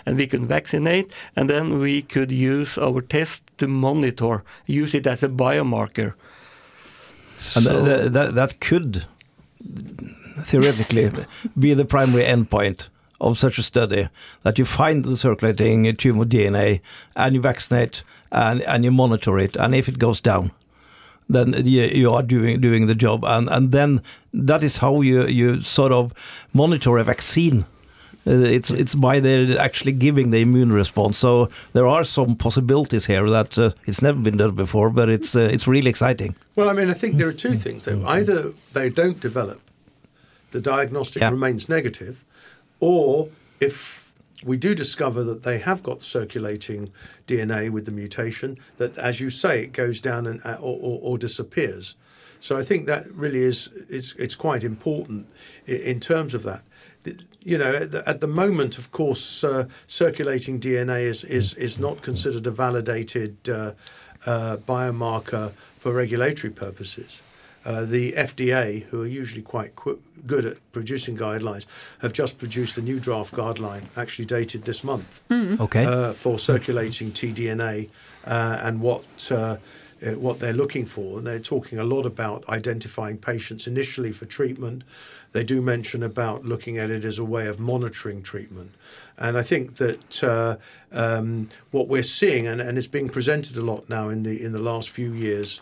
and 0.06 0.16
we 0.16 0.26
can 0.26 0.46
vaccinate, 0.46 1.12
and 1.36 1.48
then 1.48 1.78
we 1.78 2.02
could 2.02 2.30
use 2.30 2.78
our 2.78 3.00
test 3.00 3.42
to 3.58 3.68
monitor, 3.68 4.42
use 4.66 4.94
it 4.94 5.06
as 5.06 5.22
a 5.22 5.28
biomarker. 5.28 6.14
And 7.56 7.64
so, 7.64 7.82
that, 7.82 8.12
that, 8.12 8.34
that 8.34 8.60
could 8.60 9.06
theoretically 10.40 11.10
be 11.58 11.74
the 11.74 11.84
primary 11.84 12.24
endpoint 12.24 12.88
of 13.20 13.38
such 13.38 13.58
a 13.58 13.62
study 13.62 14.08
that 14.42 14.58
you 14.58 14.64
find 14.64 15.04
the 15.04 15.16
circulating 15.16 15.94
tumor 15.96 16.24
DNA 16.24 16.80
and 17.14 17.34
you 17.34 17.40
vaccinate 17.40 18.02
and, 18.32 18.62
and 18.62 18.84
you 18.84 18.90
monitor 18.90 19.38
it, 19.38 19.56
and 19.56 19.74
if 19.74 19.88
it 19.88 19.98
goes 19.98 20.20
down, 20.20 20.50
then 21.28 21.54
you, 21.64 21.84
you 21.84 22.10
are 22.10 22.22
doing 22.22 22.60
doing 22.60 22.86
the 22.86 22.94
job, 22.94 23.24
and 23.24 23.48
and 23.48 23.72
then 23.72 24.02
that 24.32 24.62
is 24.62 24.78
how 24.78 25.00
you 25.00 25.26
you 25.26 25.60
sort 25.60 25.92
of 25.92 26.12
monitor 26.52 26.98
a 26.98 27.04
vaccine 27.04 27.64
it's 28.24 28.70
it's 28.70 28.94
by 28.94 29.20
they're 29.20 29.58
actually 29.58 29.92
giving 29.92 30.30
the 30.30 30.40
immune 30.40 30.72
response. 30.72 31.18
So 31.18 31.48
there 31.72 31.86
are 31.86 32.04
some 32.04 32.36
possibilities 32.36 33.06
here 33.06 33.28
that 33.30 33.58
uh, 33.58 33.70
it's 33.86 34.02
never 34.02 34.18
been 34.20 34.36
done 34.36 34.54
before, 34.54 34.90
but 34.90 35.08
it's 35.08 35.34
uh, 35.34 35.48
it's 35.52 35.66
really 35.66 35.90
exciting. 35.90 36.36
Well, 36.56 36.68
I 36.68 36.72
mean, 36.72 36.90
I 36.90 36.94
think 36.94 37.16
there 37.16 37.28
are 37.28 37.32
two 37.32 37.54
things 37.54 37.84
though. 37.84 38.04
Either 38.06 38.52
they 38.72 38.88
don't 38.90 39.20
develop, 39.20 39.60
the 40.50 40.60
diagnostic 40.60 41.22
Yeah. 41.22 41.30
remains 41.30 41.68
negative, 41.68 42.24
or 42.80 43.28
if 43.60 44.02
we 44.44 44.56
do 44.56 44.74
discover 44.74 45.22
that 45.24 45.42
they 45.44 45.58
have 45.58 45.82
got 45.82 46.02
circulating 46.02 46.90
DNA 47.26 47.70
with 47.70 47.84
the 47.86 47.92
mutation, 47.92 48.58
that 48.76 48.98
as 48.98 49.20
you 49.20 49.30
say, 49.30 49.62
it 49.64 49.72
goes 49.72 50.00
down 50.00 50.26
and 50.26 50.40
uh, 50.44 50.56
or, 50.60 50.78
or, 50.80 50.98
or 51.02 51.18
disappears. 51.18 51.96
So 52.40 52.56
I 52.56 52.64
think 52.64 52.86
that 52.86 53.04
really 53.14 53.42
is 53.42 53.68
it's 53.88 54.14
it's 54.14 54.34
quite 54.34 54.64
important 54.64 55.26
in, 55.66 55.76
in 55.76 56.00
terms 56.00 56.34
of 56.34 56.42
that. 56.42 56.62
The- 57.44 57.50
You 57.50 57.58
know, 57.58 57.72
at 57.74 57.90
the, 57.90 58.08
at 58.08 58.20
the 58.20 58.26
moment, 58.28 58.78
of 58.78 58.90
course, 58.90 59.44
uh, 59.44 59.64
circulating 59.86 60.60
DNA 60.60 61.02
is, 61.02 61.24
is 61.24 61.54
is 61.54 61.78
not 61.78 62.00
considered 62.02 62.46
a 62.46 62.50
validated 62.50 63.36
uh, 63.48 63.72
uh, 64.26 64.56
biomarker 64.68 65.50
for 65.78 65.92
regulatory 65.92 66.52
purposes. 66.52 67.22
Uh, 67.64 67.84
the 67.84 68.12
FDA, 68.12 68.82
who 68.90 69.02
are 69.02 69.06
usually 69.06 69.42
quite 69.42 69.76
qu- 69.76 70.00
good 70.26 70.44
at 70.44 70.56
producing 70.72 71.16
guidelines, 71.16 71.64
have 72.00 72.12
just 72.12 72.38
produced 72.38 72.76
a 72.78 72.82
new 72.82 72.98
draft 72.98 73.32
guideline, 73.34 73.82
actually 73.96 74.24
dated 74.26 74.64
this 74.64 74.82
month, 74.82 75.22
Okay. 75.60 75.84
uh, 75.86 76.12
for 76.12 76.38
circulating 76.40 77.12
tDNA 77.12 77.88
uh, 78.26 78.58
and 78.66 78.80
what 78.80 79.04
uh, 80.04 80.10
what 80.12 80.40
they're 80.40 80.52
looking 80.52 80.86
for. 80.86 81.18
And 81.18 81.26
they're 81.26 81.38
talking 81.38 81.78
a 81.78 81.84
lot 81.84 82.06
about 82.06 82.48
identifying 82.48 83.18
patients 83.18 83.66
initially 83.66 84.12
for 84.12 84.26
treatment. 84.26 84.82
They 85.32 85.44
do 85.44 85.62
mention 85.62 86.02
about 86.02 86.44
looking 86.44 86.78
at 86.78 86.90
it 86.90 87.04
as 87.04 87.18
a 87.18 87.24
way 87.24 87.46
of 87.46 87.58
monitoring 87.58 88.22
treatment. 88.22 88.72
And 89.18 89.38
I 89.38 89.42
think 89.42 89.74
that 89.74 90.24
uh, 90.24 90.56
um, 90.92 91.48
what 91.70 91.88
we're 91.88 92.02
seeing, 92.02 92.46
and, 92.46 92.60
and 92.60 92.78
it's 92.78 92.86
being 92.86 93.08
presented 93.08 93.56
a 93.56 93.62
lot 93.62 93.88
now 93.88 94.08
in 94.08 94.22
the 94.22 94.42
in 94.42 94.52
the 94.52 94.58
last 94.58 94.90
few 94.90 95.12
years 95.12 95.60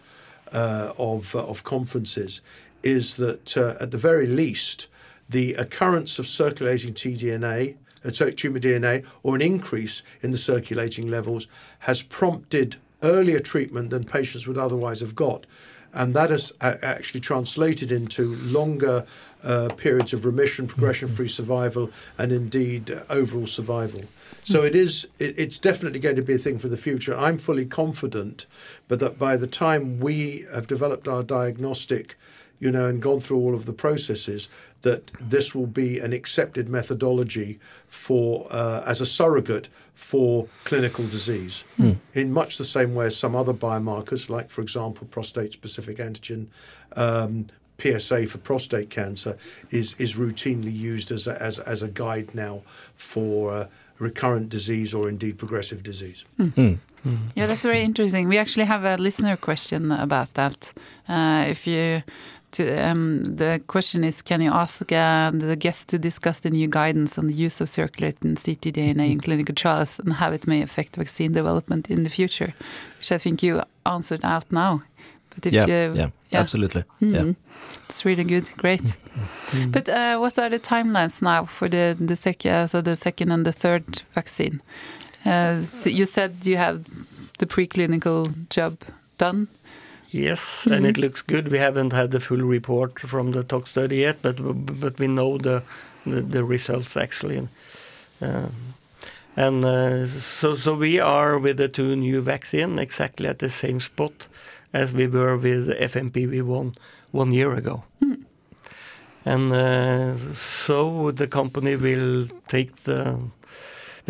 uh, 0.52 0.92
of 0.98 1.34
uh, 1.34 1.46
of 1.46 1.64
conferences, 1.64 2.40
is 2.82 3.16
that 3.16 3.56
uh, 3.56 3.74
at 3.80 3.90
the 3.90 3.98
very 3.98 4.26
least, 4.26 4.88
the 5.28 5.54
occurrence 5.54 6.18
of 6.18 6.26
circulating 6.26 6.94
tDNA, 6.94 7.74
uh, 8.04 8.10
tumor 8.10 8.58
DNA, 8.58 9.04
or 9.22 9.34
an 9.34 9.42
increase 9.42 10.02
in 10.22 10.30
the 10.30 10.38
circulating 10.38 11.10
levels 11.10 11.46
has 11.80 12.02
prompted 12.02 12.76
earlier 13.02 13.38
treatment 13.38 13.90
than 13.90 14.04
patients 14.04 14.46
would 14.46 14.58
otherwise 14.58 15.00
have 15.00 15.14
got. 15.14 15.46
And 15.92 16.14
that 16.14 16.30
has 16.30 16.52
actually 16.60 17.20
translated 17.20 17.90
into 17.90 18.36
longer 18.36 19.04
uh, 19.42 19.70
periods 19.76 20.12
of 20.12 20.24
remission, 20.24 20.66
progression 20.66 21.08
free 21.08 21.28
survival, 21.28 21.90
and 22.16 22.30
indeed 22.30 22.90
uh, 22.90 23.00
overall 23.10 23.46
survival. 23.46 24.02
So 24.44 24.62
it 24.62 24.76
is. 24.76 25.08
It, 25.18 25.34
it's 25.38 25.58
definitely 25.58 25.98
going 25.98 26.16
to 26.16 26.22
be 26.22 26.34
a 26.34 26.38
thing 26.38 26.58
for 26.58 26.68
the 26.68 26.76
future. 26.76 27.16
I'm 27.16 27.38
fully 27.38 27.64
confident, 27.64 28.46
but 28.86 29.00
that 29.00 29.18
by 29.18 29.36
the 29.36 29.46
time 29.46 29.98
we 29.98 30.44
have 30.52 30.66
developed 30.66 31.08
our 31.08 31.22
diagnostic, 31.22 32.16
you 32.60 32.70
know, 32.70 32.86
and 32.86 33.02
gone 33.02 33.20
through 33.20 33.38
all 33.38 33.54
of 33.54 33.66
the 33.66 33.72
processes, 33.72 34.48
that 34.82 35.06
this 35.20 35.54
will 35.54 35.66
be 35.66 35.98
an 35.98 36.12
accepted 36.12 36.68
methodology 36.68 37.58
for 37.88 38.46
uh, 38.50 38.82
as 38.86 39.00
a 39.00 39.06
surrogate 39.06 39.68
for 39.94 40.46
clinical 40.64 41.04
disease, 41.06 41.64
in 42.14 42.32
much 42.32 42.56
the 42.56 42.64
same 42.64 42.94
way 42.94 43.06
as 43.06 43.16
some 43.16 43.34
other 43.34 43.52
biomarkers, 43.52 44.30
like 44.30 44.48
for 44.50 44.62
example, 44.62 45.06
prostate-specific 45.10 45.98
antigen. 45.98 46.46
Um, 46.96 47.46
PSA 47.82 48.26
for 48.26 48.36
prostate 48.36 48.90
cancer 48.90 49.38
is 49.70 49.94
is 49.98 50.14
routinely 50.14 50.72
used 50.72 51.10
as 51.10 51.26
a, 51.26 51.42
as, 51.42 51.58
as 51.60 51.82
a 51.82 51.88
guide 51.88 52.34
now 52.34 52.60
for 52.94 53.50
uh, 53.50 53.66
recurrent 53.98 54.50
disease 54.50 54.92
or 54.92 55.08
indeed 55.08 55.38
progressive 55.38 55.82
disease. 55.82 56.24
Yeah, 57.34 57.46
that's 57.46 57.62
very 57.62 57.80
interesting. 57.80 58.28
We 58.28 58.38
actually 58.38 58.66
have 58.66 58.84
a 58.84 58.96
listener 58.96 59.36
question 59.36 59.90
about 59.92 60.34
that. 60.34 60.72
Uh, 61.08 61.46
if 61.48 61.66
you, 61.66 62.02
to, 62.52 62.62
um, 62.90 63.24
the 63.24 63.60
question 63.66 64.04
is, 64.04 64.22
can 64.22 64.40
you 64.40 64.50
ask 64.52 64.92
uh, 64.92 65.30
the 65.32 65.56
guest 65.56 65.88
to 65.88 65.98
discuss 65.98 66.40
the 66.40 66.50
new 66.50 66.68
guidance 66.68 67.18
on 67.18 67.26
the 67.26 67.34
use 67.34 67.60
of 67.60 67.68
circulating 67.68 68.36
ctDNA 68.36 69.10
in 69.12 69.20
clinical 69.26 69.54
trials 69.54 69.98
and 69.98 70.12
how 70.14 70.32
it 70.32 70.46
may 70.46 70.62
affect 70.62 70.96
vaccine 70.96 71.32
development 71.32 71.90
in 71.90 72.02
the 72.02 72.10
future? 72.10 72.54
Which 72.98 73.12
I 73.12 73.18
think 73.18 73.42
you 73.42 73.62
answered 73.84 74.24
out 74.24 74.50
now. 74.50 74.82
But 75.34 75.46
if 75.46 75.52
yeah, 75.52 75.66
you, 75.66 75.94
yeah, 75.94 76.10
absolutely. 76.32 76.84
Yeah. 76.98 77.22
Mhm. 77.22 77.36
It's 77.88 78.04
really 78.04 78.24
good, 78.24 78.50
great. 78.56 78.96
But 79.72 79.88
uh, 79.88 80.16
what 80.18 80.38
are 80.38 80.48
the 80.48 80.58
timelines 80.58 81.22
now 81.22 81.44
for 81.44 81.68
the 81.68 81.96
the 82.06 82.16
second, 82.16 82.68
so 82.68 82.80
the 82.82 82.96
second 82.96 83.32
and 83.32 83.44
the 83.44 83.52
third 83.52 84.02
vaccine? 84.14 84.60
Uh, 85.26 85.62
so 85.64 85.90
you 85.90 86.06
said 86.06 86.30
you 86.46 86.56
have 86.56 86.84
the 87.38 87.46
preclinical 87.46 88.26
job 88.48 88.78
done. 89.18 89.46
Yes, 90.12 90.66
and 90.66 90.84
it 90.86 90.98
looks 90.98 91.22
good. 91.22 91.48
We 91.52 91.58
haven't 91.58 91.92
had 91.92 92.10
the 92.10 92.18
full 92.18 92.38
report 92.42 92.98
from 92.98 93.30
the 93.30 93.44
tox 93.44 93.70
study 93.70 93.98
yet, 93.98 94.18
but 94.22 94.36
but 94.80 94.98
we 94.98 95.06
know 95.06 95.38
the 95.38 95.62
the, 96.04 96.20
the 96.20 96.44
results 96.44 96.96
actually. 96.96 97.48
Um, 98.20 98.52
and 99.36 99.64
uh, 99.64 100.06
so 100.06 100.56
so 100.56 100.74
we 100.74 100.98
are 100.98 101.38
with 101.38 101.58
the 101.58 101.68
two 101.68 101.94
new 101.94 102.20
vaccine 102.22 102.78
exactly 102.78 103.28
at 103.28 103.38
the 103.38 103.48
same 103.48 103.78
spot 103.78 104.26
as 104.72 104.92
we 104.92 105.06
were 105.06 105.36
with 105.36 105.68
FMPV 105.68 106.42
one 106.42 106.74
one 107.12 107.32
year 107.32 107.52
ago. 107.54 107.84
And 109.24 109.52
uh, 109.52 110.16
so 110.34 111.10
the 111.12 111.26
company 111.28 111.76
will 111.76 112.26
take 112.48 112.74
the 112.84 113.18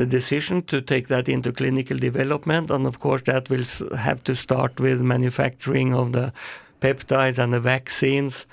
the 0.01 0.07
decision 0.07 0.63
to 0.63 0.81
take 0.81 1.09
that 1.09 1.29
into 1.29 1.53
clinical 1.53 1.99
development, 1.99 2.71
and 2.71 2.87
of 2.87 3.01
course 3.01 3.23
that 3.25 3.51
will 3.51 3.67
have 3.97 4.25
to 4.25 4.35
start 4.35 4.81
with 4.81 5.03
manufacturing 5.03 5.95
of 5.95 6.13
the 6.13 6.33
peptides 6.81 7.39
and 7.39 7.53
the 7.53 7.61
vaccines, 7.61 8.47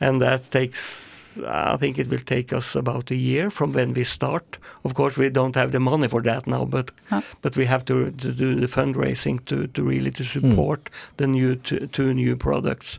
and 0.00 0.22
that 0.22 0.50
takes. 0.50 1.06
I 1.46 1.76
think 1.76 1.98
it 1.98 2.08
will 2.08 2.24
take 2.24 2.56
us 2.56 2.74
about 2.74 3.10
a 3.10 3.14
year 3.14 3.50
from 3.50 3.72
when 3.72 3.92
we 3.92 4.04
start. 4.04 4.58
Of 4.82 4.94
course, 4.94 5.18
we 5.18 5.28
don't 5.30 5.54
have 5.56 5.70
the 5.72 5.78
money 5.78 6.08
for 6.08 6.22
that 6.22 6.46
now, 6.46 6.64
but 6.64 6.90
Huh. 7.10 7.20
but 7.42 7.56
we 7.56 7.66
have 7.66 7.84
to, 7.84 8.10
to 8.10 8.32
do 8.32 8.54
the 8.54 8.66
fundraising 8.66 9.38
to, 9.44 9.66
to 9.66 9.82
really 9.82 10.10
to 10.10 10.24
hmm. 10.24 10.40
support 10.40 10.90
the 11.16 11.26
new 11.26 11.54
two, 11.56 11.86
two 11.86 12.14
new 12.14 12.36
products. 12.36 12.98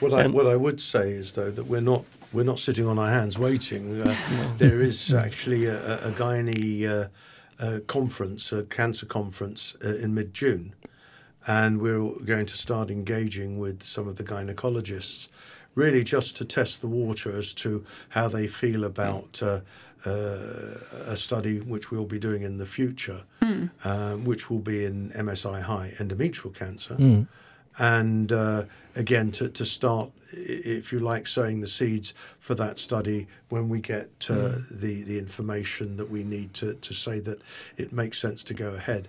What 0.00 0.12
I 0.12 0.26
what 0.28 0.46
I 0.46 0.56
would 0.56 0.80
say 0.80 1.10
is 1.20 1.32
though 1.32 1.50
that 1.50 1.66
we're 1.66 1.88
not 1.92 2.04
we're 2.34 2.42
not 2.42 2.58
sitting 2.58 2.86
on 2.86 2.98
our 2.98 3.08
hands 3.08 3.38
waiting. 3.38 4.00
Uh, 4.00 4.14
there 4.58 4.80
is 4.80 5.14
actually 5.26 5.66
a, 5.66 6.06
a, 6.06 6.10
gynae 6.10 6.86
uh, 6.86 7.08
uh, 7.64 7.80
conference, 7.86 8.52
a 8.52 8.64
cancer 8.64 9.06
conference 9.06 9.76
uh, 9.84 9.94
in 9.96 10.12
mid 10.12 10.34
June, 10.34 10.74
and 11.46 11.80
we're 11.80 12.10
going 12.24 12.46
to 12.46 12.56
start 12.56 12.90
engaging 12.90 13.58
with 13.58 13.82
some 13.82 14.08
of 14.08 14.16
the 14.16 14.24
gynecologists, 14.24 15.28
really 15.76 16.02
just 16.02 16.36
to 16.36 16.44
test 16.44 16.80
the 16.80 16.88
water 16.88 17.36
as 17.36 17.54
to 17.54 17.84
how 18.10 18.28
they 18.28 18.46
feel 18.46 18.84
about. 18.84 19.42
Uh, 19.42 19.60
uh, 20.06 20.76
a 21.06 21.16
study 21.16 21.60
which 21.60 21.90
we'll 21.90 22.04
be 22.04 22.18
doing 22.18 22.42
in 22.42 22.58
the 22.58 22.66
future, 22.66 23.22
um, 23.84 24.22
which 24.22 24.50
will 24.50 24.58
be 24.58 24.84
in 24.84 25.08
MSI 25.12 25.62
high 25.62 25.94
endometrial 25.96 26.54
cancer 26.54 26.94
and 27.78 28.32
uh, 28.32 28.64
again 28.96 29.30
to, 29.32 29.48
to 29.48 29.64
start 29.64 30.10
if 30.32 30.92
you 30.92 31.00
like 31.00 31.26
sowing 31.26 31.60
the 31.60 31.66
seeds 31.66 32.14
for 32.40 32.54
that 32.54 32.78
study 32.78 33.26
when 33.48 33.68
we 33.68 33.80
get 33.80 34.10
uh, 34.28 34.52
the 34.70 35.02
the 35.04 35.18
information 35.18 35.96
that 35.96 36.10
we 36.10 36.24
need 36.24 36.52
to, 36.54 36.74
to 36.74 36.92
say 36.92 37.20
that 37.20 37.40
it 37.76 37.92
makes 37.92 38.18
sense 38.18 38.42
to 38.44 38.54
go 38.54 38.74
ahead. 38.74 39.08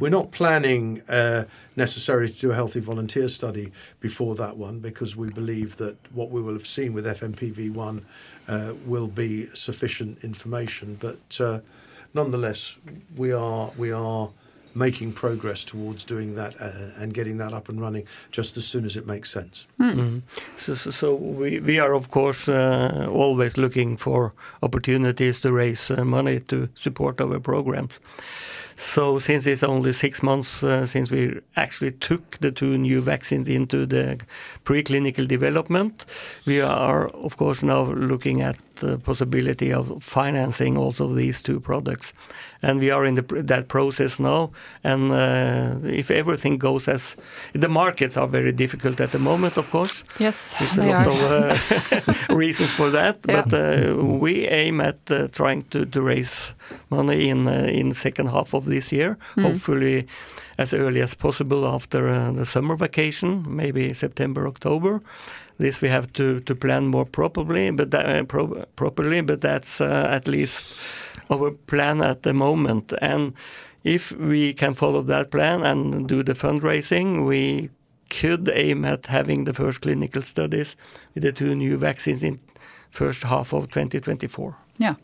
We're 0.00 0.08
not 0.08 0.30
planning 0.30 1.02
uh, 1.10 1.44
necessarily 1.76 2.28
to 2.28 2.38
do 2.38 2.50
a 2.52 2.54
healthy 2.54 2.80
volunteer 2.80 3.28
study 3.28 3.70
before 4.00 4.34
that 4.36 4.56
one 4.56 4.80
because 4.80 5.14
we 5.14 5.28
believe 5.30 5.76
that 5.76 5.98
what 6.10 6.30
we 6.30 6.40
will 6.40 6.54
have 6.54 6.66
seen 6.66 6.94
with 6.94 7.04
FMPV1 7.04 8.02
uh, 8.48 8.72
will 8.86 9.08
be 9.08 9.44
sufficient 9.44 10.24
information. 10.24 10.96
But 10.98 11.38
uh, 11.38 11.60
nonetheless, 12.14 12.78
we 13.14 13.32
are 13.32 13.70
we 13.76 13.92
are 13.92 14.30
making 14.74 15.12
progress 15.12 15.64
towards 15.64 16.04
doing 16.04 16.34
that 16.34 16.54
uh, 16.60 17.02
and 17.02 17.14
getting 17.14 17.38
that 17.38 17.52
up 17.52 17.68
and 17.68 17.80
running 17.80 18.06
just 18.30 18.56
as 18.56 18.64
soon 18.64 18.84
as 18.84 18.96
it 18.96 19.06
makes 19.06 19.30
sense. 19.30 19.66
So, 20.56 20.74
so, 20.74 20.90
so 20.90 21.14
we, 21.14 21.60
we 21.60 21.78
are 21.78 21.94
of 21.94 22.10
course 22.10 22.48
uh, 22.48 23.08
always 23.10 23.56
looking 23.56 23.96
for 23.96 24.32
opportunities 24.62 25.40
to 25.40 25.52
raise 25.52 25.90
uh, 25.90 26.04
money 26.04 26.40
to 26.40 26.68
support 26.74 27.20
our 27.20 27.40
programs. 27.40 27.92
So 28.76 29.18
since 29.18 29.46
it's 29.46 29.62
only 29.62 29.92
six 29.92 30.22
months 30.22 30.62
uh, 30.62 30.86
since 30.86 31.10
we 31.10 31.40
actually 31.56 31.92
took 31.92 32.38
the 32.40 32.50
two 32.50 32.76
new 32.78 33.00
vaccines 33.00 33.48
into 33.48 33.86
the 33.86 34.18
preclinical 34.64 35.26
development, 35.28 36.04
we 36.46 36.60
are 36.60 37.08
of 37.08 37.36
course 37.36 37.62
now 37.62 37.82
looking 37.92 38.40
at 38.42 38.56
the 38.80 38.98
possibility 38.98 39.72
of 39.72 40.02
financing 40.02 40.76
also 40.76 41.06
these 41.14 41.40
two 41.40 41.60
products, 41.60 42.12
and 42.60 42.80
we 42.80 42.90
are 42.90 43.04
in 43.06 43.14
the, 43.14 43.22
that 43.22 43.68
process 43.68 44.18
now. 44.18 44.50
And 44.82 45.12
uh, 45.12 45.76
if 45.88 46.10
everything 46.10 46.58
goes 46.58 46.88
as 46.88 47.16
the 47.52 47.68
markets 47.68 48.16
are 48.16 48.26
very 48.26 48.50
difficult 48.52 49.00
at 49.00 49.12
the 49.12 49.18
moment, 49.20 49.56
of 49.56 49.70
course. 49.70 50.02
Yes, 50.18 50.56
There's 50.58 50.78
a 50.78 50.82
lot 50.86 51.06
are. 51.06 51.50
of 51.50 51.58
uh, 52.28 52.34
reasons 52.34 52.72
for 52.74 52.90
that, 52.90 53.18
Yeah. 53.28 53.44
but 53.44 53.52
uh, 53.54 54.04
we 54.20 54.48
aim 54.48 54.80
at 54.80 54.98
uh, 55.10 55.28
trying 55.28 55.62
to, 55.70 55.86
to 55.86 56.02
raise 56.02 56.54
money 56.90 57.28
in 57.28 57.46
uh, 57.46 57.52
in 57.80 57.94
second 57.94 58.26
half 58.30 58.54
of 58.54 58.63
this 58.64 58.92
year, 58.92 59.16
hopefully 59.38 60.06
as 60.58 60.72
early 60.72 61.00
as 61.00 61.14
possible 61.14 61.66
after 61.66 62.08
uh, 62.08 62.32
the 62.32 62.46
summer 62.46 62.76
vacation, 62.76 63.44
maybe 63.46 63.92
September, 63.94 64.46
October. 64.46 65.00
This 65.58 65.80
we 65.82 65.88
have 65.88 66.12
to, 66.14 66.40
to 66.40 66.54
plan 66.54 66.86
more 66.86 67.04
properly, 67.04 67.70
but 67.70 67.90
that, 67.90 68.06
uh, 68.06 68.24
pro- 68.24 68.64
properly, 68.76 69.20
but 69.22 69.40
that's 69.40 69.80
uh, 69.80 70.06
at 70.10 70.26
least 70.28 70.66
our 71.30 71.50
plan 71.50 72.00
at 72.00 72.22
the 72.22 72.32
moment. 72.32 72.92
And 73.00 73.34
if 73.84 74.12
we 74.12 74.54
can 74.54 74.74
follow 74.74 75.02
that 75.02 75.30
plan 75.30 75.62
and 75.62 76.08
do 76.08 76.22
the 76.22 76.34
fundraising, 76.34 77.26
we 77.26 77.70
could 78.10 78.48
aim 78.52 78.84
at 78.84 79.06
having 79.06 79.44
the 79.44 79.54
first 79.54 79.80
clinical 79.80 80.22
studies 80.22 80.76
with 81.14 81.22
the 81.22 81.32
two 81.32 81.54
new 81.54 81.76
vaccines 81.76 82.22
in 82.22 82.38
first 82.90 83.24
half 83.24 83.52
of 83.52 83.70
2024. 83.70 84.56
Yeah. 84.78 84.94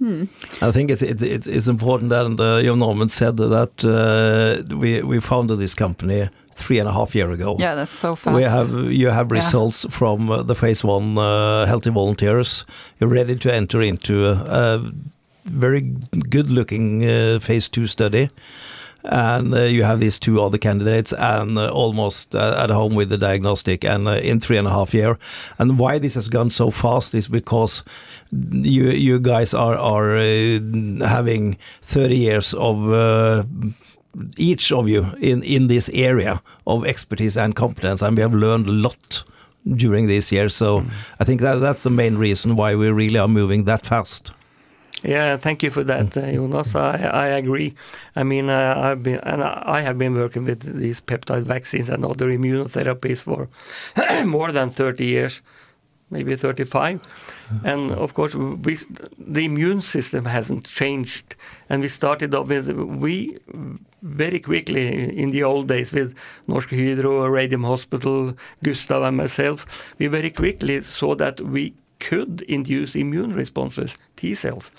I 0.00 0.72
think 0.72 0.90
it's 0.90 1.02
it, 1.02 1.22
it's, 1.22 1.46
it's 1.46 1.68
important 1.68 2.10
that 2.10 2.26
uh, 2.26 2.62
Jon 2.62 2.80
Amund 2.80 3.10
said 3.10 3.36
that 3.36 3.84
uh, 3.84 4.76
we 4.76 5.02
we 5.02 5.20
founded 5.20 5.58
this 5.58 5.74
company 5.74 6.28
three 6.52 6.78
and 6.80 6.88
a 6.88 6.92
half 6.92 7.14
year 7.14 7.30
ago. 7.30 7.56
Yeah, 7.58 7.74
that's 7.74 7.90
so 8.00 8.14
fast. 8.16 8.36
We 8.36 8.42
have 8.44 8.70
you 8.92 9.10
have 9.10 9.28
Yeah. 9.30 9.40
results 9.42 9.86
from 9.90 10.30
uh, 10.30 10.42
the 10.42 10.54
phase 10.54 10.84
one 10.84 11.18
uh, 11.18 11.66
healthy 11.66 11.90
volunteers. 11.90 12.64
You're 13.00 13.14
ready 13.14 13.36
to 13.36 13.54
enter 13.54 13.80
into 13.82 14.26
a, 14.26 14.32
a 14.32 14.92
very 15.44 15.80
good 16.30 16.50
looking 16.50 17.04
uh, 17.04 17.38
phase 17.40 17.68
two 17.68 17.86
study. 17.86 18.28
And 19.08 19.54
uh, 19.54 19.62
you 19.62 19.84
have 19.84 20.00
these 20.00 20.18
two 20.18 20.42
other 20.42 20.58
candidates, 20.58 21.12
and 21.12 21.56
uh, 21.58 21.68
almost 21.68 22.34
uh, 22.34 22.60
at 22.62 22.70
home 22.70 22.94
with 22.94 23.08
the 23.08 23.18
diagnostic, 23.18 23.84
and 23.84 24.08
uh, 24.08 24.12
in 24.12 24.40
three 24.40 24.58
and 24.58 24.66
a 24.66 24.70
half 24.70 24.94
year. 24.94 25.18
And 25.58 25.78
why 25.78 25.98
this 25.98 26.14
has 26.14 26.28
gone 26.28 26.50
so 26.50 26.70
fast 26.70 27.14
is 27.14 27.28
because 27.28 27.84
you 28.32 28.90
you 28.90 29.20
guys 29.20 29.54
are 29.54 29.76
are 29.76 30.16
uh, 30.16 30.60
having 31.06 31.56
30 31.82 32.16
years 32.16 32.54
of 32.54 32.90
uh, 32.90 33.44
each 34.36 34.72
of 34.72 34.88
you 34.88 35.06
in, 35.20 35.42
in 35.42 35.68
this 35.68 35.88
area 35.90 36.42
of 36.66 36.84
expertise 36.84 37.36
and 37.36 37.54
competence, 37.54 38.02
and 38.02 38.16
we 38.16 38.22
have 38.22 38.34
learned 38.34 38.66
a 38.66 38.72
lot 38.72 39.24
during 39.74 40.06
these 40.06 40.32
years. 40.32 40.54
So 40.54 40.84
I 41.20 41.24
think 41.24 41.40
that 41.40 41.56
that's 41.56 41.82
the 41.82 41.90
main 41.90 42.16
reason 42.18 42.56
why 42.56 42.74
we 42.74 42.90
really 42.90 43.18
are 43.18 43.28
moving 43.28 43.64
that 43.64 43.86
fast. 43.86 44.32
Yeah, 45.04 45.36
thank 45.36 45.62
you 45.62 45.70
for 45.70 45.84
that, 45.84 46.16
uh, 46.16 46.32
Jonas. 46.32 46.74
I, 46.74 46.96
I 47.12 47.26
agree. 47.28 47.74
I 48.16 48.22
mean, 48.22 48.48
uh, 48.48 48.74
I've 48.76 49.02
been 49.02 49.20
and 49.20 49.42
I 49.42 49.62
I 49.66 49.80
have 49.82 49.98
been 49.98 50.14
working 50.14 50.44
with 50.46 50.60
these 50.78 51.00
peptide 51.00 51.42
vaccines 51.44 51.88
and 51.90 52.04
other 52.04 52.28
immunotherapies 52.28 53.22
for 53.22 53.48
more 54.26 54.52
than 54.52 54.70
30 54.70 55.04
years, 55.04 55.42
maybe 56.10 56.34
35. 56.34 57.00
And 57.64 57.92
of 57.92 58.14
course, 58.14 58.34
we 58.34 58.76
the 59.18 59.44
immune 59.44 59.82
system 59.82 60.24
hasn't 60.24 60.66
changed. 60.66 61.36
And 61.68 61.82
we 61.82 61.88
started 61.88 62.34
off 62.34 62.48
with 62.48 62.70
we 62.70 63.38
very 64.02 64.40
quickly 64.40 64.86
in 65.22 65.30
the 65.30 65.42
old 65.42 65.68
days 65.68 65.92
with 65.92 66.14
Norsk 66.48 66.70
Hydro, 66.70 67.26
Radium 67.26 67.64
Hospital, 67.64 68.34
Gustav, 68.62 69.02
and 69.02 69.16
myself. 69.16 69.66
We 69.98 70.06
very 70.06 70.30
quickly 70.30 70.80
saw 70.80 71.14
that 71.16 71.40
we 71.40 71.74
could 72.08 72.42
induce 72.48 72.98
immune 72.98 73.34
responses, 73.34 73.96
T 74.16 74.34
cells. 74.34 74.70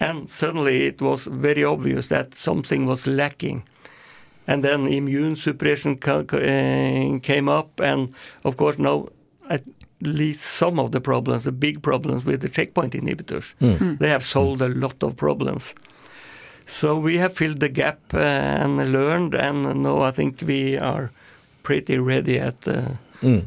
And 0.00 0.28
suddenly 0.30 0.86
it 0.86 1.00
was 1.00 1.26
very 1.26 1.64
obvious 1.64 2.08
that 2.08 2.34
something 2.34 2.86
was 2.86 3.06
lacking. 3.06 3.62
And 4.46 4.62
then 4.64 4.86
immune 4.88 5.36
suppression 5.36 5.96
ca- 5.96 6.24
ca- 6.24 6.38
uh, 6.38 7.18
came 7.20 7.48
up, 7.48 7.80
and 7.80 8.08
of 8.44 8.56
course, 8.56 8.78
now 8.78 9.06
at 9.48 9.62
least 10.00 10.42
some 10.42 10.80
of 10.82 10.90
the 10.90 11.00
problems, 11.00 11.44
the 11.44 11.52
big 11.52 11.80
problems 11.82 12.24
with 12.24 12.40
the 12.40 12.48
checkpoint 12.48 12.94
inhibitors, 12.94 13.54
they 13.98 14.08
have 14.08 14.24
solved 14.24 14.60
a 14.60 14.68
lot 14.68 15.02
of 15.02 15.14
problems. 15.16 15.74
So 16.66 16.98
we 16.98 17.18
have 17.18 17.32
filled 17.34 17.60
the 17.60 17.68
gap 17.68 17.98
uh, 18.14 18.18
and 18.18 18.92
learned, 18.92 19.34
and 19.34 19.82
now 19.82 20.00
I 20.08 20.10
think 20.12 20.42
we 20.46 20.76
are 20.78 21.10
pretty 21.62 21.98
ready 21.98 22.38
at 22.40 22.66
uh, 22.68 22.80
Mm. 23.22 23.44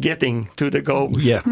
Getting 0.00 0.48
to 0.56 0.70
the 0.70 0.80
goal. 0.82 1.10
Yeah. 1.18 1.42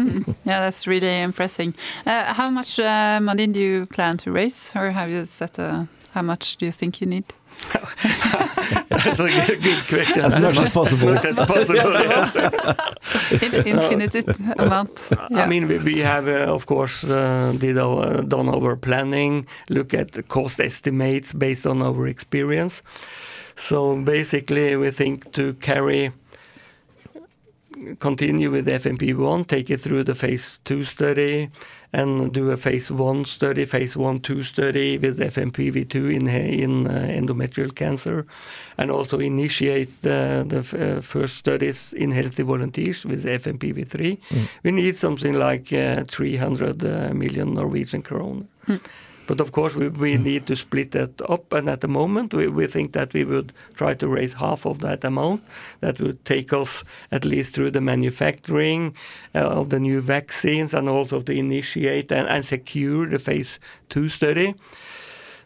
Yeah, 0.45 0.59
that's 0.61 0.87
really 0.87 1.21
impressive. 1.21 1.73
Uh, 2.05 2.33
how 2.33 2.49
much 2.51 2.79
uh, 2.79 3.19
money 3.21 3.47
do 3.47 3.59
you 3.59 3.85
plan 3.85 4.17
to 4.17 4.31
raise, 4.31 4.71
or 4.75 4.91
have 4.91 5.09
you 5.09 5.25
set 5.25 5.59
a? 5.59 5.87
How 6.13 6.21
much 6.21 6.57
do 6.57 6.65
you 6.65 6.71
think 6.71 7.01
you 7.01 7.07
need? 7.07 7.25
That's 8.89 9.19
a 9.19 9.29
good, 9.47 9.61
good 9.63 9.87
question. 9.87 10.21
As 10.23 10.39
much 10.39 10.59
as 10.59 10.69
possible. 10.69 11.09
As 11.09 11.23
much 11.23 11.25
as 11.25 11.47
possible. 11.47 11.75
yes. 11.75 12.35
In- 13.65 14.01
Infinite 14.01 14.59
amount. 14.59 15.09
I 15.31 15.45
mean, 15.47 15.67
we, 15.67 15.77
we 15.79 15.99
have, 15.99 16.27
uh, 16.27 16.53
of 16.53 16.65
course, 16.65 17.03
uh, 17.03 17.53
did 17.59 17.77
our, 17.77 18.21
done 18.23 18.49
our 18.49 18.75
planning, 18.75 19.47
look 19.69 19.93
at 19.93 20.11
the 20.11 20.23
cost 20.23 20.59
estimates 20.59 21.33
based 21.33 21.65
on 21.65 21.81
our 21.81 22.07
experience. 22.07 22.81
So 23.55 23.95
basically, 23.97 24.75
we 24.75 24.91
think 24.91 25.31
to 25.33 25.53
carry, 25.55 26.11
continue 27.99 28.51
with 28.51 28.67
FMP1, 28.67 29.47
take 29.47 29.69
it 29.69 29.81
through 29.81 30.03
the 30.03 30.15
phase 30.15 30.59
two 30.63 30.83
study, 30.83 31.49
and 31.91 32.31
do 32.33 32.51
a 32.51 32.57
phase 32.57 32.91
one 32.91 33.25
study, 33.25 33.65
phase 33.65 33.95
one 33.97 34.19
two 34.19 34.43
study 34.43 34.97
with 34.97 35.19
FMPV2 35.19 35.95
in 36.13 36.27
in 36.27 36.87
uh, 36.87 37.07
endometrial 37.19 37.73
cancer, 37.75 38.25
and 38.77 38.91
also 38.91 39.19
initiate 39.19 40.01
the, 40.01 40.43
the 40.47 40.57
f- 40.59 40.73
uh, 40.73 41.01
first 41.01 41.35
studies 41.35 41.93
in 41.93 42.11
healthy 42.11 42.43
volunteers 42.43 43.05
with 43.05 43.25
FMPV3. 43.25 44.17
We 44.63 44.71
need 44.71 44.95
something 44.95 45.33
like 45.33 45.71
uh, 45.73 46.03
300 46.07 46.83
uh, 46.83 47.13
million 47.13 47.53
Norwegian 47.53 48.01
kroner. 48.01 48.45
But 49.27 49.39
of 49.39 49.51
course, 49.51 49.75
we, 49.75 49.87
we 49.87 50.17
need 50.17 50.47
to 50.47 50.55
split 50.55 50.91
that 50.91 51.21
up, 51.29 51.53
and 51.53 51.69
at 51.69 51.81
the 51.81 51.87
moment, 51.87 52.33
we, 52.33 52.47
we 52.47 52.67
think 52.67 52.93
that 52.93 53.13
we 53.13 53.23
would 53.23 53.53
try 53.73 53.93
to 53.93 54.07
raise 54.07 54.33
half 54.33 54.65
of 54.65 54.79
that 54.79 55.03
amount. 55.03 55.43
That 55.79 55.99
would 55.99 56.23
take 56.25 56.51
us 56.53 56.83
at 57.11 57.25
least 57.25 57.55
through 57.55 57.71
the 57.71 57.81
manufacturing 57.81 58.95
uh, 59.35 59.39
of 59.39 59.69
the 59.69 59.79
new 59.79 60.01
vaccines 60.01 60.73
and 60.73 60.89
also 60.89 61.21
to 61.21 61.31
initiate 61.31 62.11
and, 62.11 62.27
and 62.27 62.45
secure 62.45 63.07
the 63.07 63.19
phase 63.19 63.59
two 63.89 64.09
study. 64.09 64.55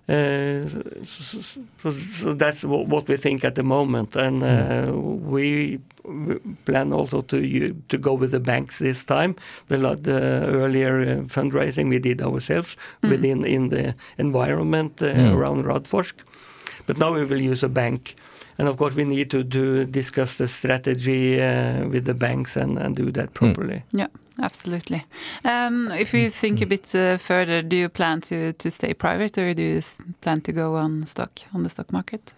Uh, 0.10 0.66
so, 1.04 1.42
so, 1.42 1.92
so 1.92 2.34
that's 2.34 2.64
what, 2.64 2.88
what 2.88 3.08
we 3.10 3.18
think 3.18 3.44
at 3.44 3.56
the 3.56 3.64
moment, 3.64 4.16
and 4.16 4.42
uh, 4.42 4.94
we, 4.96 5.80
we 6.06 6.36
plan 6.64 6.94
also 6.94 7.22
to 7.22 7.74
to 7.90 7.98
go 7.98 8.14
with 8.14 8.32
the 8.32 8.40
banks 8.40 8.80
this 8.80 9.04
time. 9.04 9.36
The, 9.68 9.78
the 10.02 10.46
earlier 10.48 11.02
uh, 11.02 11.28
fundraising 11.28 11.90
we 11.90 12.00
did 12.00 12.22
ourselves 12.22 12.78
within 13.02 13.44
in 13.44 13.68
the 13.70 13.96
environment 14.18 15.02
uh, 15.02 15.08
around 15.36 15.66
Radforsk, 15.66 16.14
but 16.86 16.98
now 16.98 17.14
we 17.14 17.26
will 17.26 17.42
use 17.42 17.62
a 17.66 17.70
bank, 17.70 18.16
and 18.58 18.68
of 18.68 18.78
course 18.78 18.96
we 18.96 19.04
need 19.04 19.30
to 19.30 19.44
do 19.44 19.86
discuss 19.86 20.38
the 20.38 20.48
strategy 20.48 21.42
uh, 21.42 21.88
with 21.88 22.06
the 22.06 22.14
banks 22.14 22.58
and, 22.58 22.78
and 22.78 22.96
do 22.96 23.12
that 23.12 23.34
properly. 23.34 23.84
Yeah, 23.92 24.08
absolutely. 24.42 25.06
Um, 25.44 25.92
if 25.92 26.14
you 26.14 26.30
think 26.30 26.62
a 26.62 26.66
bit 26.66 26.96
uh, 26.96 27.18
further, 27.18 27.62
do 27.62 27.76
you 27.76 27.90
plan 27.90 28.22
to, 28.22 28.54
to 28.54 28.70
stay 28.72 28.94
private 28.94 29.38
or 29.38 29.54
do 29.54 29.62
you 29.62 29.82
plan 30.22 30.42
to 30.42 30.52
go 30.52 30.76
on 30.76 31.06
stock 31.06 31.40
on 31.54 31.64
the 31.64 31.70
stock 31.70 31.92
market? 31.92 32.34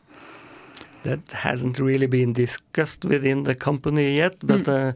that 1.03 1.31
hasn't 1.31 1.79
really 1.79 2.07
been 2.07 2.33
discussed 2.33 3.05
within 3.05 3.43
the 3.43 3.55
company 3.55 4.17
yet, 4.17 4.35
but 4.43 4.67
uh, 4.67 4.93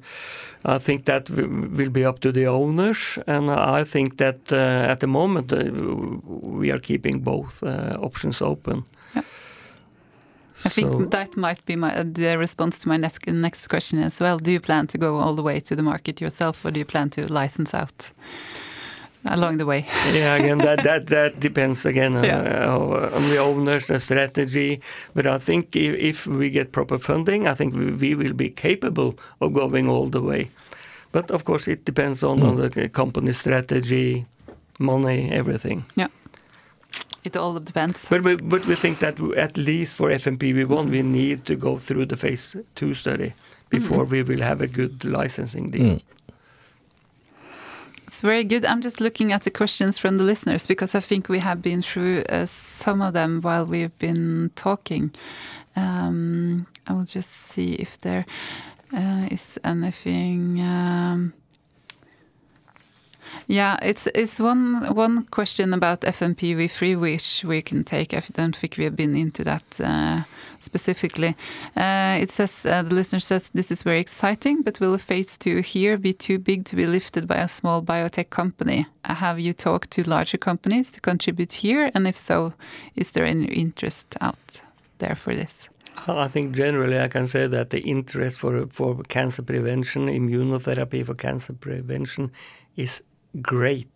I 0.65 0.77
think 0.77 1.05
that 1.05 1.29
will 1.29 1.89
be 1.89 2.05
up 2.05 2.19
to 2.19 2.31
the 2.31 2.47
owners. 2.47 3.17
And 3.27 3.49
I 3.49 3.83
think 3.83 4.17
that 4.17 4.51
uh, 4.51 4.91
at 4.91 4.99
the 4.99 5.07
moment 5.07 5.53
uh, 5.53 5.71
we 6.25 6.71
are 6.71 6.79
keeping 6.79 7.19
both 7.19 7.63
uh, 7.63 7.97
options 8.01 8.41
open. 8.41 8.83
I 10.65 10.69
think 10.69 10.91
So- 10.91 11.05
that 11.05 11.35
might 11.35 11.65
be 11.65 11.75
my, 11.75 11.95
uh, 11.95 12.03
the 12.05 12.37
response 12.37 12.79
to 12.79 12.87
my 12.89 12.97
next, 12.97 13.27
next 13.27 13.67
question 13.67 13.99
as 13.99 14.19
well. 14.19 14.37
Do 14.37 14.51
you 14.51 14.59
plan 14.59 14.87
to 14.87 14.97
go 14.97 15.19
all 15.19 15.35
the 15.35 15.43
way 15.43 15.59
to 15.59 15.75
the 15.75 15.83
market 15.83 16.21
yourself 16.21 16.65
or 16.65 16.71
do 16.71 16.79
you 16.79 16.85
plan 16.85 17.09
to 17.11 17.31
license 17.33 17.73
out 17.73 18.11
along 19.25 19.57
the 19.57 19.65
way? 19.65 19.85
yeah, 20.13 20.35
again, 20.35 20.59
that 20.59 20.83
that 20.83 21.07
that 21.07 21.39
depends 21.39 21.85
again 21.85 22.15
uh, 22.15 22.23
Yeah. 22.23 22.41
Uh, 22.41 22.77
uh, 22.77 23.15
on 23.15 23.29
the 23.29 23.37
owners, 23.37 23.87
the 23.87 23.99
strategy. 23.99 24.79
But 25.13 25.25
I 25.25 25.37
think 25.39 25.75
if, 25.75 25.95
if 25.95 26.27
we 26.27 26.49
get 26.49 26.71
proper 26.71 26.97
funding, 26.97 27.47
I 27.47 27.55
think 27.55 27.75
we, 27.75 27.91
we 27.91 28.15
will 28.15 28.33
be 28.33 28.49
capable 28.49 29.15
of 29.39 29.53
going 29.53 29.89
all 29.89 30.09
the 30.09 30.21
way. 30.21 30.49
But 31.11 31.31
of 31.31 31.43
course, 31.43 31.67
it 31.67 31.85
depends 31.85 32.23
on, 32.23 32.41
on 32.41 32.57
mm. 32.57 32.73
the 32.73 32.89
company 32.89 33.33
strategy, 33.33 34.25
money, 34.79 35.29
everything. 35.31 35.85
Yeah. 35.95 36.07
It 37.23 37.37
all 37.37 37.59
depends. 37.59 38.07
But 38.09 38.23
we, 38.23 38.35
but 38.35 38.65
we 38.65 38.75
think 38.75 38.99
that 38.99 39.19
at 39.37 39.57
least 39.57 39.97
for 39.97 40.09
FMPV1, 40.09 40.89
we 40.89 41.01
need 41.01 41.45
to 41.45 41.55
go 41.55 41.77
through 41.77 42.07
the 42.07 42.17
phase 42.17 42.55
two 42.75 42.93
study 42.93 43.33
before 43.69 44.03
we 44.03 44.23
will 44.23 44.41
have 44.41 44.61
a 44.61 44.67
good 44.67 45.03
licensing 45.05 45.71
deal. 45.71 45.99
It's 48.07 48.21
very 48.21 48.43
good. 48.43 48.63
I'm 48.63 48.81
just 48.81 49.01
looking 49.01 49.31
at 49.31 49.41
the 49.41 49.49
questions 49.49 49.97
from 49.97 50.17
the 50.17 50.23
listeners 50.23 50.67
because 50.67 50.93
I 50.93 50.99
think 50.99 51.29
we 51.29 51.39
have 51.39 51.63
been 51.63 51.81
through 51.81 52.23
uh, 52.29 52.45
some 52.45 53.01
of 53.01 53.13
them 53.13 53.41
while 53.41 53.65
we've 53.65 53.97
been 53.97 54.51
talking. 54.55 55.11
Um, 55.75 56.67
I 56.85 56.93
will 56.93 57.05
just 57.05 57.31
see 57.31 57.73
if 57.73 57.99
there 58.01 58.25
uh, 58.93 59.27
is 59.31 59.57
anything. 59.63 60.61
Um, 60.61 61.33
yeah, 63.47 63.77
it's 63.81 64.07
it's 64.15 64.39
one 64.39 64.95
one 64.95 65.25
question 65.31 65.73
about 65.73 66.01
FMPV3 66.01 66.99
which 66.99 67.43
we 67.43 67.61
can 67.61 67.83
take. 67.83 68.13
I 68.13 68.21
don't 68.33 68.55
think 68.55 68.77
we 68.77 68.83
have 68.85 68.95
been 68.95 69.15
into 69.15 69.43
that 69.43 69.79
uh, 69.79 70.23
specifically. 70.59 71.35
Uh, 71.75 72.17
it 72.21 72.31
says 72.31 72.65
uh, 72.65 72.83
the 72.83 72.95
listener 72.95 73.19
says 73.19 73.49
this 73.49 73.71
is 73.71 73.83
very 73.83 73.99
exciting, 73.99 74.61
but 74.61 74.79
will 74.79 74.97
phase 74.97 75.37
two 75.37 75.61
here 75.61 75.97
be 75.97 76.13
too 76.13 76.39
big 76.39 76.65
to 76.65 76.75
be 76.75 76.85
lifted 76.85 77.27
by 77.27 77.37
a 77.37 77.47
small 77.47 77.81
biotech 77.81 78.29
company? 78.29 78.85
Uh, 79.03 79.15
have 79.15 79.39
you 79.39 79.53
talked 79.53 79.91
to 79.91 80.09
larger 80.09 80.37
companies 80.37 80.91
to 80.91 81.01
contribute 81.01 81.53
here, 81.53 81.91
and 81.93 82.07
if 82.07 82.17
so, 82.17 82.53
is 82.95 83.11
there 83.11 83.25
any 83.25 83.45
interest 83.45 84.15
out 84.21 84.61
there 84.99 85.15
for 85.15 85.35
this? 85.35 85.69
I 86.07 86.27
think 86.27 86.55
generally 86.55 86.99
I 86.99 87.07
can 87.07 87.27
say 87.27 87.47
that 87.47 87.69
the 87.69 87.79
interest 87.79 88.39
for 88.39 88.67
for 88.67 89.03
cancer 89.03 89.43
prevention, 89.43 90.07
immunotherapy 90.07 91.05
for 91.05 91.13
cancer 91.15 91.53
prevention, 91.53 92.31
is 92.75 93.01
great. 93.41 93.87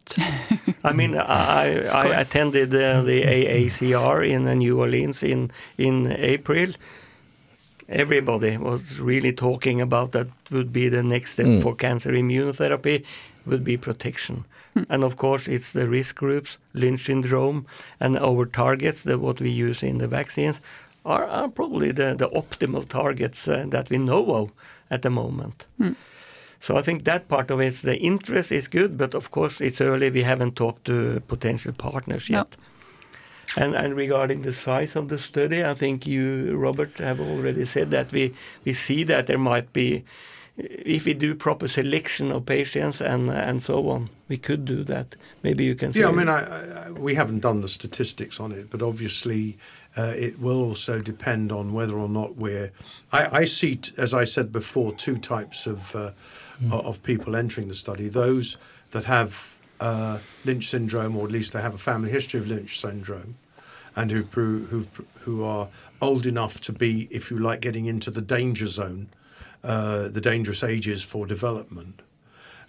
I 0.83 0.93
mean, 0.93 1.15
I, 1.17 1.83
I 1.93 2.19
attended 2.21 2.73
uh, 2.73 3.01
the 3.03 3.21
AACR 3.23 4.27
in 4.27 4.47
uh, 4.47 4.53
New 4.53 4.79
Orleans 4.79 5.23
in 5.23 5.51
in 5.77 6.07
April. 6.17 6.73
Everybody 7.89 8.57
was 8.57 8.99
really 8.99 9.31
talking 9.31 9.79
about 9.81 10.11
that 10.11 10.27
would 10.51 10.73
be 10.73 10.89
the 10.89 11.03
next 11.03 11.31
step 11.33 11.45
Mm. 11.47 11.61
for 11.61 11.75
cancer 11.75 12.11
immunotherapy 12.11 13.03
would 13.45 13.63
be 13.63 13.77
protection. 13.77 14.43
And 14.89 15.03
of 15.03 15.15
course, 15.15 15.47
it's 15.47 15.71
the 15.71 15.87
risk 15.87 16.15
groups, 16.17 16.57
Lynch 16.73 17.05
syndrome, 17.05 17.65
and 17.99 18.15
our 18.19 18.45
targets, 18.45 19.01
the, 19.01 19.17
what 19.17 19.39
we 19.41 19.49
use 19.49 19.81
in 19.87 19.97
the 19.97 20.07
vaccines, 20.07 20.61
are, 21.03 21.25
are 21.25 21.47
probably 21.49 21.91
the, 21.91 22.13
the 22.15 22.29
optimal 22.29 22.85
targets 22.87 23.47
uh, 23.47 23.65
that 23.69 23.89
we 23.89 23.97
know 23.97 24.35
of 24.35 24.51
at 24.91 25.01
the 25.01 25.09
moment. 25.09 25.65
So 26.59 26.75
I 26.75 26.81
think 26.81 27.03
that 27.03 27.27
part 27.27 27.51
of 27.51 27.59
it, 27.59 27.75
the 27.75 27.97
interest 27.97 28.51
is 28.51 28.67
good, 28.67 28.97
but 28.97 29.13
of 29.13 29.31
course 29.31 29.61
it's 29.61 29.81
early. 29.81 30.09
We 30.09 30.23
haven't 30.23 30.55
talked 30.55 30.85
to 30.85 31.19
potential 31.27 31.73
partners 31.73 32.29
No. 32.29 32.37
yet. 32.37 32.55
And, 33.55 33.75
and 33.75 33.95
regarding 33.95 34.41
the 34.41 34.53
size 34.53 34.95
of 34.95 35.07
the 35.07 35.17
study, 35.17 35.63
I 35.63 35.73
think 35.73 36.05
you, 36.05 36.55
Robert, 36.57 36.97
have 36.99 37.19
already 37.21 37.65
said 37.65 37.91
that 37.91 38.11
we, 38.11 38.33
we 38.65 38.73
see 38.73 39.03
that 39.05 39.27
there 39.27 39.37
might 39.39 39.71
be, 39.73 40.03
if 40.57 41.05
we 41.05 41.13
do 41.13 41.33
proper 41.33 41.67
selection 41.67 42.31
of 42.31 42.45
patients 42.45 42.99
and 43.01 43.29
and 43.29 43.61
so 43.63 43.89
on, 43.89 44.09
we 44.27 44.37
could 44.37 44.65
do 44.65 44.83
that. 44.83 45.15
Maybe 45.43 45.63
you 45.63 45.75
can. 45.75 45.91
Yeah, 45.93 46.09
I 46.09 46.11
mean, 46.11 46.29
I, 46.29 46.41
I, 46.87 46.91
we 46.91 47.15
haven't 47.15 47.39
done 47.39 47.61
the 47.61 47.69
statistics 47.69 48.39
on 48.39 48.51
it, 48.51 48.69
but 48.69 48.81
obviously 48.81 49.57
uh, 49.95 50.13
it 50.15 50.39
will 50.39 50.61
also 50.63 50.99
depend 51.01 51.51
on 51.51 51.73
whether 51.73 51.97
or 51.97 52.09
not 52.09 52.35
we're. 52.37 52.71
I, 53.11 53.41
I 53.41 53.45
see, 53.45 53.79
as 53.97 54.13
I 54.13 54.25
said 54.25 54.51
before, 54.51 54.93
two 54.93 55.17
types 55.17 55.67
of 55.67 55.95
uh, 55.95 56.11
o- 56.71 56.79
of 56.79 57.01
people 57.03 57.35
entering 57.35 57.67
the 57.67 57.75
study: 57.75 58.07
those 58.09 58.57
that 58.91 59.05
have 59.05 59.57
uh, 59.79 60.19
Lynch 60.45 60.69
syndrome, 60.69 61.15
or 61.15 61.25
at 61.25 61.31
least 61.31 61.53
they 61.53 61.61
have 61.61 61.75
a 61.75 61.77
family 61.77 62.09
history 62.09 62.39
of 62.39 62.47
Lynch 62.47 62.79
syndrome, 62.79 63.35
and 63.95 64.11
who 64.11 64.23
who 64.23 64.87
who 65.21 65.43
are 65.43 65.67
old 66.01 66.25
enough 66.25 66.59
to 66.61 66.71
be, 66.71 67.07
if 67.11 67.31
you 67.31 67.39
like, 67.39 67.61
getting 67.61 67.85
into 67.85 68.11
the 68.11 68.21
danger 68.21 68.67
zone, 68.67 69.07
uh, 69.63 70.07
the 70.09 70.21
dangerous 70.21 70.63
ages 70.63 71.03
for 71.03 71.25
development. 71.25 72.01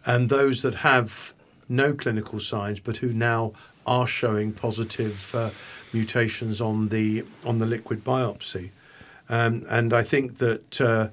And 0.05 0.29
those 0.29 0.63
that 0.63 0.77
have 0.77 1.35
no 1.69 1.93
clinical 1.93 2.41
signs 2.41 2.81
but 2.81 2.99
who 2.99 3.13
now 3.13 3.53
are 3.87 4.07
showing 4.07 4.53
positive 4.53 5.35
uh, 5.35 5.51
mutations 5.93 6.61
on 6.61 6.89
the 6.89 7.25
on 7.45 7.59
the 7.59 7.67
liquid 7.67 8.05
biopsy. 8.05 8.71
Um, 9.29 9.65
and 9.69 9.93
I 9.93 10.03
think 10.03 10.39
that 10.39 10.81
uh, 10.81 11.09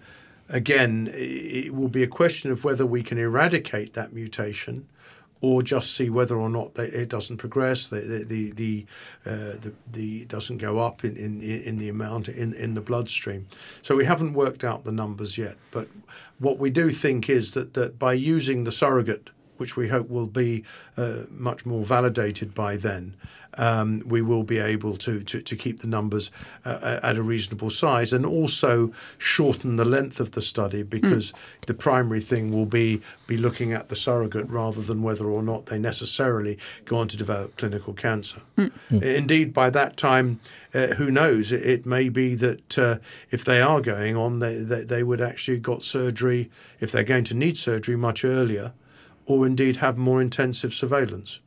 again, 0.49 1.09
it 1.11 1.73
will 1.73 1.89
be 1.89 2.03
a 2.03 2.07
question 2.07 2.51
of 2.51 2.63
whether 2.63 2.85
we 2.85 3.03
can 3.03 3.17
eradicate 3.17 3.93
that 3.93 4.13
mutation. 4.13 4.87
Or 5.41 5.61
just 5.61 5.93
see 5.93 6.09
whether 6.09 6.37
or 6.37 6.49
not 6.49 6.73
they, 6.73 6.85
it 6.85 7.09
doesn't 7.09 7.37
progress, 7.37 7.87
the 7.89 8.25
the 8.27 8.51
the 8.53 8.85
uh, 9.25 9.59
the, 9.59 9.73
the 9.91 10.25
doesn't 10.25 10.57
go 10.57 10.79
up 10.79 11.03
in, 11.03 11.15
in 11.17 11.41
in 11.41 11.77
the 11.77 11.89
amount 11.89 12.29
in 12.29 12.53
in 12.53 12.73
the 12.73 12.81
bloodstream. 12.81 13.45
So 13.83 13.95
we 13.95 14.05
haven't 14.05 14.33
worked 14.33 14.63
out 14.63 14.85
the 14.85 14.91
numbers 14.91 15.37
yet. 15.37 15.57
But 15.69 15.87
what 16.39 16.57
we 16.57 16.71
do 16.71 16.89
think 16.89 17.29
is 17.29 17.51
that 17.51 17.73
that 17.75 17.99
by 17.99 18.13
using 18.13 18.63
the 18.63 18.71
surrogate 18.71 19.29
which 19.57 19.75
we 19.77 19.87
hope 19.89 20.09
will 20.09 20.27
be 20.27 20.63
uh, 20.97 21.23
much 21.29 21.65
more 21.65 21.85
validated 21.85 22.53
by 22.53 22.77
then, 22.77 23.15
um, 23.57 24.01
we 24.05 24.21
will 24.21 24.43
be 24.43 24.57
able 24.57 24.95
to, 24.97 25.23
to, 25.23 25.41
to 25.41 25.55
keep 25.55 25.79
the 25.79 25.87
numbers 25.87 26.31
uh, 26.65 26.99
at 27.01 27.17
a 27.17 27.23
reasonable 27.23 27.69
size 27.69 28.11
and 28.13 28.25
also 28.25 28.91
shorten 29.17 29.77
the 29.77 29.85
length 29.85 30.19
of 30.19 30.31
the 30.31 30.41
study 30.41 30.83
because 30.83 31.33
the 31.67 31.73
primary 31.73 32.19
thing 32.19 32.51
will 32.51 32.65
be 32.65 33.01
be 33.27 33.37
looking 33.37 33.73
at 33.73 33.89
the 33.89 33.95
surrogate 33.95 34.49
rather 34.49 34.81
than 34.81 35.01
whether 35.01 35.25
or 35.25 35.41
not 35.41 35.67
they 35.67 35.79
necessarily 35.79 36.57
go 36.85 36.97
on 36.97 37.07
to 37.07 37.17
develop 37.17 37.55
clinical 37.57 37.93
cancer. 37.93 38.41
Indeed, 39.03 39.53
by 39.53 39.69
that 39.71 39.97
time, 39.97 40.39
uh, 40.73 40.87
who 40.95 41.09
knows? 41.09 41.51
It, 41.51 41.65
it 41.65 41.85
may 41.85 42.09
be 42.09 42.35
that 42.35 42.77
uh, 42.77 42.97
if 43.31 43.43
they 43.45 43.61
are 43.61 43.81
going 43.81 44.15
on, 44.15 44.39
they, 44.39 44.57
they, 44.57 44.83
they 44.83 45.03
would 45.03 45.21
actually 45.21 45.57
got 45.57 45.83
surgery, 45.83 46.51
if 46.79 46.91
they're 46.91 47.03
going 47.03 47.23
to 47.25 47.33
need 47.33 47.57
surgery 47.57 47.95
much 47.95 48.23
earlier, 48.23 48.73
or 49.26 49.45
indeed 49.45 49.78
have 49.78 49.97
more 49.97 50.21
intensive 50.21 50.73
surveillance. 50.73 51.39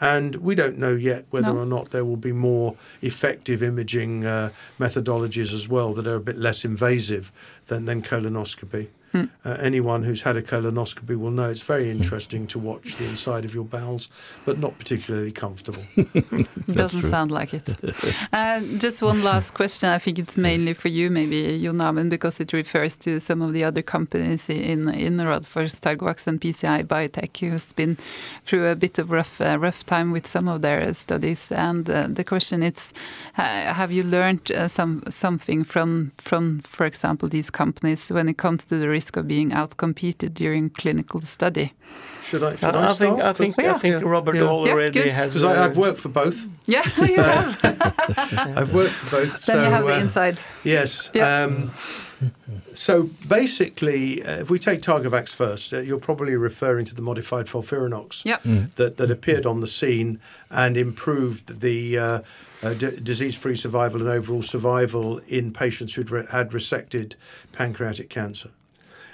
And 0.00 0.36
we 0.36 0.54
don't 0.56 0.78
know 0.78 0.94
yet 0.94 1.26
whether 1.30 1.52
No. 1.52 1.60
or 1.60 1.66
not 1.66 1.90
there 1.90 2.04
will 2.04 2.16
be 2.16 2.32
more 2.32 2.74
effective 3.02 3.62
imaging 3.62 4.24
uh, 4.24 4.50
methodologies 4.80 5.54
as 5.54 5.68
well 5.68 5.94
that 5.94 6.06
are 6.08 6.16
a 6.16 6.20
bit 6.20 6.36
less 6.36 6.64
invasive 6.64 7.30
than, 7.66 7.84
than 7.84 8.02
colonoscopy. 8.02 8.88
Uh, 9.14 9.26
anyone 9.60 10.02
who's 10.02 10.22
had 10.22 10.36
a 10.36 10.42
colonoscopy 10.42 11.16
will 11.18 11.30
know 11.30 11.50
it's 11.50 11.60
very 11.60 11.90
interesting 11.90 12.46
to 12.46 12.58
watch 12.58 12.96
the 12.96 13.04
inside 13.04 13.44
of 13.44 13.54
your 13.54 13.64
bowels, 13.64 14.08
but 14.44 14.58
not 14.58 14.78
particularly 14.78 15.32
comfortable. 15.32 15.82
Doesn't 16.66 17.00
true. 17.00 17.10
sound 17.10 17.30
like 17.30 17.52
it. 17.52 17.68
uh, 18.32 18.60
just 18.78 19.02
one 19.02 19.22
last 19.22 19.52
question. 19.52 19.90
I 19.90 19.98
think 19.98 20.18
it's 20.18 20.36
mainly 20.36 20.72
for 20.72 20.88
you, 20.88 21.10
maybe 21.10 21.60
Jon 21.62 21.78
Amund, 21.78 22.10
because 22.10 22.40
it 22.40 22.52
refers 22.52 22.96
to 22.98 23.20
some 23.20 23.42
of 23.42 23.52
the 23.52 23.64
other 23.64 23.82
companies 23.82 24.48
in 24.48 24.88
in 24.88 25.18
Radforsk, 25.18 25.80
Targovax 25.80 26.26
and 26.26 26.40
PCI 26.40 26.84
Biotech, 26.84 27.36
who's 27.38 27.72
been 27.72 27.98
through 28.44 28.66
a 28.66 28.76
bit 28.76 28.98
of 28.98 29.10
rough 29.10 29.40
uh, 29.40 29.58
rough 29.58 29.84
time 29.84 30.12
with 30.12 30.26
some 30.26 30.48
of 30.48 30.62
their 30.62 30.94
studies. 30.94 31.52
And 31.52 31.88
uh, 31.90 32.06
the 32.08 32.24
question 32.24 32.62
is, 32.62 32.92
uh, 33.36 33.74
have 33.74 33.92
you 33.92 34.04
learned 34.04 34.50
uh, 34.52 34.68
some 34.68 35.02
something 35.08 35.64
from 35.64 36.12
from, 36.16 36.60
for 36.60 36.86
example, 36.86 37.28
these 37.28 37.50
companies 37.50 38.10
when 38.10 38.28
it 38.28 38.38
comes 38.38 38.64
to 38.64 38.78
the 38.78 38.88
risk 39.02 39.16
of 39.16 39.26
being 39.26 39.50
outcompeted 39.50 40.32
during 40.34 40.70
clinical 40.70 41.20
study? 41.20 41.72
Should 42.24 42.42
I? 42.44 42.54
Should 42.56 42.74
I, 42.76 42.86
I, 42.86 42.90
I 42.90 42.94
think 42.94 43.14
I 43.18 43.20
start? 43.20 43.36
think 43.36 43.56
Yeah. 43.58 43.74
I 43.74 43.78
think 43.78 44.04
Robert 44.04 44.36
Yeah. 44.36 44.42
already 44.44 45.00
Yeah, 45.00 45.14
has. 45.14 45.28
Because 45.30 45.44
uh, 45.44 45.50
I've 45.64 45.76
worked 45.76 45.98
for 46.00 46.08
both. 46.08 46.46
Yeah, 46.66 46.82
you 46.98 47.16
have. 47.16 47.58
I've 48.58 48.72
worked 48.74 48.92
for 48.94 49.16
both. 49.16 49.46
then 49.46 49.58
you 49.58 49.64
so, 49.64 49.70
have 49.70 49.84
the 49.84 49.94
uh, 49.94 50.00
inside. 50.00 50.38
Yes. 50.64 51.10
Yeah. 51.14 51.44
Um, 51.44 51.70
so 52.72 53.10
basically, 53.28 54.22
uh, 54.22 54.42
if 54.42 54.50
we 54.50 54.58
take 54.58 54.80
Targovax 54.80 55.34
first, 55.34 55.74
uh, 55.74 55.78
you're 55.80 55.98
probably 55.98 56.36
referring 56.36 56.84
to 56.86 56.94
the 56.94 57.02
modified 57.02 57.46
FOLFIRINOX 57.46 58.24
Yep. 58.24 58.42
that, 58.76 58.96
that 58.98 59.10
appeared 59.10 59.44
on 59.44 59.60
the 59.60 59.66
scene 59.66 60.20
and 60.50 60.76
improved 60.76 61.60
the 61.60 61.98
uh, 61.98 62.20
uh, 62.62 62.74
d- 62.74 62.96
disease-free 63.02 63.56
survival 63.56 64.00
and 64.00 64.08
overall 64.08 64.42
survival 64.42 65.18
in 65.26 65.52
patients 65.52 65.94
who'd 65.94 66.10
re- 66.12 66.24
had 66.30 66.50
resected 66.52 67.16
pancreatic 67.52 68.08
cancer. 68.08 68.50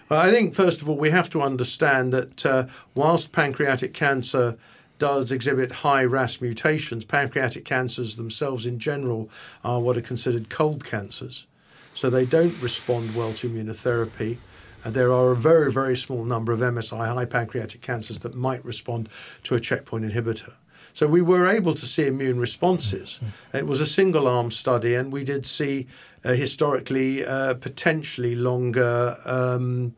Well, 0.08 0.20
I 0.20 0.30
think 0.30 0.54
first 0.54 0.80
of 0.80 0.88
all 0.88 0.96
we 0.96 1.10
have 1.10 1.28
to 1.30 1.42
understand 1.42 2.12
that 2.14 2.46
uh, 2.46 2.66
whilst 2.94 3.32
pancreatic 3.32 3.92
cancer 3.92 4.56
does 4.98 5.30
exhibit 5.30 5.70
high 5.70 6.04
RAS 6.04 6.40
mutations, 6.40 7.04
pancreatic 7.04 7.64
cancers 7.64 8.16
themselves 8.16 8.66
in 8.66 8.78
general 8.78 9.28
are 9.62 9.80
what 9.80 9.96
are 9.96 10.02
considered 10.02 10.48
cold 10.48 10.84
cancers. 10.84 11.46
So 11.94 12.08
they 12.08 12.24
don't 12.24 12.60
respond 12.62 13.14
well 13.14 13.32
to 13.34 13.48
immunotherapy. 13.48 14.38
And 14.84 14.94
there 14.94 15.12
are 15.12 15.32
a 15.32 15.36
very, 15.36 15.72
very 15.72 15.96
small 15.96 16.24
number 16.24 16.52
of 16.52 16.60
MSI 16.60 17.12
high 17.12 17.24
pancreatic 17.24 17.82
cancers 17.82 18.20
that 18.20 18.34
might 18.34 18.64
respond 18.64 19.08
to 19.42 19.54
a 19.56 19.60
checkpoint 19.60 20.04
inhibitor. 20.04 20.52
So 20.94 21.06
we 21.06 21.20
were 21.20 21.46
able 21.46 21.74
to 21.74 21.86
see 21.86 22.06
immune 22.06 22.40
responses. 22.40 23.20
It 23.52 23.66
was 23.66 23.80
a 23.80 23.86
single 23.86 24.26
arm 24.26 24.50
study, 24.50 24.94
and 24.94 25.12
we 25.12 25.22
did 25.22 25.44
see 25.46 25.86
historically 26.22 27.24
uh, 27.24 27.54
potentially 27.54 28.34
longer 28.34 29.14
um, 29.24 29.94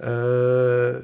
uh, 0.00 0.98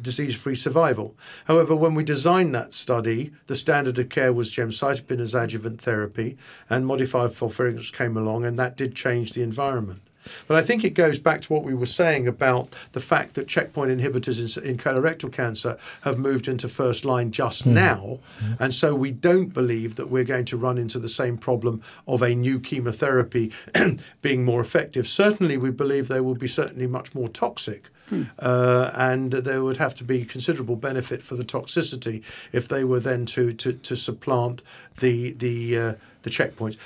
disease 0.00 0.36
free 0.36 0.54
survival. 0.54 1.16
However, 1.46 1.74
when 1.74 1.94
we 1.94 2.04
designed 2.04 2.54
that 2.54 2.72
study, 2.72 3.32
the 3.48 3.56
standard 3.56 3.98
of 3.98 4.08
care 4.08 4.32
was 4.32 4.52
gemcitabine 4.52 5.18
as 5.18 5.34
adjuvant 5.34 5.80
therapy, 5.80 6.36
and 6.70 6.86
modified 6.86 7.32
FOLFIRINOX 7.32 7.92
came 7.92 8.16
along, 8.16 8.44
and 8.44 8.56
that 8.56 8.76
did 8.76 8.94
change 8.94 9.32
the 9.32 9.42
environment. 9.42 10.03
But 10.46 10.56
I 10.56 10.62
think 10.62 10.84
it 10.84 10.90
goes 10.90 11.18
back 11.18 11.42
to 11.42 11.52
what 11.52 11.64
we 11.64 11.74
were 11.74 11.86
saying 11.86 12.26
about 12.28 12.74
the 12.92 13.00
fact 13.00 13.34
that 13.34 13.48
checkpoint 13.48 13.90
inhibitors 13.90 14.58
in, 14.58 14.70
in 14.70 14.76
colorectal 14.76 15.32
cancer 15.32 15.78
have 16.02 16.18
moved 16.18 16.48
into 16.48 16.68
first 16.68 17.04
line 17.04 17.30
just 17.30 17.64
mm. 17.64 17.72
now. 17.72 18.18
Mm. 18.40 18.60
And 18.60 18.74
so 18.74 18.94
we 18.94 19.10
don't 19.10 19.52
believe 19.52 19.96
that 19.96 20.10
we're 20.10 20.24
going 20.24 20.44
to 20.46 20.56
run 20.56 20.78
into 20.78 20.98
the 20.98 21.08
same 21.08 21.36
problem 21.36 21.82
of 22.06 22.22
a 22.22 22.34
new 22.34 22.58
chemotherapy 22.58 23.52
being 24.22 24.44
more 24.44 24.60
effective. 24.60 25.06
Certainly, 25.06 25.58
we 25.58 25.70
believe 25.70 26.08
they 26.08 26.20
will 26.20 26.34
be 26.34 26.48
certainly 26.48 26.86
much 26.86 27.14
more 27.14 27.28
toxic. 27.28 27.88
Hmm. 28.08 28.24
Uh, 28.38 28.90
and 28.94 29.32
there 29.32 29.62
would 29.62 29.78
have 29.78 29.94
to 29.96 30.04
be 30.04 30.24
considerable 30.24 30.76
benefit 30.76 31.22
for 31.22 31.36
the 31.36 31.44
toxicity 31.44 32.22
if 32.52 32.68
they 32.68 32.84
were 32.84 33.00
then 33.00 33.24
to 33.26 33.52
to, 33.54 33.72
to 33.72 33.96
supplant 33.96 34.60
the 34.98 35.32
the 35.32 35.78
uh, 35.78 35.94
the 36.22 36.30
checkpoints. 36.30 36.76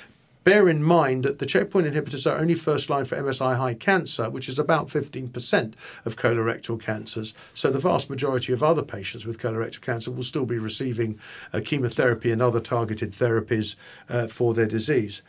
Bear 0.49 0.67
in 0.67 0.81
mind 0.83 1.25
that 1.25 1.37
the 1.37 1.45
checkpoint 1.45 1.85
inhibitors 1.85 2.25
are 2.25 2.39
only 2.39 2.55
first 2.55 2.89
line 2.89 3.05
for 3.05 3.15
MSI 3.15 3.55
high 3.55 3.75
cancer, 3.75 4.31
which 4.31 4.49
is 4.49 4.57
about 4.57 4.87
15% 4.87 5.75
of 6.05 6.15
colorectal 6.15 6.81
cancers. 6.81 7.35
So 7.53 7.69
the 7.69 7.77
vast 7.77 8.09
majority 8.09 8.51
of 8.51 8.63
other 8.63 8.81
patients 8.81 9.27
with 9.27 9.37
colorectal 9.37 9.81
cancer 9.81 10.09
will 10.09 10.23
still 10.23 10.47
be 10.47 10.57
receiving 10.57 11.19
uh, 11.53 11.61
chemotherapy 11.63 12.31
and 12.31 12.41
other 12.41 12.59
targeted 12.59 13.11
therapies 13.11 13.75
uh, 14.09 14.25
for 14.25 14.55
their 14.55 14.65
disease. 14.65 15.21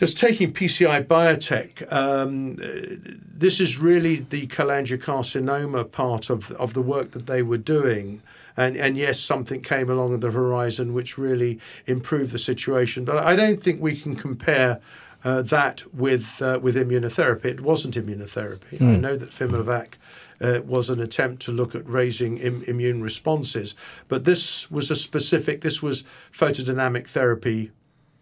Just 0.00 0.16
taking 0.16 0.50
PCI 0.54 1.04
Biotech, 1.04 1.92
um, 1.92 2.54
this 2.56 3.60
is 3.60 3.76
really 3.76 4.20
the 4.20 4.46
cholangiocarcinoma 4.46 5.92
part 5.92 6.30
of, 6.30 6.50
of 6.52 6.72
the 6.72 6.80
work 6.80 7.10
that 7.10 7.26
they 7.26 7.42
were 7.42 7.58
doing. 7.58 8.22
And, 8.56 8.78
and 8.78 8.96
yes, 8.96 9.20
something 9.20 9.60
came 9.60 9.90
along 9.90 10.14
on 10.14 10.20
the 10.20 10.30
horizon 10.30 10.94
which 10.94 11.18
really 11.18 11.60
improved 11.84 12.32
the 12.32 12.38
situation. 12.38 13.04
But 13.04 13.18
I 13.18 13.36
don't 13.36 13.62
think 13.62 13.82
we 13.82 13.94
can 13.94 14.16
compare 14.16 14.80
uh, 15.22 15.42
that 15.42 15.82
with 15.92 16.40
uh, 16.40 16.58
with 16.62 16.76
immunotherapy. 16.76 17.44
It 17.44 17.60
wasn't 17.60 17.94
immunotherapy. 17.94 18.78
Mm. 18.78 18.80
I 18.80 18.94
hmm. 18.94 19.00
know 19.02 19.16
that 19.16 19.28
fimaVACC 19.28 19.92
uh, 20.40 20.62
was 20.62 20.88
an 20.88 20.98
attempt 21.02 21.42
to 21.42 21.52
look 21.52 21.74
at 21.74 21.86
raising 21.86 22.38
Im- 22.38 22.64
immune 22.66 23.02
responses, 23.02 23.74
but 24.08 24.24
this 24.24 24.70
was 24.70 24.90
a 24.90 24.96
specific. 24.96 25.60
This 25.60 25.82
was 25.82 26.04
photodynamic 26.32 27.06
therapy 27.06 27.70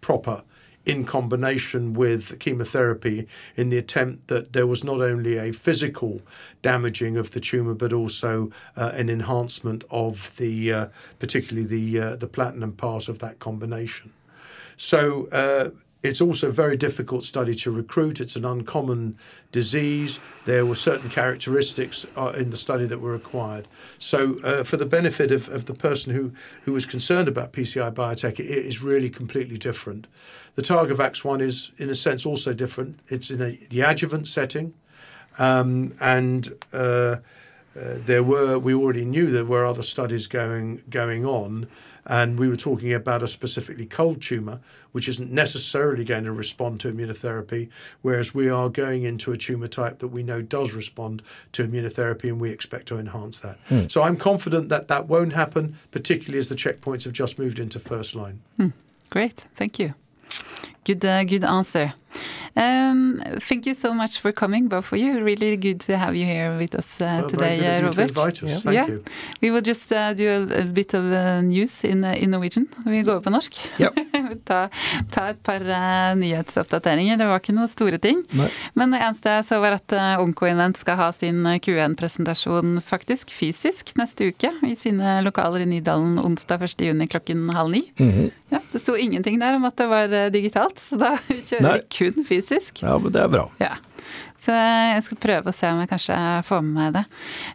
proper 0.00 0.42
in 0.84 1.04
combination 1.04 1.92
with 1.92 2.38
chemotherapy 2.38 3.26
in 3.56 3.68
the 3.70 3.78
attempt 3.78 4.28
that 4.28 4.52
there 4.52 4.66
was 4.66 4.82
not 4.82 5.00
only 5.00 5.36
a 5.36 5.52
physical 5.52 6.22
damaging 6.62 7.16
of 7.16 7.30
the 7.32 7.40
tumor 7.40 7.74
but 7.74 7.92
also 7.92 8.50
uh, 8.76 8.90
an 8.94 9.10
enhancement 9.10 9.84
of 9.90 10.34
the 10.38 10.72
uh, 10.72 10.86
particularly 11.18 11.66
the 11.66 12.00
uh, 12.00 12.16
the 12.16 12.26
platinum 12.26 12.72
part 12.72 13.08
of 13.08 13.18
that 13.18 13.38
combination. 13.38 14.12
So 14.76 15.28
uh, 15.32 15.70
it's 16.02 16.20
also 16.20 16.48
a 16.48 16.52
very 16.52 16.76
difficult 16.76 17.24
study 17.24 17.54
to 17.56 17.70
recruit. 17.70 18.20
It's 18.20 18.36
an 18.36 18.44
uncommon 18.44 19.18
disease. 19.50 20.20
There 20.44 20.64
were 20.64 20.76
certain 20.76 21.10
characteristics 21.10 22.06
uh, 22.16 22.32
in 22.36 22.50
the 22.50 22.56
study 22.56 22.86
that 22.86 23.00
were 23.00 23.10
required. 23.10 23.66
So, 23.98 24.36
uh, 24.44 24.62
for 24.62 24.76
the 24.76 24.86
benefit 24.86 25.32
of, 25.32 25.48
of 25.48 25.66
the 25.66 25.74
person 25.74 26.14
who, 26.14 26.32
who 26.62 26.72
was 26.72 26.86
concerned 26.86 27.26
about 27.26 27.52
PCI 27.52 27.92
biotech, 27.92 28.38
it 28.38 28.46
is 28.46 28.80
really 28.80 29.10
completely 29.10 29.58
different. 29.58 30.06
The 30.54 30.62
Targovax 30.62 31.24
one 31.24 31.40
is, 31.40 31.72
in 31.78 31.90
a 31.90 31.94
sense, 31.94 32.24
also 32.24 32.52
different. 32.52 33.00
It's 33.08 33.30
in 33.30 33.42
a, 33.42 33.50
the 33.70 33.80
adjuvant 33.80 34.28
setting, 34.28 34.74
um, 35.38 35.94
and 36.00 36.48
uh, 36.72 36.76
uh, 36.76 37.16
there 37.74 38.22
were 38.22 38.58
we 38.58 38.74
already 38.74 39.04
knew 39.04 39.30
there 39.30 39.44
were 39.44 39.64
other 39.64 39.84
studies 39.84 40.26
going 40.26 40.82
going 40.90 41.24
on, 41.24 41.68
and 42.08 42.38
we 42.38 42.48
were 42.48 42.56
talking 42.56 42.92
about 42.92 43.22
a 43.22 43.28
specifically 43.28 43.86
cold 43.86 44.22
tumor, 44.22 44.60
which 44.92 45.08
isn't 45.08 45.30
necessarily 45.30 46.04
going 46.04 46.24
to 46.24 46.32
respond 46.32 46.80
to 46.80 46.92
immunotherapy, 46.92 47.68
whereas 48.02 48.34
we 48.34 48.48
are 48.48 48.68
going 48.68 49.04
into 49.04 49.30
a 49.32 49.36
tumor 49.36 49.68
type 49.68 49.98
that 49.98 50.08
we 50.08 50.22
know 50.22 50.42
does 50.42 50.72
respond 50.72 51.22
to 51.52 51.66
immunotherapy, 51.66 52.24
and 52.24 52.40
we 52.40 52.50
expect 52.50 52.86
to 52.88 52.98
enhance 52.98 53.40
that. 53.40 53.58
Mm. 53.68 53.90
So 53.90 54.02
I'm 54.02 54.16
confident 54.16 54.68
that 54.70 54.88
that 54.88 55.06
won't 55.06 55.34
happen, 55.34 55.76
particularly 55.90 56.38
as 56.38 56.48
the 56.48 56.54
checkpoints 56.54 57.04
have 57.04 57.12
just 57.12 57.38
moved 57.38 57.58
into 57.58 57.78
first 57.78 58.14
line. 58.14 58.40
Mm. 58.58 58.72
Great, 59.10 59.46
thank 59.54 59.78
you. 59.78 59.94
Good, 60.88 61.04
uh, 61.04 61.22
good 61.24 61.44
answer. 61.44 61.92
Um, 62.56 63.22
thank 63.38 63.66
you 63.66 63.74
so 63.74 63.94
much 63.94 64.18
for 64.18 64.32
coming, 64.32 64.68
both 64.68 64.92
of 64.92 64.98
you. 64.98 65.20
Really 65.22 65.56
good 65.56 65.80
to 65.80 65.96
have 65.96 66.16
you 66.16 66.26
here 66.26 66.56
with 66.58 66.74
us 66.74 67.00
uh, 67.00 67.04
well, 67.04 67.28
today, 67.28 67.78
uh, 67.78 67.82
Robert. 67.82 68.14
To 68.14 68.22
us. 68.24 68.42
Yeah. 68.42 68.58
Thank 68.58 68.74
yeah. 68.74 68.86
you. 68.88 69.04
We 69.40 69.50
will 69.50 69.60
just 69.60 69.92
uh, 69.92 70.12
do 70.14 70.28
a, 70.28 70.60
a, 70.60 70.64
bit 70.64 70.94
of 70.94 71.04
uh, 71.12 71.40
news 71.40 71.84
in, 71.84 72.04
uh, 72.04 72.16
in 72.18 72.30
Norwegian. 72.30 72.66
Vi 72.86 73.02
går 73.02 73.12
over 73.12 73.22
på 73.22 73.30
norsk. 73.30 73.60
Yep. 73.78 73.94
ta, 74.48 74.68
ta, 75.10 75.28
et 75.28 75.42
par 75.42 75.62
uh, 75.62 76.16
nyhetsoppdateringer. 76.18 77.20
Det 77.20 77.28
var 77.30 77.38
ikke 77.38 77.54
noen 77.54 77.70
store 77.70 78.00
ting. 78.02 78.24
Nei. 78.34 78.50
Men 78.74 78.96
det 78.96 79.04
eneste 79.06 79.36
jeg 79.36 79.46
så, 79.52 79.60
var 79.62 79.78
at 79.78 79.94
uh, 79.94 80.24
Onkoinvent 80.24 80.80
skal 80.82 80.98
ha 80.98 81.12
sin 81.14 81.46
Q1-presentasjon 81.46 82.80
faktisk 82.82 83.30
fysisk 83.34 83.94
neste 84.00 84.32
uke. 84.32 84.50
I 84.66 84.74
sine 84.74 85.20
lokaler 85.26 85.62
i 85.62 85.70
Nydalen 85.76 86.18
onsdag 86.18 86.66
1.6 86.66 87.06
klokken 87.14 87.46
halv 87.54 87.70
ni. 87.76 87.84
Mm 88.00 88.10
-hmm. 88.10 88.30
ja, 88.50 88.60
det 88.72 88.82
sto 88.82 88.96
ingenting 88.96 89.38
der 89.38 89.54
om 89.54 89.64
at 89.64 89.76
det 89.76 89.86
var 89.86 90.30
digitalt, 90.30 90.77
så 90.82 90.98
da 91.00 91.14
kjører 91.50 91.64
Nei. 91.64 91.76
vi 91.80 91.86
kun 91.98 92.26
fysisk. 92.28 92.82
Ja, 92.84 92.98
men 93.02 93.14
det 93.14 93.22
er 93.24 93.32
bra. 93.32 93.48
Ja. 93.62 93.76
Så 94.38 94.54
jeg 94.54 95.02
skal 95.02 95.18
prøve 95.18 95.50
å 95.50 95.54
se 95.54 95.68
om 95.72 95.80
jeg 95.82 95.90
kanskje 95.90 96.16
får 96.46 96.60
med 96.62 96.76
meg 96.78 96.92
det. 96.94 97.02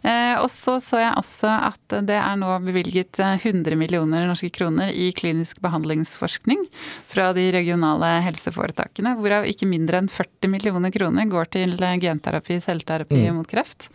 Eh, 0.04 0.34
og 0.36 0.50
så 0.52 0.76
så 0.84 1.00
jeg 1.00 1.14
også 1.16 1.48
at 1.70 1.94
det 2.04 2.18
er 2.20 2.36
nå 2.38 2.50
bevilget 2.66 3.18
100 3.22 3.72
eh, 3.72 3.78
millioner 3.80 4.28
norske 4.28 4.50
kroner 4.52 4.92
i 4.92 5.08
klinisk 5.16 5.62
behandlingsforskning 5.64 6.66
fra 7.10 7.30
de 7.36 7.48
regionale 7.56 8.12
helseforetakene, 8.26 9.16
hvorav 9.16 9.48
ikke 9.48 9.68
mindre 9.70 10.02
enn 10.02 10.12
40 10.12 10.52
millioner 10.52 10.92
kroner 10.94 11.26
går 11.32 11.50
til 11.56 11.74
genterapi, 11.80 12.60
selvterapi 12.62 13.24
mm. 13.24 13.40
mot 13.40 13.48
kreft. 13.48 13.88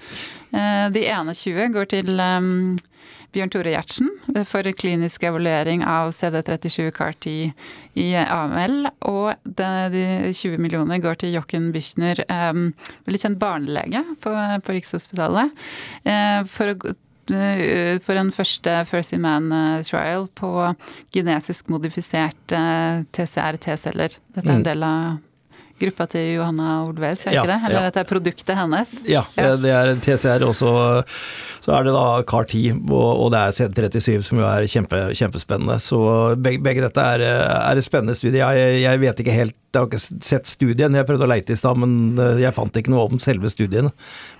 Eh, 0.49 0.87
de 0.95 1.05
ene 1.13 1.37
20 1.37 1.75
går 1.77 1.91
til 1.93 2.09
um, 2.17 2.73
Bjørn 3.35 3.51
Tore 3.53 3.73
Gjertsen 3.73 4.09
for 4.47 4.65
klinisk 4.77 5.23
evaluering 5.27 5.83
av 5.85 6.13
CD37 6.15 6.89
CAR-10 6.95 7.51
i 7.99 8.07
AML. 8.21 8.89
Og 9.09 9.33
de 9.45 10.31
20 10.33 10.57
millioner 10.61 11.01
går 11.03 11.21
til 11.21 11.35
Jochen 11.35 11.69
Büchner, 11.75 12.23
veldig 13.05 13.21
kjent 13.21 13.39
barnelege 13.41 14.03
på, 14.23 14.33
på 14.65 14.75
Rikshospitalet, 14.75 15.53
eh, 16.09 16.41
for 16.49 16.73
å 16.73 16.77
eh, 17.35 17.99
for 18.05 18.17
en 18.19 18.33
første 18.33 18.75
First 18.89 19.13
in 19.13 19.23
Man-trial 19.25 20.27
eh, 20.27 20.35
på 20.39 20.51
genetisk 21.15 21.69
modifiserte 21.73 22.61
TCR-T-celler. 23.15 24.19
Dette 24.33 24.47
er 24.47 24.55
en 24.55 24.63
mm. 24.63 24.69
del 24.69 24.85
av 24.87 25.19
gruppa 25.81 26.07
til 26.11 26.35
Johanna 26.37 26.79
Olves, 26.85 27.25
er 27.25 27.37
ja, 27.37 27.43
ikke 27.43 27.53
det? 27.53 27.59
Eller 27.69 27.79
ja. 27.79 27.85
dette 27.89 28.03
er 28.03 28.09
produktet 28.09 28.57
hennes? 28.57 28.97
Ja, 29.09 29.23
ja. 29.39 29.53
det 29.59 29.73
er 29.75 29.93
en 29.93 30.03
TCR. 30.03 30.45
Og 30.47 30.55
så 30.57 30.73
er 31.75 31.85
det 31.85 31.93
da 31.93 32.05
CAR10, 32.25 32.79
og, 32.89 33.27
det 33.33 33.39
er 33.39 33.55
CD37 33.57 34.23
som 34.25 34.39
jo 34.41 34.47
er 34.47 34.65
kjempe, 34.69 35.01
kjempespennende. 35.17 35.77
Så 35.83 35.99
begge, 36.39 36.61
begge 36.65 36.83
dette 36.85 37.03
er, 37.15 37.23
er, 37.25 37.77
et 37.79 37.85
spennende 37.85 38.15
studie. 38.17 38.41
Jeg, 38.41 38.79
jeg, 38.83 39.01
vet 39.03 39.21
ikke 39.23 39.35
helt, 39.35 39.55
jeg 39.69 39.79
har 39.79 39.89
ikke 39.89 40.25
sett 40.25 40.49
studien. 40.49 40.97
Jeg 40.97 41.07
prøvde 41.09 41.27
å 41.27 41.29
leite 41.29 41.53
i 41.53 41.59
stad, 41.59 41.77
men 41.81 42.17
eh, 42.17 42.41
jeg 42.45 42.55
fant 42.57 42.81
ikke 42.81 42.93
noe 42.93 43.05
om 43.09 43.21
selve 43.21 43.51
studien. 43.53 43.91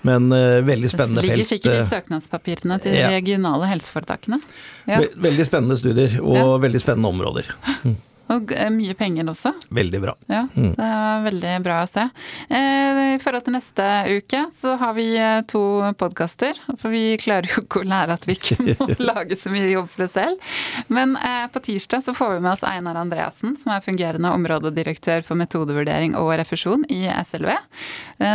Men 0.08 0.32
uh, 0.34 0.60
veldig 0.66 0.90
spennende 0.92 1.22
felt. 1.22 1.30
Det 1.30 1.38
ligger 1.38 1.52
sikkert 1.52 1.76
i 1.76 1.82
eh, 1.84 1.90
søknadspapirene 1.94 2.82
til 2.84 2.98
de 2.98 3.08
regionale 3.14 3.70
helseforetakene. 3.76 4.42
Veldig 4.90 5.48
spennende 5.48 5.78
studier, 5.80 6.20
og 6.24 6.60
veldig 6.66 6.82
spennende 6.82 7.14
områder. 7.14 7.54
Og 8.34 8.54
eh, 8.54 8.70
mye 8.74 8.94
penger 8.98 9.30
også. 9.32 9.54
Veldig 9.74 10.02
bra. 10.04 10.14
Ja, 10.30 10.44
mm. 10.54 10.74
det 10.78 10.88
er 10.88 11.24
veldig 11.26 11.54
bra 11.66 11.80
å 11.84 11.90
se. 11.90 12.06
Eh, 12.48 13.00
I 13.16 13.20
forhold 13.22 13.48
til 13.48 13.56
neste 13.56 13.88
uke 14.20 14.44
så 14.56 14.76
har 14.82 14.94
vi 14.98 15.08
eh, 15.18 15.42
to 15.50 15.64
podkaster. 16.00 16.60
For 16.78 16.94
vi 16.94 17.18
klarer 17.22 17.50
jo 17.50 17.64
ikke 17.64 17.84
å 17.84 17.90
lære 17.90 18.18
at 18.20 18.28
vi 18.30 18.38
ikke 18.38 18.60
må 18.80 18.90
lage 19.02 19.38
så 19.40 19.54
mye 19.54 19.72
jobb 19.72 19.90
for 19.90 20.06
oss 20.06 20.18
selv. 20.20 20.52
Men 20.94 21.16
på 21.54 21.62
tirsdag 21.66 22.04
så 22.06 22.14
får 22.16 22.36
vi 22.36 22.44
med 22.46 22.52
oss 22.54 22.66
Einar 22.68 22.98
Andreassen, 23.00 23.56
som 23.60 23.74
er 23.74 23.84
fungerende 23.86 24.32
områdedirektør 24.36 25.24
for 25.26 25.40
metodevurdering 25.40 26.16
og 26.20 26.32
refusjon 26.40 26.86
i 26.92 27.04
SLV. 27.10 27.52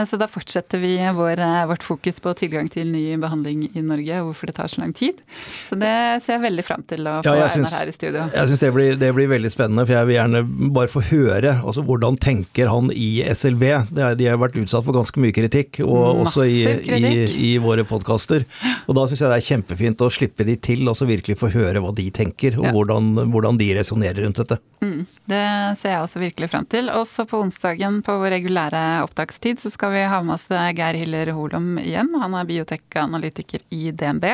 Så 0.09 0.19
da 0.21 0.29
fortsetter 0.31 0.81
vi 0.81 0.95
vår, 1.17 1.43
vårt 1.69 1.85
fokus 1.85 2.21
på 2.25 2.33
tilgang 2.39 2.71
til 2.73 2.89
ny 2.93 3.03
behandling 3.21 3.67
i 3.73 3.83
Norge, 3.85 4.21
og 4.23 4.31
hvorfor 4.31 4.51
det 4.51 4.57
tar 4.59 4.71
så 4.73 4.83
lang 4.83 4.95
tid. 4.97 5.21
Så 5.69 5.79
det 5.81 5.95
ser 6.25 6.39
jeg 6.39 6.45
veldig 6.47 6.65
fram 6.67 6.85
til 6.89 7.09
å 7.11 7.19
få 7.25 7.37
ja, 7.37 7.49
Einar 7.51 7.77
her 7.81 7.91
i 7.91 7.95
studio. 7.95 8.27
Jeg 8.33 8.51
syns 8.51 8.65
det, 8.65 8.73
det, 9.03 9.11
blir 9.17 9.31
veldig 9.31 9.53
spennende 9.53 9.84
for 9.87 9.95
jeg 9.95 10.09
vil 10.09 10.17
gjerne 10.19 10.43
bare 10.75 10.91
få 10.91 11.03
høre 11.11 11.55
altså 11.63 11.85
hvordan 11.87 12.17
tenker 12.21 12.69
han 12.73 12.91
i 12.95 13.23
SLB. 13.35 13.65
Det 13.95 14.03
er, 14.05 14.15
de 14.19 14.29
har 14.31 14.39
vært 14.41 14.57
utsatt 14.61 14.85
for 14.87 14.97
ganske 14.97 15.21
mye 15.23 15.35
kritikk, 15.37 15.81
og 15.85 16.21
Massiv 16.21 16.27
også 16.27 16.45
i, 16.49 16.59
i, 16.65 16.77
kritikk. 16.89 17.37
i 17.45 17.51
våre 17.65 17.85
podkaster. 17.89 18.45
Og 18.89 18.97
da 18.99 19.07
syns 19.11 19.23
jeg 19.25 19.31
det 19.33 19.39
er 19.41 19.47
kjempefint 19.49 20.05
å 20.05 20.11
slippe 20.13 20.47
de 20.49 20.57
til, 20.57 20.85
og 20.91 20.97
så 20.99 21.09
virkelig 21.09 21.39
få 21.41 21.51
høre 21.55 21.81
hva 21.85 21.93
de 21.97 22.09
tenker, 22.15 22.59
og 22.59 22.65
Ja. 22.69 22.73
hvordan, 22.73 23.13
hvordan 23.33 23.59
de 23.61 23.71
resonnerer 23.79 24.25
rundt 24.25 24.41
dette. 24.43 24.59
Mm, 24.85 25.07
det 25.31 25.43
ser 25.81 25.95
jeg 25.95 26.03
også 26.05 26.21
virkelig 26.21 26.51
frem 26.53 26.67
til. 26.69 26.91
Også 26.93 27.25
på 27.29 27.41
onsdagen 27.41 28.03
på 28.05 28.17
vår 28.21 28.35
regulære 28.39 28.83
opptakstid 29.05 29.61
så 29.63 29.71
skal 29.73 29.93
vi 29.95 30.03
ha 30.09 30.21
med 30.23 30.35
oss 30.35 30.47
Geir 30.51 30.95
Hiller 31.01 31.31
Holom 31.33 31.79
igjen. 31.81 32.11
Han 32.21 32.35
er 32.37 32.45
biotekanalytiker 32.45 33.61
i 33.75 33.91
DNB. 33.93 34.25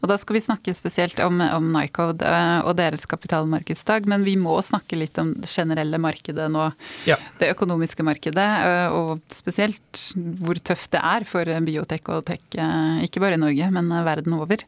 Og 0.00 0.08
da 0.10 0.16
skal 0.20 0.34
vi 0.38 0.40
snakke 0.44 0.74
spesielt 0.76 1.18
om, 1.24 1.40
om 1.40 1.70
Nycode 1.74 2.22
eh, 2.26 2.60
og 2.66 2.76
deres 2.78 3.04
kapitalmarkedsdag, 3.10 4.06
men 4.10 4.24
vi 4.24 4.36
må 4.40 4.56
snakke 4.62 4.79
litt 4.96 5.18
om 5.20 5.32
det 5.40 5.48
generelle 5.50 5.98
markedet 6.00 6.46
nå. 6.52 6.66
Ja. 7.08 7.16
Det 7.40 7.50
økonomiske 7.54 8.04
markedet, 8.06 8.46
eh, 8.66 8.94
og 8.94 9.20
spesielt 9.34 10.04
hvor 10.40 10.60
tøft 10.64 10.92
det 10.94 11.02
er 11.02 11.26
for 11.28 11.50
biotek 11.66 12.12
og 12.14 12.24
tech, 12.28 12.42
eh, 12.54 13.02
ikke 13.06 13.22
bare 13.22 13.38
i 13.38 13.42
Norge, 13.42 13.70
men 13.74 13.90
eh, 13.92 14.04
verden 14.06 14.36
over. 14.38 14.64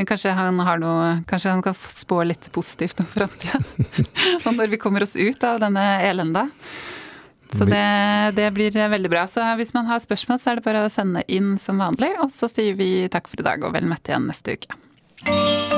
Kanskje 0.00 0.34
han, 0.36 0.60
har 0.66 0.80
noe, 0.82 1.10
kanskje 1.30 1.54
han 1.54 1.64
kan 1.64 1.76
spå 1.76 2.22
litt 2.28 2.50
positivt 2.54 3.02
om 3.02 3.08
framtida? 3.10 3.60
og 4.46 4.54
når 4.56 4.72
vi 4.74 4.80
kommer 4.80 5.06
oss 5.06 5.16
ut 5.18 5.44
av 5.46 5.60
denne 5.62 5.86
elenda. 6.06 6.48
Så 7.50 7.66
det, 7.66 7.82
det 8.36 8.46
blir 8.54 8.70
veldig 8.70 9.10
bra. 9.10 9.24
Så 9.26 9.42
hvis 9.58 9.74
man 9.74 9.88
har 9.90 9.98
spørsmål, 9.98 10.38
så 10.38 10.52
er 10.52 10.60
det 10.60 10.66
bare 10.68 10.84
å 10.86 10.92
sende 10.92 11.24
inn 11.26 11.56
som 11.58 11.82
vanlig. 11.82 12.12
Og 12.22 12.30
så 12.34 12.46
sier 12.50 12.78
vi 12.78 13.08
takk 13.10 13.26
for 13.30 13.42
i 13.42 13.48
dag 13.50 13.66
og 13.66 13.74
vel 13.74 13.90
møtt 13.90 14.06
igjen 14.06 14.30
neste 14.30 14.54
uke. 14.54 15.69